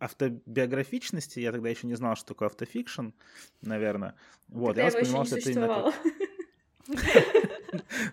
автобиографичности, 0.00 1.40
я 1.40 1.52
тогда 1.52 1.68
еще 1.68 1.86
не 1.86 1.96
знал, 1.96 2.16
что 2.16 2.28
такое 2.28 2.48
автофикшн, 2.48 3.08
наверное. 3.60 4.14
Вот, 4.46 4.78
я 4.78 4.86
воспринимал, 4.86 5.26
что 5.26 5.36
это 5.36 5.50
именно 5.50 5.92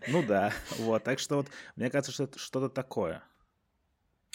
Ну 0.07 0.23
да, 0.23 0.53
вот, 0.77 1.03
так 1.03 1.19
что 1.19 1.37
вот, 1.37 1.47
мне 1.75 1.89
кажется, 1.89 2.11
что 2.11 2.25
это 2.25 2.39
что-то 2.39 2.69
такое. 2.69 3.23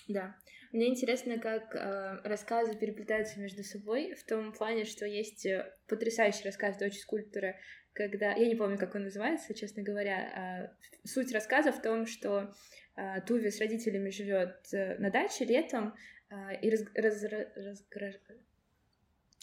Да. 0.08 0.36
Мне 0.72 0.88
интересно, 0.88 1.38
как 1.38 1.74
э, 1.74 2.20
рассказы 2.22 2.76
переплетаются 2.76 3.40
между 3.40 3.64
собой, 3.64 4.14
в 4.14 4.24
том 4.24 4.52
плане, 4.52 4.84
что 4.84 5.04
есть 5.04 5.44
э, 5.44 5.72
потрясающий 5.88 6.44
рассказ 6.44 6.76
дочь 6.78 6.98
скульптора, 6.98 7.56
когда... 7.92 8.32
Я 8.34 8.46
не 8.46 8.54
помню, 8.54 8.78
как 8.78 8.94
он 8.94 9.02
называется, 9.02 9.52
честно 9.52 9.82
говоря. 9.82 10.70
Э, 10.72 11.08
суть 11.08 11.32
рассказа 11.32 11.72
в 11.72 11.82
том, 11.82 12.06
что 12.06 12.54
э, 12.96 13.20
Туви 13.22 13.50
с 13.50 13.58
родителями 13.58 14.10
живет 14.10 14.72
э, 14.72 14.96
на 14.98 15.10
даче 15.10 15.44
летом, 15.44 15.94
а, 16.30 16.52
и 16.52 16.70
раз, 16.70 16.82
раз, 16.94 17.22
раз, 17.24 17.48
раз, 17.56 17.84
раз, 17.90 18.16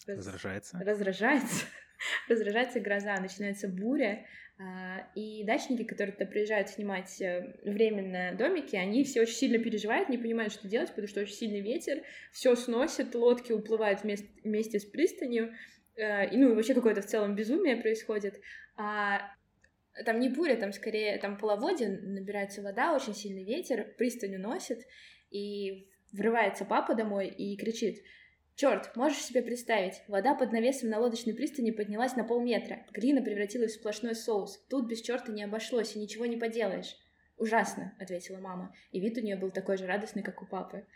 Разражается. 0.08 0.80
Разражается. 0.80 1.66
Разражается 2.30 2.80
гроза, 2.80 3.20
начинается 3.20 3.68
буря, 3.68 4.26
а, 4.60 5.08
и 5.16 5.44
дачники, 5.44 5.84
которые 5.84 6.14
туда 6.14 6.26
приезжают 6.26 6.70
снимать 6.70 7.22
э, 7.22 7.56
временно 7.64 8.36
домики, 8.36 8.76
они 8.76 9.04
все 9.04 9.22
очень 9.22 9.36
сильно 9.36 9.64
переживают, 9.64 10.10
не 10.10 10.18
понимают, 10.18 10.52
что 10.52 10.68
делать, 10.68 10.90
потому 10.90 11.08
что 11.08 11.22
очень 11.22 11.36
сильный 11.36 11.62
ветер, 11.62 12.02
все 12.32 12.56
сносит, 12.56 13.14
лодки 13.14 13.52
уплывают 13.52 14.02
вместе, 14.04 14.80
с 14.80 14.86
пристанью, 14.86 15.54
э, 15.96 16.30
и, 16.30 16.38
ну, 16.38 16.52
и 16.52 16.56
вообще 16.56 16.74
какое-то 16.74 17.02
в 17.02 17.06
целом 17.06 17.36
безумие 17.36 17.78
происходит. 17.78 18.42
А 18.76 19.32
там 20.06 20.20
не 20.20 20.30
буря, 20.30 20.56
там 20.56 20.72
скорее 20.74 21.18
там 21.20 21.38
половодье, 21.38 21.90
набирается 21.90 22.64
вода, 22.64 22.96
очень 22.96 23.14
сильный 23.14 23.44
ветер, 23.44 23.84
пристань 23.98 24.36
уносит, 24.36 24.80
и 25.30 25.88
Врывается 26.14 26.64
папа 26.64 26.96
домой 26.96 27.28
и 27.28 27.58
кричит. 27.58 28.02
Черт, 28.58 28.96
можешь 28.96 29.20
себе 29.20 29.44
представить, 29.44 30.02
вода 30.08 30.34
под 30.34 30.52
навесом 30.52 30.90
на 30.90 30.98
лодочной 30.98 31.36
пристани 31.36 31.70
поднялась 31.70 32.16
на 32.16 32.24
полметра, 32.24 32.88
глина 32.92 33.22
превратилась 33.22 33.74
в 33.74 33.76
сплошной 33.76 34.16
соус. 34.16 34.58
Тут 34.68 34.88
без 34.88 35.00
черта 35.02 35.32
не 35.32 35.44
обошлось, 35.44 35.96
и 35.96 36.00
ничего 36.00 36.26
не 36.26 36.38
поделаешь. 36.38 36.98
Ужасно, 37.38 37.96
ответила 38.00 38.40
мама, 38.40 38.74
и 38.92 39.00
вид 39.00 39.16
у 39.20 39.22
нее 39.22 39.36
был 39.36 39.52
такой 39.52 39.78
же 39.78 39.86
радостный, 39.86 40.24
как 40.24 40.42
у 40.42 40.48
папы. 40.48 40.88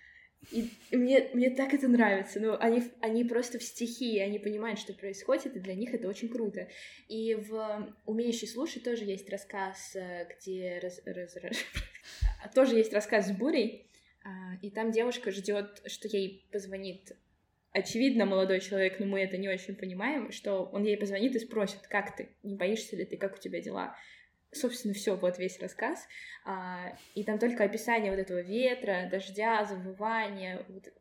И, 0.51 0.71
мне, 0.91 1.29
мне 1.35 1.51
так 1.51 1.75
это 1.75 1.87
нравится. 1.87 2.39
Ну, 2.39 2.57
они, 2.59 2.81
они 2.99 3.23
просто 3.25 3.59
в 3.59 3.63
стихии, 3.63 4.17
они 4.17 4.39
понимают, 4.39 4.79
что 4.79 4.95
происходит, 4.95 5.55
и 5.55 5.59
для 5.59 5.75
них 5.75 5.93
это 5.93 6.07
очень 6.07 6.29
круто. 6.29 6.67
И 7.09 7.35
в 7.35 7.93
«Умеющий 8.07 8.47
слушать» 8.47 8.85
тоже 8.85 9.05
есть 9.05 9.29
рассказ, 9.29 9.95
э, 9.95 10.27
где... 10.35 10.79
Раз, 10.81 10.99
раз, 11.05 11.35
раз, 11.35 11.57
тоже 12.55 12.75
есть 12.75 12.91
рассказ 12.91 13.27
с 13.27 13.31
бурей, 13.31 13.87
а, 14.23 14.55
и 14.63 14.71
там 14.71 14.89
девушка 14.91 15.29
ждет, 15.29 15.83
что 15.85 16.07
ей 16.07 16.47
позвонит 16.51 17.11
очевидно 17.71 18.25
молодой 18.25 18.59
человек, 18.59 18.99
но 18.99 19.05
мы 19.05 19.21
это 19.21 19.37
не 19.37 19.49
очень 19.49 19.75
понимаем, 19.75 20.31
что 20.31 20.63
он 20.63 20.83
ей 20.83 20.97
позвонит 20.97 21.35
и 21.35 21.39
спросит, 21.39 21.87
как 21.87 22.15
ты, 22.15 22.29
не 22.43 22.55
боишься 22.55 22.95
ли 22.95 23.05
ты, 23.05 23.17
как 23.17 23.35
у 23.35 23.39
тебя 23.39 23.61
дела. 23.61 23.95
Собственно, 24.51 24.93
все, 24.93 25.15
вот 25.15 25.37
весь 25.39 25.59
рассказ. 25.59 26.07
А, 26.43 26.93
и 27.15 27.23
там 27.23 27.39
только 27.39 27.63
описание 27.63 28.11
вот 28.11 28.19
этого 28.19 28.41
ветра, 28.41 29.07
дождя, 29.09 29.63
завывания, 29.63 30.65
вот 30.67 30.91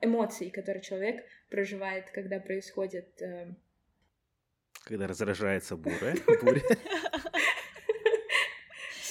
эмоций, 0.00 0.50
которые 0.50 0.82
человек 0.82 1.24
проживает, 1.50 2.10
когда 2.10 2.40
происходит... 2.40 3.20
Э... 3.20 3.52
Когда 4.84 5.06
разражается 5.06 5.76
буря. 5.76 6.14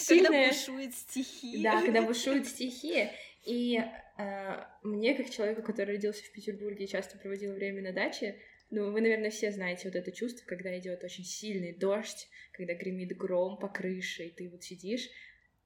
Когда 0.08 0.48
бушует 0.48 0.94
стихия. 0.94 1.64
Да, 1.64 1.82
когда 1.82 2.02
бушует 2.04 2.48
стихия. 2.48 3.12
И 3.46 3.78
э, 3.78 4.64
мне, 4.84 5.14
как 5.16 5.30
человеку, 5.30 5.62
который 5.62 5.96
родился 5.96 6.24
в 6.24 6.32
Петербурге 6.32 6.86
и 6.86 6.88
часто 6.88 7.18
проводил 7.18 7.54
время 7.54 7.82
на 7.84 7.94
даче, 7.94 8.40
ну, 8.72 8.92
вы, 8.92 9.02
наверное, 9.02 9.30
все 9.30 9.52
знаете 9.52 9.88
вот 9.88 9.96
это 9.96 10.12
чувство, 10.12 10.44
когда 10.48 10.78
идет 10.78 11.04
очень 11.04 11.24
сильный 11.24 11.72
дождь, 11.72 12.28
когда 12.52 12.74
гремит 12.74 13.16
гром 13.16 13.58
по 13.60 13.68
крыше, 13.68 14.24
и 14.24 14.32
ты 14.32 14.50
вот 14.50 14.64
сидишь, 14.64 15.10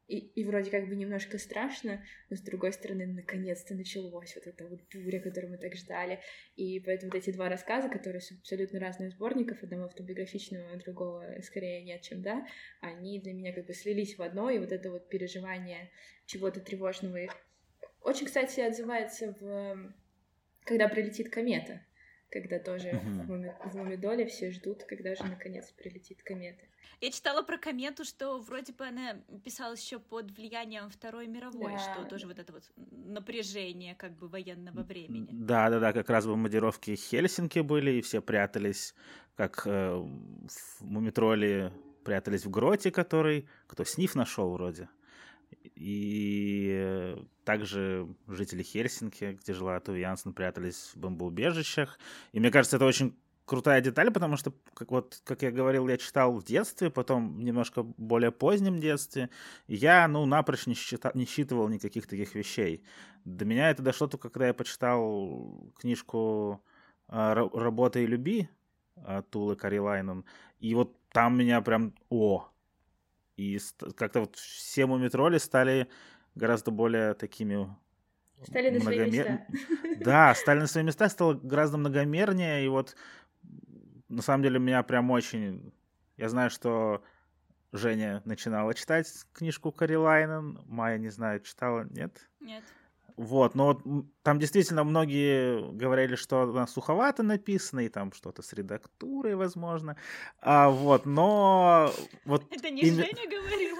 и, 0.10 0.18
и 0.18 0.44
вроде 0.44 0.72
как 0.72 0.90
бы 0.90 0.96
немножко 0.96 1.38
страшно, 1.38 2.04
но 2.30 2.36
с 2.36 2.42
другой 2.42 2.74
стороны, 2.74 3.06
наконец-то 3.06 3.76
началось 3.76 4.36
вот 4.36 4.48
эта 4.48 4.68
вот 4.68 4.82
буря, 4.92 5.20
которую 5.22 5.52
мы 5.52 5.58
так 5.60 5.76
ждали. 5.76 6.20
И 6.56 6.80
поэтому 6.80 7.12
вот 7.12 7.20
эти 7.20 7.32
два 7.32 7.48
рассказа, 7.48 7.90
которые 7.90 8.22
абсолютно 8.40 8.80
разных 8.80 9.12
сборников, 9.12 9.62
одного 9.62 9.86
автобиографичного, 9.86 10.78
другого 10.78 11.26
скорее 11.44 11.84
нет, 11.84 12.02
чем 12.02 12.24
да, 12.24 12.46
они 12.82 13.22
для 13.22 13.34
меня 13.34 13.54
как 13.54 13.68
бы 13.68 13.74
слились 13.74 14.18
в 14.18 14.22
одно, 14.24 14.50
и 14.50 14.58
вот 14.58 14.72
это 14.72 14.90
вот 14.90 15.10
переживание 15.10 15.92
чего-то 16.26 16.60
тревожного 16.60 17.18
их 17.18 17.38
очень, 18.02 18.26
кстати, 18.26 18.60
отзывается 18.60 19.36
в 19.40 19.94
когда 20.70 20.88
прилетит 20.88 21.30
комета, 21.32 21.82
когда 22.30 22.60
тоже 22.60 22.90
uh-huh. 22.90 23.00
в, 23.00 23.28
Муми... 23.28 23.56
в 23.66 23.76
Мумидоле 23.76 24.28
все 24.28 24.52
ждут, 24.52 24.84
когда 24.84 25.16
же 25.16 25.24
наконец 25.24 25.72
прилетит 25.72 26.22
комета. 26.22 26.64
Я 27.02 27.12
читала 27.12 27.44
про 27.44 27.58
комету, 27.58 28.04
что 28.04 28.40
вроде 28.40 28.74
бы 28.74 28.86
она 28.86 29.16
писалась 29.44 29.82
еще 29.82 30.00
под 30.00 30.32
влиянием 30.32 30.90
Второй 30.90 31.28
мировой, 31.28 31.74
да. 31.74 31.80
что 31.80 32.06
тоже 32.06 32.28
вот 32.28 32.38
это 32.38 32.52
вот 32.52 32.64
напряжение 32.76 33.96
как 33.96 34.18
бы 34.18 34.28
военного 34.28 34.84
времени. 34.84 35.30
Да, 35.32 35.70
да, 35.70 35.80
да, 35.80 35.94
как 35.94 36.10
раз 36.10 36.28
бомбардировки 36.28 36.96
Хельсинки 36.96 37.60
были, 37.60 37.92
и 37.92 38.02
все 38.02 38.22
прятались, 38.22 38.94
как 39.36 39.64
э, 39.66 39.92
в 39.96 40.82
Мумитроле 40.82 41.72
прятались 42.04 42.46
в 42.46 42.50
гроте, 42.50 42.92
который 42.92 43.48
кто 43.68 43.86
сниф 43.86 44.14
нашел 44.16 44.52
вроде. 44.52 44.90
И 45.80 47.16
также 47.46 48.06
жители 48.28 48.64
Хельсинки, 48.64 49.40
где 49.42 49.54
жила 49.54 49.80
Туви 49.80 50.02
Янсен, 50.02 50.34
прятались 50.34 50.92
в 50.94 50.98
бомбоубежищах. 50.98 51.98
И 52.34 52.40
мне 52.42 52.52
кажется, 52.52 52.76
это 52.76 52.86
очень 52.86 53.16
крутая 53.46 53.80
деталь, 53.80 54.12
потому 54.12 54.36
что, 54.36 54.54
как 54.74 54.92
вот, 54.92 55.22
как 55.24 55.42
я 55.42 55.52
говорил, 55.52 55.88
я 55.88 55.98
читал 55.98 56.34
в 56.34 56.44
детстве, 56.44 56.90
потом 56.90 57.40
немножко 57.40 57.84
более 57.84 58.32
позднем 58.32 58.80
детстве, 58.82 59.30
я, 59.68 60.08
ну, 60.10 60.26
напрочь 60.26 60.68
не, 60.68 60.74
считал, 60.74 61.12
не 61.16 61.26
считывал 61.26 61.70
никаких 61.70 62.08
таких 62.08 62.36
вещей. 62.36 62.84
До 63.24 63.46
меня 63.46 63.70
это 63.70 63.82
дошло 63.82 64.08
только, 64.08 64.30
когда 64.30 64.48
я 64.48 64.54
почитал 64.54 65.72
книжку 65.80 66.62
а, 67.08 67.34
«Работа 67.34 68.00
и 68.00 68.06
люби» 68.06 68.50
Тулы 69.30 69.56
Карилайнен, 69.56 70.26
и 70.60 70.76
вот 70.76 70.94
там 71.14 71.38
меня 71.38 71.62
прям, 71.62 71.94
о, 72.10 72.50
и 73.40 73.60
как-то 73.96 74.22
вот 74.22 74.36
все 74.36 74.86
мумитроли 74.86 75.38
стали 75.38 75.88
гораздо 76.36 76.72
более 76.72 77.14
такими 77.14 77.74
Стали 78.44 78.70
на 78.70 78.80
многомер... 78.80 79.26
свои 79.26 79.38
места. 79.38 79.48
Да, 80.04 80.36
стали 80.36 80.60
на 80.60 80.68
свои 80.68 80.84
места, 80.84 81.10
стало 81.10 81.34
гораздо 81.34 81.78
многомернее, 81.78 82.66
и 82.66 82.68
вот 82.68 82.96
на 84.10 84.22
самом 84.22 84.44
деле 84.44 84.60
меня 84.60 84.84
прям 84.84 85.10
очень... 85.12 85.74
Я 86.18 86.30
знаю, 86.30 86.50
что 86.50 87.04
Женя 87.72 88.22
начинала 88.26 88.74
читать 88.74 89.08
книжку 89.34 89.72
Кари 89.72 89.96
Лайнен, 89.96 90.60
Майя, 90.66 90.98
не 90.98 91.10
знаю, 91.10 91.40
читала, 91.42 91.88
нет? 91.90 92.30
Нет. 92.40 92.64
Вот, 93.20 93.54
но 93.54 93.66
вот 93.66 93.82
там 94.24 94.40
действительно 94.40 94.86
многие 94.86 95.74
говорили, 95.74 96.16
что 96.16 96.44
она 96.44 96.66
суховато 96.68 97.22
написана, 97.22 97.82
и 97.82 97.90
там 97.90 98.14
что-то 98.14 98.42
с 98.42 98.54
редактурой, 98.54 99.36
возможно. 99.36 99.98
А, 100.40 100.70
вот, 100.70 101.06
но... 101.06 101.92
Вот 102.24 102.46
Это 102.50 102.70
не 102.70 102.82
именно... 102.82 103.04
Женя 103.04 103.30
говорила, 103.30 103.78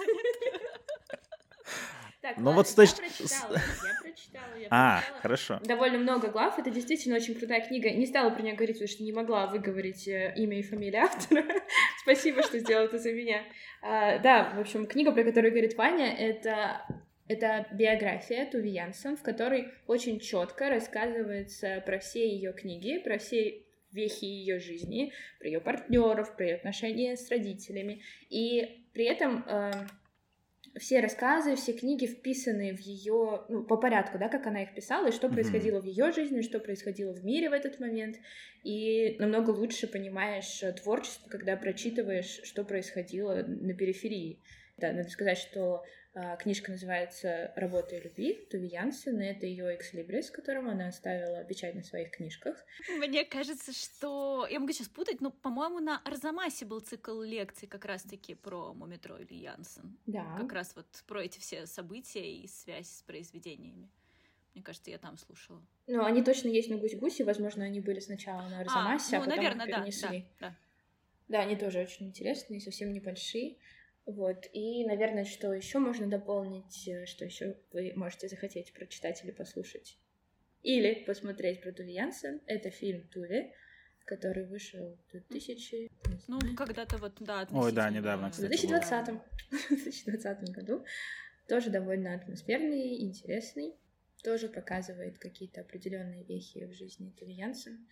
так, 2.20 2.36
ну 2.36 2.52
вот 2.52 2.68
с 2.68 2.74
точки... 2.74 3.00
Я 3.00 3.08
прочитала, 3.08 3.54
я 3.54 4.02
прочитала, 4.02 4.58
я 4.58 4.68
А, 4.70 5.02
хорошо. 5.22 5.58
Довольно 5.64 5.96
много 5.96 6.28
глав, 6.28 6.58
это 6.58 6.70
действительно 6.70 7.16
очень 7.16 7.34
крутая 7.34 7.66
книга. 7.66 7.90
Не 7.92 8.04
стала 8.04 8.28
про 8.28 8.42
нее 8.42 8.54
говорить, 8.54 8.76
потому 8.76 8.88
что 8.88 9.02
не 9.02 9.12
могла 9.12 9.46
выговорить 9.46 10.06
э, 10.06 10.34
имя 10.36 10.58
и 10.58 10.62
фамилию 10.62 11.02
автора. 11.02 11.44
Спасибо, 12.02 12.42
что 12.42 12.58
сделал 12.58 12.84
это 12.84 12.98
за 12.98 13.10
меня. 13.12 13.42
А, 13.80 14.18
да, 14.18 14.52
в 14.54 14.60
общем, 14.60 14.86
книга, 14.86 15.12
про 15.12 15.24
которую 15.24 15.50
говорит 15.50 15.78
Ваня, 15.78 16.14
это 16.14 16.84
это 17.30 17.68
биография 17.72 18.44
Туви 18.50 18.70
Янсен, 18.70 19.16
в 19.16 19.22
которой 19.22 19.68
очень 19.86 20.18
четко 20.18 20.68
рассказывается 20.68 21.80
про 21.86 22.00
все 22.00 22.28
ее 22.28 22.52
книги, 22.52 22.98
про 22.98 23.18
все 23.18 23.62
вехи 23.92 24.24
ее 24.24 24.58
жизни, 24.58 25.12
про 25.38 25.46
ее 25.46 25.60
партнеров, 25.60 26.36
про 26.36 26.46
ее 26.46 26.54
отношения 26.56 27.16
с 27.16 27.30
родителями. 27.30 28.02
И 28.30 28.84
при 28.92 29.04
этом 29.04 29.44
э, 29.46 29.70
все 30.76 30.98
рассказы, 30.98 31.54
все 31.54 31.72
книги 31.72 32.06
вписаны 32.06 32.74
в 32.74 32.80
ее, 32.80 33.44
ну, 33.48 33.62
по 33.62 33.76
порядку, 33.76 34.18
да, 34.18 34.28
как 34.28 34.48
она 34.48 34.64
их 34.64 34.74
писала, 34.74 35.06
и 35.06 35.12
что 35.12 35.28
mm-hmm. 35.28 35.32
происходило 35.32 35.80
в 35.80 35.84
ее 35.84 36.10
жизни, 36.10 36.42
что 36.42 36.58
происходило 36.58 37.12
в 37.12 37.24
мире 37.24 37.48
в 37.48 37.52
этот 37.52 37.78
момент. 37.78 38.16
И 38.64 39.14
намного 39.20 39.50
лучше 39.50 39.86
понимаешь 39.86 40.64
э, 40.64 40.72
творчество, 40.72 41.30
когда 41.30 41.56
прочитываешь, 41.56 42.40
что 42.42 42.64
происходило 42.64 43.44
на 43.46 43.72
периферии. 43.72 44.40
Да, 44.78 44.92
надо 44.92 45.10
сказать, 45.10 45.38
что 45.38 45.84
книжка 46.38 46.72
называется 46.72 47.52
«Работа 47.56 47.96
и 47.96 48.00
любви» 48.00 48.34
Туви 48.50 48.68
Янсен, 48.68 49.20
это 49.20 49.46
ее 49.46 49.76
экслибрис, 49.76 50.30
которым 50.30 50.68
она 50.68 50.88
оставила 50.88 51.44
печать 51.44 51.74
на 51.74 51.82
своих 51.82 52.10
книжках. 52.10 52.56
Мне 52.98 53.24
кажется, 53.24 53.72
что... 53.72 54.46
Я 54.50 54.58
могу 54.60 54.72
сейчас 54.72 54.88
путать, 54.88 55.20
но, 55.20 55.30
по-моему, 55.30 55.78
на 55.78 55.98
Арзамасе 55.98 56.64
был 56.64 56.80
цикл 56.80 57.20
лекций 57.20 57.68
как 57.68 57.84
раз-таки 57.84 58.34
про 58.34 58.72
Мумитро 58.74 59.16
или 59.18 59.34
Янсен. 59.34 59.96
Да. 60.06 60.36
Как 60.38 60.52
раз 60.52 60.74
вот 60.74 60.86
про 61.06 61.24
эти 61.24 61.38
все 61.38 61.66
события 61.66 62.28
и 62.28 62.46
связь 62.48 62.88
с 62.88 63.02
произведениями. 63.02 63.88
Мне 64.54 64.64
кажется, 64.64 64.90
я 64.90 64.98
там 64.98 65.16
слушала. 65.16 65.62
Ну, 65.86 66.04
они 66.04 66.22
точно 66.22 66.48
есть 66.48 66.70
на 66.70 66.76
Гусь-Гусе, 66.76 67.24
возможно, 67.24 67.64
они 67.64 67.80
были 67.80 68.00
сначала 68.00 68.42
на 68.48 68.60
Арзамасе, 68.60 69.16
а, 69.16 69.20
ну, 69.20 69.24
а 69.24 69.28
потом 69.28 69.36
наверное, 69.36 69.66
их 69.66 69.76
перенесли. 69.76 70.26
Да, 70.40 70.48
да. 70.48 70.54
да, 71.28 71.40
они 71.42 71.54
тоже 71.54 71.80
очень 71.80 72.08
интересные, 72.08 72.60
совсем 72.60 72.92
небольшие. 72.92 73.56
Вот. 74.06 74.46
И, 74.52 74.84
наверное, 74.86 75.24
что 75.24 75.52
еще 75.52 75.78
можно 75.78 76.06
дополнить, 76.06 76.88
э, 76.88 77.06
что 77.06 77.24
еще 77.24 77.56
вы 77.72 77.92
можете 77.96 78.28
захотеть 78.28 78.72
прочитать 78.72 79.22
или 79.24 79.30
послушать. 79.30 79.98
Или 80.62 81.04
посмотреть 81.04 81.62
про 81.62 81.72
Туви 81.72 81.92
Янсен. 81.92 82.40
Это 82.46 82.70
фильм 82.70 83.06
Туви, 83.08 83.52
который 84.04 84.46
вышел 84.46 84.98
в 85.06 85.12
2000... 85.12 85.90
Ну, 86.28 86.38
когда-то 86.56 86.98
вот, 86.98 87.16
да, 87.20 87.46
Ой, 87.52 87.72
да, 87.72 87.90
недавно, 87.90 88.30
кстати. 88.30 88.46
В 88.46 88.48
2020, 88.48 89.08
в 89.50 89.68
2020 89.68 90.50
году. 90.50 90.84
Тоже 91.48 91.70
довольно 91.70 92.14
атмосферный, 92.14 93.00
интересный. 93.00 93.74
Тоже 94.22 94.48
показывает 94.48 95.18
какие-то 95.18 95.62
определенные 95.62 96.24
вехи 96.24 96.66
в 96.66 96.72
жизни 96.72 97.10
Туви 97.18 97.34
Янсен. 97.34 97.86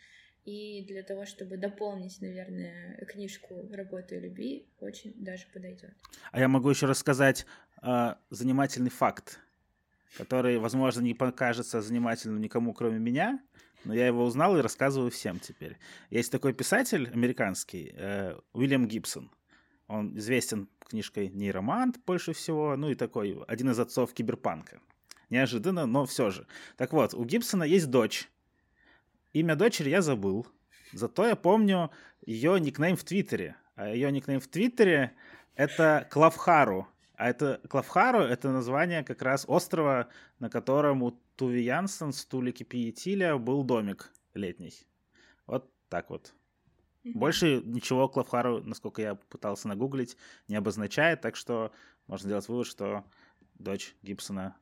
И 0.49 0.83
для 0.89 1.03
того, 1.03 1.27
чтобы 1.27 1.59
дополнить, 1.59 2.23
наверное, 2.23 2.97
книжку 3.07 3.69
«Работа 3.71 4.15
и 4.15 4.21
любви», 4.21 4.67
очень 4.81 5.13
даже 5.17 5.45
подойдет. 5.53 5.93
А 6.33 6.41
я 6.41 6.49
могу 6.49 6.71
еще 6.71 6.87
рассказать 6.87 7.45
э, 7.83 8.15
занимательный 8.31 8.89
факт, 8.89 9.41
который, 10.17 10.57
возможно, 10.57 11.03
не 11.03 11.13
покажется 11.13 11.83
занимательным 11.83 12.41
никому, 12.41 12.73
кроме 12.73 12.99
меня, 12.99 13.43
но 13.85 13.93
я 13.93 14.07
его 14.07 14.25
узнал 14.25 14.57
и 14.57 14.63
рассказываю 14.63 15.11
всем 15.11 15.39
теперь. 15.39 15.77
Есть 16.09 16.33
такой 16.33 16.55
писатель 16.55 17.11
американский, 17.13 17.93
э, 17.95 18.39
Уильям 18.55 18.89
Гибсон. 18.89 19.31
Он 19.87 20.17
известен 20.17 20.71
книжкой 20.81 21.29
«Нейромант» 21.29 21.99
больше 22.07 22.33
всего, 22.33 22.75
ну 22.75 22.89
и 22.89 22.95
такой 22.95 23.39
один 23.49 23.69
из 23.69 23.79
отцов 23.79 24.15
киберпанка. 24.15 24.81
Неожиданно, 25.29 25.85
но 25.85 26.07
все 26.07 26.31
же. 26.31 26.47
Так 26.79 26.95
вот, 26.95 27.13
у 27.13 27.23
Гибсона 27.27 27.65
есть 27.65 27.91
дочь, 27.91 28.31
Имя 29.33 29.57
дочери 29.57 29.91
я 29.91 30.03
забыл. 30.03 30.47
Зато 30.93 31.26
я 31.26 31.37
помню 31.37 31.91
ее 32.24 32.59
никнейм 32.61 32.97
в 32.97 33.05
Твиттере. 33.05 33.57
А 33.74 33.89
ее 33.89 34.11
никнейм 34.11 34.41
в 34.41 34.49
Твиттере 34.49 35.14
это 35.55 36.07
Клавхару. 36.11 36.89
А 37.14 37.29
это 37.29 37.61
Клавхару 37.68 38.20
это 38.20 38.51
название 38.51 39.05
как 39.05 39.22
раз 39.22 39.45
острова, 39.49 40.09
на 40.39 40.49
котором 40.49 41.03
у 41.03 41.12
Туви 41.37 41.62
Янсен 41.62 42.12
с 42.12 42.24
Тулики 42.24 42.62
Пиетиля 42.62 43.37
был 43.37 43.64
домик 43.64 44.12
летний. 44.35 44.74
Вот 45.47 45.70
так 45.89 46.11
вот. 46.11 46.35
Больше 47.05 47.62
ничего 47.64 48.09
Клавхару, 48.09 48.62
насколько 48.62 49.03
я 49.03 49.14
пытался 49.14 49.68
нагуглить, 49.68 50.16
не 50.49 50.57
обозначает, 50.57 51.20
так 51.20 51.37
что 51.37 51.72
можно 52.07 52.29
сделать 52.29 52.49
вывод, 52.49 52.66
что 52.66 53.05
дочь 53.55 53.95
Гибсона 54.03 54.57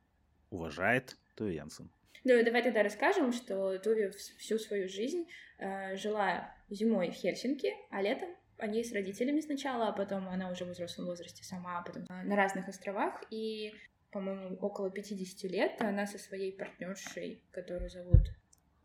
уважает 0.49 1.17
Туви 1.35 1.55
Янсен. 1.55 1.89
Ну, 2.29 2.43
давай 2.43 2.61
тогда 2.61 2.83
расскажем, 2.83 3.31
что 3.31 3.79
Туви 3.79 4.09
всю 4.09 4.59
свою 4.59 4.89
жизнь 4.89 5.29
э, 5.59 5.95
жила 5.95 6.53
зимой 6.69 7.09
в 7.09 7.13
Хельсинки, 7.13 7.73
а 7.89 8.01
летом 8.01 8.27
они 8.57 8.83
с 8.83 8.91
родителями 8.91 9.39
сначала, 9.39 9.87
а 9.87 9.93
потом 9.93 10.27
она 10.27 10.51
уже 10.51 10.65
в 10.65 10.71
взрослом 10.71 11.05
возрасте 11.05 11.45
сама, 11.45 11.79
а 11.79 11.83
потом 11.83 12.03
на 12.09 12.35
разных 12.35 12.67
островах. 12.67 13.23
И, 13.31 13.73
по-моему, 14.11 14.57
около 14.57 14.91
50 14.91 15.49
лет 15.49 15.81
она 15.81 16.05
со 16.05 16.17
своей 16.17 16.51
партнершей, 16.51 17.41
которую 17.51 17.89
зовут 17.89 18.27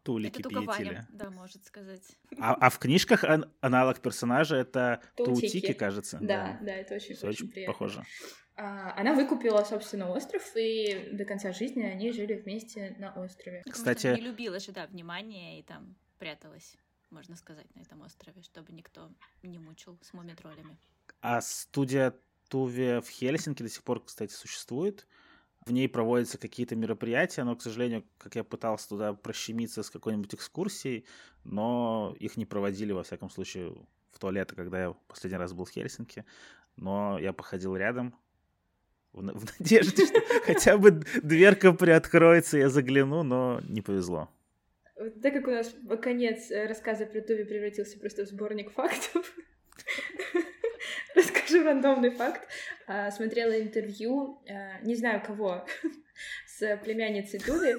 Тулики 0.02 0.40
это 0.40 0.48
Пиетиля. 0.48 1.06
да, 1.12 1.30
может 1.30 1.64
сказать. 1.64 2.02
А, 2.38 2.54
а 2.54 2.70
в 2.70 2.78
книжках 2.78 3.24
ан- 3.24 3.50
аналог 3.60 4.00
персонажа 4.00 4.56
это 4.56 5.00
Тутики, 5.16 5.46
Тутики 5.46 5.72
кажется. 5.72 6.18
Да, 6.20 6.58
да, 6.60 6.66
да 6.66 6.72
это 6.74 6.94
очень, 6.96 7.14
очень, 7.14 7.28
очень 7.28 7.48
приятно. 7.48 7.72
похоже. 7.72 8.02
А, 8.56 8.94
она 8.98 9.14
выкупила, 9.14 9.62
собственно, 9.64 10.10
остров, 10.10 10.42
и 10.56 11.10
до 11.12 11.24
конца 11.24 11.52
жизни 11.52 11.82
они 11.82 12.12
жили 12.12 12.34
вместе 12.34 12.96
на 12.98 13.12
острове. 13.12 13.62
Кстати... 13.70 14.08
Не 14.08 14.20
любила 14.20 14.58
же, 14.58 14.72
да, 14.72 14.86
внимание, 14.86 15.60
и 15.60 15.62
там 15.62 15.96
пряталась, 16.18 16.76
можно 17.10 17.36
сказать, 17.36 17.66
на 17.74 17.80
этом 17.80 18.00
острове, 18.02 18.42
чтобы 18.42 18.72
никто 18.72 19.10
не 19.42 19.58
мучил 19.58 19.98
с 20.02 20.12
мумитролями. 20.12 20.76
А 21.20 21.40
студия 21.40 22.14
Туви 22.48 23.00
в 23.00 23.08
Хельсинки 23.08 23.62
до 23.62 23.68
сих 23.68 23.82
пор, 23.82 24.04
кстати, 24.04 24.32
существует. 24.32 25.06
В 25.64 25.72
ней 25.72 25.88
проводятся 25.88 26.38
какие-то 26.38 26.74
мероприятия, 26.74 27.44
но, 27.44 27.54
к 27.54 27.62
сожалению, 27.62 28.04
как 28.18 28.34
я 28.34 28.42
пытался 28.42 28.88
туда 28.88 29.12
прощемиться 29.14 29.82
с 29.82 29.90
какой-нибудь 29.90 30.34
экскурсией, 30.34 31.04
но 31.44 32.16
их 32.18 32.36
не 32.36 32.46
проводили, 32.46 32.92
во 32.92 33.04
всяком 33.04 33.30
случае, 33.30 33.72
в 34.10 34.18
туалеты, 34.18 34.56
когда 34.56 34.82
я 34.82 34.94
последний 35.06 35.38
раз 35.38 35.52
был 35.52 35.64
в 35.64 35.70
Хельсинки. 35.70 36.24
Но 36.76 37.18
я 37.18 37.32
походил 37.32 37.76
рядом, 37.76 38.14
в, 39.12 39.20
в 39.38 39.58
надежде, 39.58 40.06
что 40.06 40.20
хотя 40.44 40.78
бы 40.78 41.02
дверка 41.22 41.72
приоткроется, 41.72 42.58
я 42.58 42.68
загляну, 42.68 43.22
но 43.22 43.60
не 43.68 43.82
повезло. 43.82 44.28
Так 45.22 45.32
как 45.34 45.48
у 45.48 45.50
нас 45.50 45.74
конец 46.00 46.50
э, 46.50 46.66
рассказа 46.66 47.06
про 47.06 47.20
Туви 47.20 47.44
превратился 47.44 47.98
просто 47.98 48.24
в 48.24 48.28
сборник 48.28 48.72
фактов, 48.72 49.32
расскажу 51.14 51.62
рандомный 51.62 52.10
факт. 52.10 52.48
А, 52.86 53.10
смотрела 53.10 53.60
интервью, 53.60 54.42
а, 54.48 54.80
не 54.82 54.94
знаю 54.94 55.22
кого, 55.24 55.66
с 56.46 56.76
племянницей 56.78 57.40
Туви. 57.40 57.76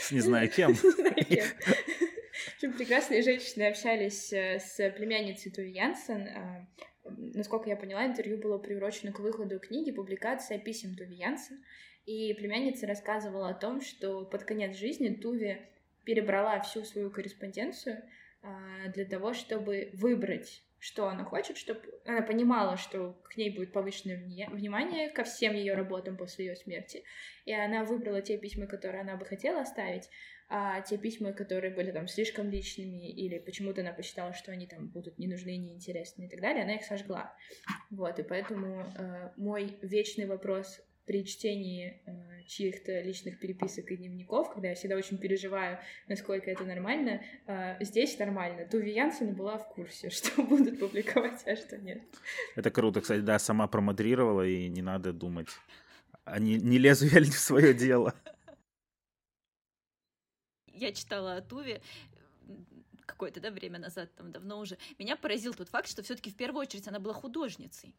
С 0.00 0.12
не 0.12 0.20
знаю 0.20 0.50
кем. 0.50 0.72
Не 0.82 0.90
знаю 0.90 1.24
кем. 1.26 1.44
В 1.46 2.54
общем, 2.56 2.72
прекрасные 2.74 3.22
женщины 3.22 3.64
общались 3.64 4.32
э, 4.32 4.58
с 4.58 4.90
племянницей 4.90 5.50
Туви 5.50 5.70
Янсен, 5.70 6.28
а, 6.28 6.66
насколько 7.04 7.68
я 7.68 7.76
поняла, 7.76 8.06
интервью 8.06 8.38
было 8.38 8.58
приурочено 8.58 9.12
к 9.12 9.20
выходу 9.20 9.58
книги 9.58 9.90
«Публикация 9.90 10.58
писем 10.58 10.96
Туви 10.96 11.16
Янсен», 11.16 11.62
и 12.04 12.34
племянница 12.34 12.86
рассказывала 12.86 13.48
о 13.50 13.54
том, 13.54 13.80
что 13.80 14.24
под 14.24 14.44
конец 14.44 14.76
жизни 14.76 15.08
Туви 15.08 15.62
перебрала 16.04 16.60
всю 16.60 16.84
свою 16.84 17.10
корреспонденцию 17.10 18.02
а, 18.42 18.88
для 18.94 19.04
того, 19.04 19.34
чтобы 19.34 19.90
выбрать, 19.94 20.62
что 20.86 21.08
она 21.08 21.24
хочет, 21.24 21.56
чтобы 21.56 21.80
она 22.04 22.22
понимала, 22.22 22.76
что 22.76 23.20
к 23.24 23.36
ней 23.36 23.50
будет 23.50 23.72
повышенное 23.72 24.18
внимание 24.50 25.10
ко 25.10 25.24
всем 25.24 25.52
ее 25.52 25.74
работам 25.74 26.16
после 26.16 26.46
ее 26.46 26.54
смерти. 26.54 27.02
И 27.44 27.52
она 27.52 27.82
выбрала 27.82 28.22
те 28.22 28.38
письма, 28.38 28.66
которые 28.66 29.00
она 29.00 29.16
бы 29.16 29.24
хотела 29.24 29.62
оставить, 29.62 30.08
а 30.48 30.80
те 30.82 30.96
письма, 30.96 31.32
которые 31.32 31.74
были 31.74 31.90
там 31.90 32.06
слишком 32.06 32.50
личными, 32.50 33.10
или 33.10 33.40
почему-то 33.40 33.80
она 33.80 33.92
посчитала, 33.92 34.32
что 34.32 34.52
они 34.52 34.68
там 34.68 34.86
будут 34.86 35.18
не 35.18 35.26
нужны, 35.26 35.56
неинтересны 35.56 36.26
и 36.26 36.28
так 36.28 36.40
далее, 36.40 36.62
она 36.62 36.76
их 36.76 36.84
сожгла. 36.84 37.34
Вот, 37.90 38.20
и 38.20 38.22
поэтому 38.22 38.84
э, 38.96 39.32
мой 39.36 39.76
вечный 39.82 40.26
вопрос 40.26 40.80
при 41.06 41.24
чтении 41.24 42.02
э, 42.04 42.42
чьих-то 42.46 43.00
личных 43.00 43.38
переписок 43.38 43.90
и 43.90 43.96
дневников, 43.96 44.52
когда 44.52 44.68
я 44.68 44.74
всегда 44.74 44.96
очень 44.96 45.18
переживаю, 45.18 45.78
насколько 46.08 46.50
это 46.50 46.64
нормально, 46.64 47.22
э, 47.46 47.76
здесь 47.80 48.18
нормально. 48.18 48.66
Туви 48.66 48.92
Янсен 48.92 49.34
была 49.34 49.58
в 49.58 49.68
курсе, 49.68 50.10
что 50.10 50.42
будут 50.42 50.78
публиковать, 50.78 51.46
а 51.46 51.56
что 51.56 51.78
нет. 51.78 52.02
Это 52.56 52.70
круто, 52.70 53.00
кстати, 53.00 53.20
да, 53.20 53.38
сама 53.38 53.66
промодрировала, 53.68 54.46
и 54.46 54.68
не 54.68 54.82
надо 54.82 55.12
думать, 55.12 55.48
а 56.24 56.38
не, 56.38 56.56
не 56.56 56.78
лезу 56.78 57.06
я 57.06 57.20
ли 57.20 57.30
в 57.30 57.38
свое 57.38 57.72
дело 57.72 58.14
я 60.76 60.92
читала 60.92 61.36
о 61.36 61.42
Туве 61.42 61.80
какое-то 63.06 63.40
да, 63.40 63.50
время 63.50 63.78
назад, 63.78 64.14
там 64.14 64.30
давно 64.30 64.58
уже, 64.58 64.78
меня 64.98 65.16
поразил 65.16 65.54
тот 65.54 65.68
факт, 65.68 65.88
что 65.88 66.02
все-таки 66.02 66.30
в 66.30 66.36
первую 66.36 66.62
очередь 66.62 66.86
она 66.88 66.98
была 66.98 67.14
художницей, 67.14 67.94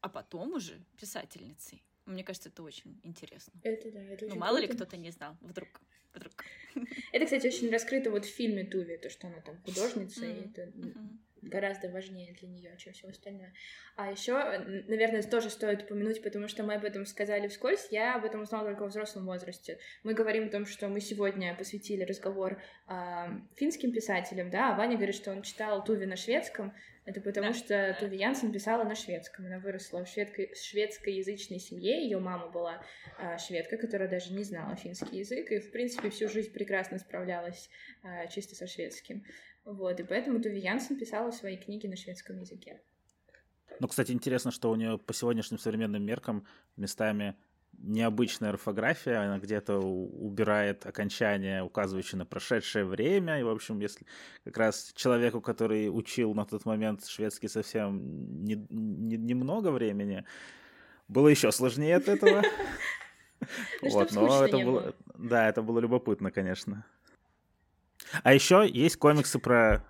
а 0.00 0.08
потом 0.08 0.54
уже 0.54 0.80
писательницей. 0.98 1.82
Мне 2.10 2.24
кажется, 2.24 2.48
это 2.48 2.62
очень 2.62 3.00
интересно. 3.04 3.52
Это 3.62 3.90
да, 3.90 4.02
это 4.02 4.26
Ну, 4.26 4.34
мало 4.36 4.58
круто. 4.58 4.72
ли 4.72 4.76
кто-то 4.76 4.96
не 4.96 5.10
знал, 5.10 5.36
вдруг. 5.40 5.80
вдруг. 6.12 6.44
Это, 7.12 7.24
кстати, 7.24 7.46
очень 7.46 7.70
раскрыто 7.70 8.10
вот 8.10 8.24
в 8.24 8.28
фильме 8.28 8.64
Туви, 8.64 8.96
то, 8.96 9.10
что 9.10 9.28
она 9.28 9.40
там 9.40 9.56
художница, 9.62 10.24
mm-hmm. 10.24 10.42
и 10.42 10.50
это 10.50 10.62
mm-hmm. 10.62 11.18
Гораздо 11.42 11.88
важнее 11.88 12.34
для 12.34 12.48
нее, 12.48 12.74
чем 12.78 12.92
все 12.92 13.08
остальное. 13.08 13.52
А 13.96 14.10
еще, 14.10 14.34
наверное, 14.88 15.22
тоже 15.22 15.50
стоит 15.50 15.82
упомянуть, 15.82 16.22
потому 16.22 16.48
что 16.48 16.62
мы 16.62 16.74
об 16.74 16.84
этом 16.84 17.06
сказали 17.06 17.48
вскользь, 17.48 17.88
я 17.90 18.14
об 18.14 18.24
этом 18.24 18.42
узнала 18.42 18.66
только 18.66 18.84
в 18.84 18.88
взрослом 18.88 19.26
возрасте. 19.26 19.78
Мы 20.02 20.14
говорим 20.14 20.46
о 20.46 20.50
том, 20.50 20.66
что 20.66 20.88
мы 20.88 21.00
сегодня 21.00 21.54
посвятили 21.54 22.04
разговор 22.04 22.60
э, 22.88 22.94
финским 23.56 23.92
писателям, 23.92 24.50
да, 24.50 24.72
а 24.72 24.76
Ваня 24.76 24.96
говорит, 24.96 25.14
что 25.14 25.30
он 25.30 25.42
читал 25.42 25.84
Туви 25.84 26.06
на 26.06 26.16
шведском, 26.16 26.74
это 27.06 27.20
потому 27.20 27.48
да, 27.48 27.54
что 27.54 27.68
да. 27.68 27.94
Туви 27.94 28.18
Янсен 28.18 28.52
писала 28.52 28.84
на 28.84 28.94
шведском. 28.94 29.46
Она 29.46 29.58
выросла 29.58 30.04
в 30.04 30.08
шведко- 30.08 30.54
шведскоязычной 30.54 31.58
семье. 31.58 32.02
Ее 32.02 32.18
мама 32.18 32.48
была 32.48 32.82
э, 33.18 33.38
шведка, 33.38 33.78
которая 33.78 34.08
даже 34.08 34.32
не 34.32 34.44
знала 34.44 34.76
финский 34.76 35.18
язык, 35.18 35.50
и, 35.50 35.58
в 35.58 35.72
принципе, 35.72 36.10
всю 36.10 36.28
жизнь 36.28 36.52
прекрасно 36.52 36.98
справлялась 36.98 37.70
э, 38.02 38.28
чисто 38.28 38.54
со 38.54 38.66
шведским. 38.66 39.24
Вот, 39.64 40.00
и 40.00 40.02
поэтому 40.02 40.40
Туви 40.40 40.60
Янсен 40.60 40.98
писала 40.98 41.30
свои 41.30 41.56
книги 41.56 41.86
на 41.86 41.96
шведском 41.96 42.40
языке. 42.40 42.80
Ну, 43.78 43.88
кстати, 43.88 44.12
интересно, 44.12 44.50
что 44.50 44.70
у 44.70 44.74
нее 44.74 44.98
по 44.98 45.14
сегодняшним 45.14 45.58
современным 45.58 46.04
меркам 46.04 46.46
местами 46.76 47.36
необычная 47.78 48.50
орфография, 48.50 49.24
она 49.24 49.38
где-то 49.38 49.78
убирает 49.78 50.84
окончание, 50.86 51.62
указывающее 51.62 52.18
на 52.18 52.26
прошедшее 52.26 52.84
время. 52.84 53.40
И, 53.40 53.42
в 53.42 53.48
общем, 53.48 53.80
если 53.80 54.06
как 54.44 54.56
раз 54.58 54.92
человеку, 54.94 55.40
который 55.40 55.88
учил 55.88 56.34
на 56.34 56.44
тот 56.44 56.64
момент 56.64 57.06
шведский 57.06 57.48
совсем 57.48 58.44
не, 58.44 58.66
не, 58.68 59.16
немного 59.16 59.70
времени, 59.70 60.24
было 61.08 61.28
еще 61.28 61.50
сложнее 61.52 61.96
от 61.96 62.08
этого. 62.08 62.42
Ну, 63.80 63.88
вот, 63.92 64.12
но 64.12 64.44
это 64.44 64.58
было, 64.58 64.94
да, 65.16 65.48
это 65.48 65.62
было 65.62 65.78
любопытно, 65.80 66.30
конечно. 66.30 66.84
А 68.22 68.34
еще 68.34 68.68
есть 68.68 68.96
комиксы 68.96 69.38
про 69.38 69.84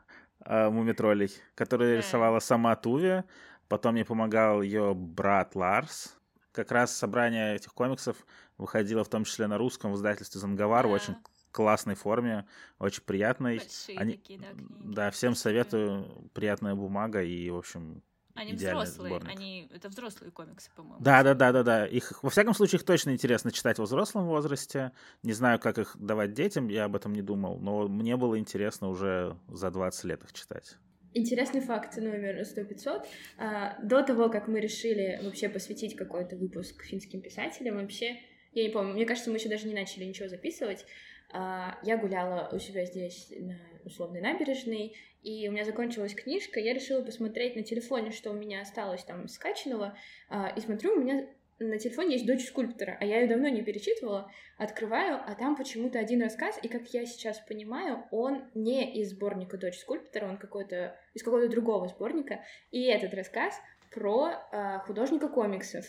э, 0.44 0.68
мумитролей, 0.70 1.30
которые 1.54 1.98
рисовала 1.98 2.40
сама 2.40 2.76
Туви. 2.76 3.24
Потом 3.68 3.92
мне 3.94 4.04
помогал 4.04 4.62
ее 4.62 4.94
брат 4.94 5.54
Ларс 5.54 6.20
как 6.52 6.72
раз 6.72 6.96
собрание 6.96 7.56
этих 7.56 7.72
комиксов 7.72 8.16
выходило 8.58 9.04
в 9.04 9.08
том 9.08 9.24
числе 9.24 9.46
на 9.46 9.58
русском 9.58 9.92
в 9.92 9.96
издательстве 9.96 10.40
Занговар 10.40 10.84
да. 10.84 10.88
в 10.88 10.92
очень 10.92 11.16
классной 11.52 11.94
форме, 11.94 12.46
очень 12.78 13.02
приятной. 13.02 13.58
Большие 13.58 13.98
Они... 13.98 14.12
такие, 14.14 14.38
да, 14.38 14.46
книги. 14.48 14.68
Да, 14.94 15.10
всем 15.10 15.34
советую. 15.34 16.30
Приятная 16.32 16.74
бумага 16.74 17.22
и, 17.22 17.50
в 17.50 17.56
общем, 17.56 18.02
они 18.40 18.54
взрослые, 18.54 19.10
сборник. 19.10 19.28
они 19.30 19.68
это 19.74 19.88
взрослые 19.88 20.30
комиксы, 20.30 20.70
по-моему. 20.74 20.98
Да, 21.00 21.22
да, 21.22 21.34
да, 21.34 21.52
да, 21.52 21.62
да. 21.62 21.86
Их 21.86 22.22
во 22.22 22.30
всяком 22.30 22.54
случае 22.54 22.78
их 22.78 22.86
точно 22.86 23.10
интересно 23.10 23.52
читать 23.52 23.78
во 23.78 23.84
взрослом 23.84 24.26
возрасте. 24.26 24.92
Не 25.22 25.34
знаю, 25.34 25.58
как 25.58 25.78
их 25.78 25.96
давать 25.98 26.32
детям, 26.32 26.68
я 26.68 26.84
об 26.84 26.96
этом 26.96 27.12
не 27.12 27.22
думал, 27.22 27.58
но 27.58 27.86
мне 27.86 28.16
было 28.16 28.38
интересно 28.38 28.88
уже 28.88 29.36
за 29.48 29.70
20 29.70 30.04
лет 30.04 30.24
их 30.24 30.32
читать. 30.32 30.76
Интересный 31.12 31.60
факт 31.60 31.96
номер 31.96 32.40
100-500. 32.40 33.04
А, 33.36 33.78
до 33.82 34.02
того, 34.02 34.30
как 34.30 34.48
мы 34.48 34.60
решили 34.60 35.20
вообще 35.22 35.48
посвятить 35.48 35.96
какой-то 35.96 36.36
выпуск 36.36 36.82
финским 36.82 37.20
писателям, 37.20 37.76
вообще, 37.76 38.20
я 38.52 38.62
не 38.62 38.70
помню, 38.70 38.94
мне 38.94 39.04
кажется, 39.04 39.30
мы 39.30 39.36
еще 39.36 39.48
даже 39.48 39.66
не 39.66 39.74
начали 39.74 40.04
ничего 40.04 40.28
записывать. 40.28 40.86
А, 41.32 41.78
я 41.82 41.98
гуляла 41.98 42.48
у 42.52 42.58
себя 42.58 42.86
здесь 42.86 43.32
на 43.38 43.58
условной 43.84 44.20
набережной, 44.20 44.96
и 45.22 45.48
у 45.48 45.52
меня 45.52 45.64
закончилась 45.64 46.14
книжка, 46.14 46.60
я 46.60 46.72
решила 46.72 47.02
посмотреть 47.02 47.56
на 47.56 47.62
телефоне, 47.62 48.10
что 48.10 48.30
у 48.30 48.34
меня 48.34 48.62
осталось 48.62 49.04
там 49.04 49.28
скачанного, 49.28 49.96
а, 50.28 50.52
и 50.56 50.60
смотрю, 50.60 50.94
у 50.94 51.00
меня 51.00 51.28
на 51.60 51.78
телефоне 51.78 52.14
есть 52.14 52.26
дочь 52.26 52.46
скульптора, 52.46 52.96
а 53.00 53.04
я 53.04 53.20
ее 53.20 53.28
давно 53.28 53.48
не 53.48 53.62
перечитывала. 53.62 54.30
Открываю, 54.56 55.20
а 55.24 55.34
там 55.34 55.56
почему-то 55.56 55.98
один 55.98 56.22
рассказ, 56.22 56.58
и 56.62 56.68
как 56.68 56.88
я 56.88 57.04
сейчас 57.04 57.38
понимаю, 57.40 58.04
он 58.10 58.44
не 58.54 58.98
из 58.98 59.10
сборника 59.10 59.58
Дочь 59.58 59.78
скульптора, 59.78 60.26
он 60.26 60.38
какой-то 60.38 60.98
из 61.12 61.22
какого-то 61.22 61.48
другого 61.48 61.88
сборника. 61.88 62.42
И 62.70 62.84
этот 62.84 63.12
рассказ 63.12 63.54
про 63.92 64.32
э, 64.52 64.78
художника 64.86 65.28
комиксов. 65.28 65.84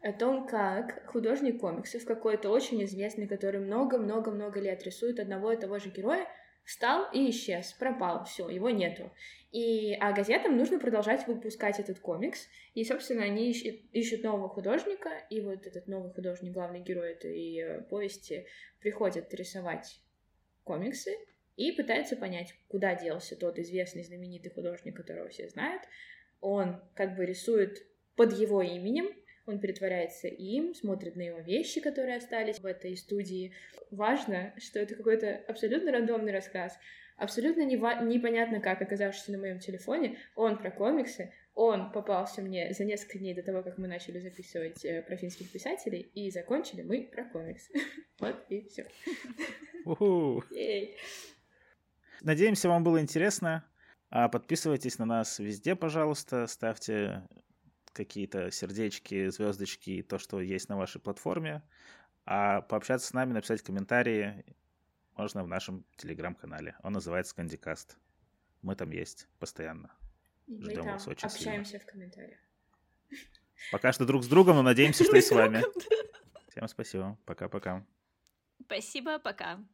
О 0.00 0.12
том, 0.12 0.46
как 0.46 1.06
художник 1.12 1.60
комиксов, 1.60 2.04
какой-то 2.04 2.50
очень 2.50 2.82
известный, 2.84 3.28
который 3.28 3.60
много-много-много 3.60 4.60
лет 4.60 4.82
рисует 4.82 5.20
одного 5.20 5.52
и 5.52 5.56
того 5.56 5.78
же 5.78 5.90
героя, 5.90 6.26
встал 6.64 7.08
и 7.12 7.30
исчез, 7.30 7.72
пропал, 7.72 8.24
все, 8.24 8.48
его 8.48 8.70
нету. 8.70 9.10
И, 9.50 9.94
а 10.00 10.12
газетам 10.12 10.56
нужно 10.56 10.78
продолжать 10.78 11.26
выпускать 11.26 11.78
этот 11.78 11.98
комикс, 11.98 12.48
и, 12.74 12.84
собственно, 12.84 13.24
они 13.24 13.50
ищут, 13.50 13.80
ищут 13.92 14.22
нового 14.22 14.48
художника, 14.48 15.10
и 15.28 15.40
вот 15.40 15.66
этот 15.66 15.86
новый 15.88 16.10
художник, 16.10 16.52
главный 16.52 16.80
герой 16.80 17.12
этой 17.12 17.58
э, 17.58 17.80
повести, 17.82 18.46
приходит 18.80 19.32
рисовать 19.34 20.00
комиксы 20.64 21.10
и 21.56 21.72
пытается 21.72 22.16
понять, 22.16 22.54
куда 22.68 22.94
делся 22.94 23.36
тот 23.36 23.58
известный, 23.58 24.04
знаменитый 24.04 24.50
художник, 24.50 24.96
которого 24.96 25.28
все 25.28 25.48
знают. 25.48 25.82
Он 26.40 26.82
как 26.94 27.14
бы 27.14 27.26
рисует 27.26 27.86
под 28.16 28.32
его 28.32 28.62
именем, 28.62 29.06
он 29.46 29.60
притворяется 29.60 30.28
им, 30.28 30.74
смотрит 30.74 31.16
на 31.16 31.22
его 31.22 31.40
вещи, 31.40 31.80
которые 31.80 32.16
остались 32.16 32.60
в 32.60 32.66
этой 32.66 32.96
студии. 32.96 33.52
Важно, 33.90 34.54
что 34.58 34.78
это 34.78 34.94
какой-то 34.94 35.42
абсолютно 35.48 35.92
рандомный 35.92 36.32
рассказ, 36.32 36.78
абсолютно 37.16 37.62
нева- 37.62 38.04
непонятно 38.04 38.60
как 38.60 38.80
оказавшийся 38.82 39.32
на 39.32 39.38
моем 39.38 39.58
телефоне. 39.58 40.18
Он 40.36 40.58
про 40.58 40.70
комиксы, 40.70 41.32
он 41.54 41.92
попался 41.92 42.40
мне 42.40 42.72
за 42.72 42.84
несколько 42.84 43.18
дней 43.18 43.34
до 43.34 43.42
того, 43.42 43.62
как 43.62 43.78
мы 43.78 43.88
начали 43.88 44.18
записывать 44.20 44.84
э, 44.84 45.02
про 45.02 45.16
финских 45.16 45.50
писателей, 45.50 46.00
и 46.00 46.30
закончили 46.30 46.82
мы 46.82 47.08
про 47.12 47.24
комиксы. 47.24 47.72
Вот 48.20 48.36
и 48.50 48.68
все. 48.68 48.86
Надеемся, 52.20 52.68
вам 52.68 52.84
было 52.84 53.00
интересно. 53.00 53.68
А 54.10 54.28
подписывайтесь 54.28 54.98
на 54.98 55.06
нас 55.06 55.38
везде, 55.38 55.74
пожалуйста, 55.74 56.46
ставьте 56.46 57.22
какие-то 57.92 58.50
сердечки, 58.50 59.28
звездочки, 59.28 60.02
то, 60.02 60.18
что 60.18 60.40
есть 60.40 60.68
на 60.68 60.76
вашей 60.76 61.00
платформе. 61.00 61.62
А 62.24 62.62
пообщаться 62.62 63.06
с 63.06 63.12
нами, 63.12 63.32
написать 63.32 63.62
комментарии 63.62 64.44
можно 65.16 65.44
в 65.44 65.48
нашем 65.48 65.84
телеграм-канале. 65.96 66.76
Он 66.82 66.92
называется 66.92 67.34
Кандикаст. 67.34 67.96
Мы 68.62 68.76
там 68.76 68.90
есть 68.90 69.28
постоянно. 69.38 69.94
Ждем 70.48 70.84
вас 70.84 71.06
очень 71.06 71.26
общаемся 71.26 71.72
сильно. 71.72 71.84
в 71.84 71.86
комментариях. 71.86 72.38
Пока 73.70 73.92
что 73.92 74.06
друг 74.06 74.24
с 74.24 74.28
другом, 74.28 74.56
но 74.56 74.62
надеемся, 74.62 75.04
что 75.04 75.16
и 75.16 75.20
с 75.20 75.30
вами. 75.30 75.62
Всем 76.50 76.68
спасибо. 76.68 77.18
Пока-пока. 77.24 77.86
Спасибо, 78.64 79.18
пока. 79.18 79.64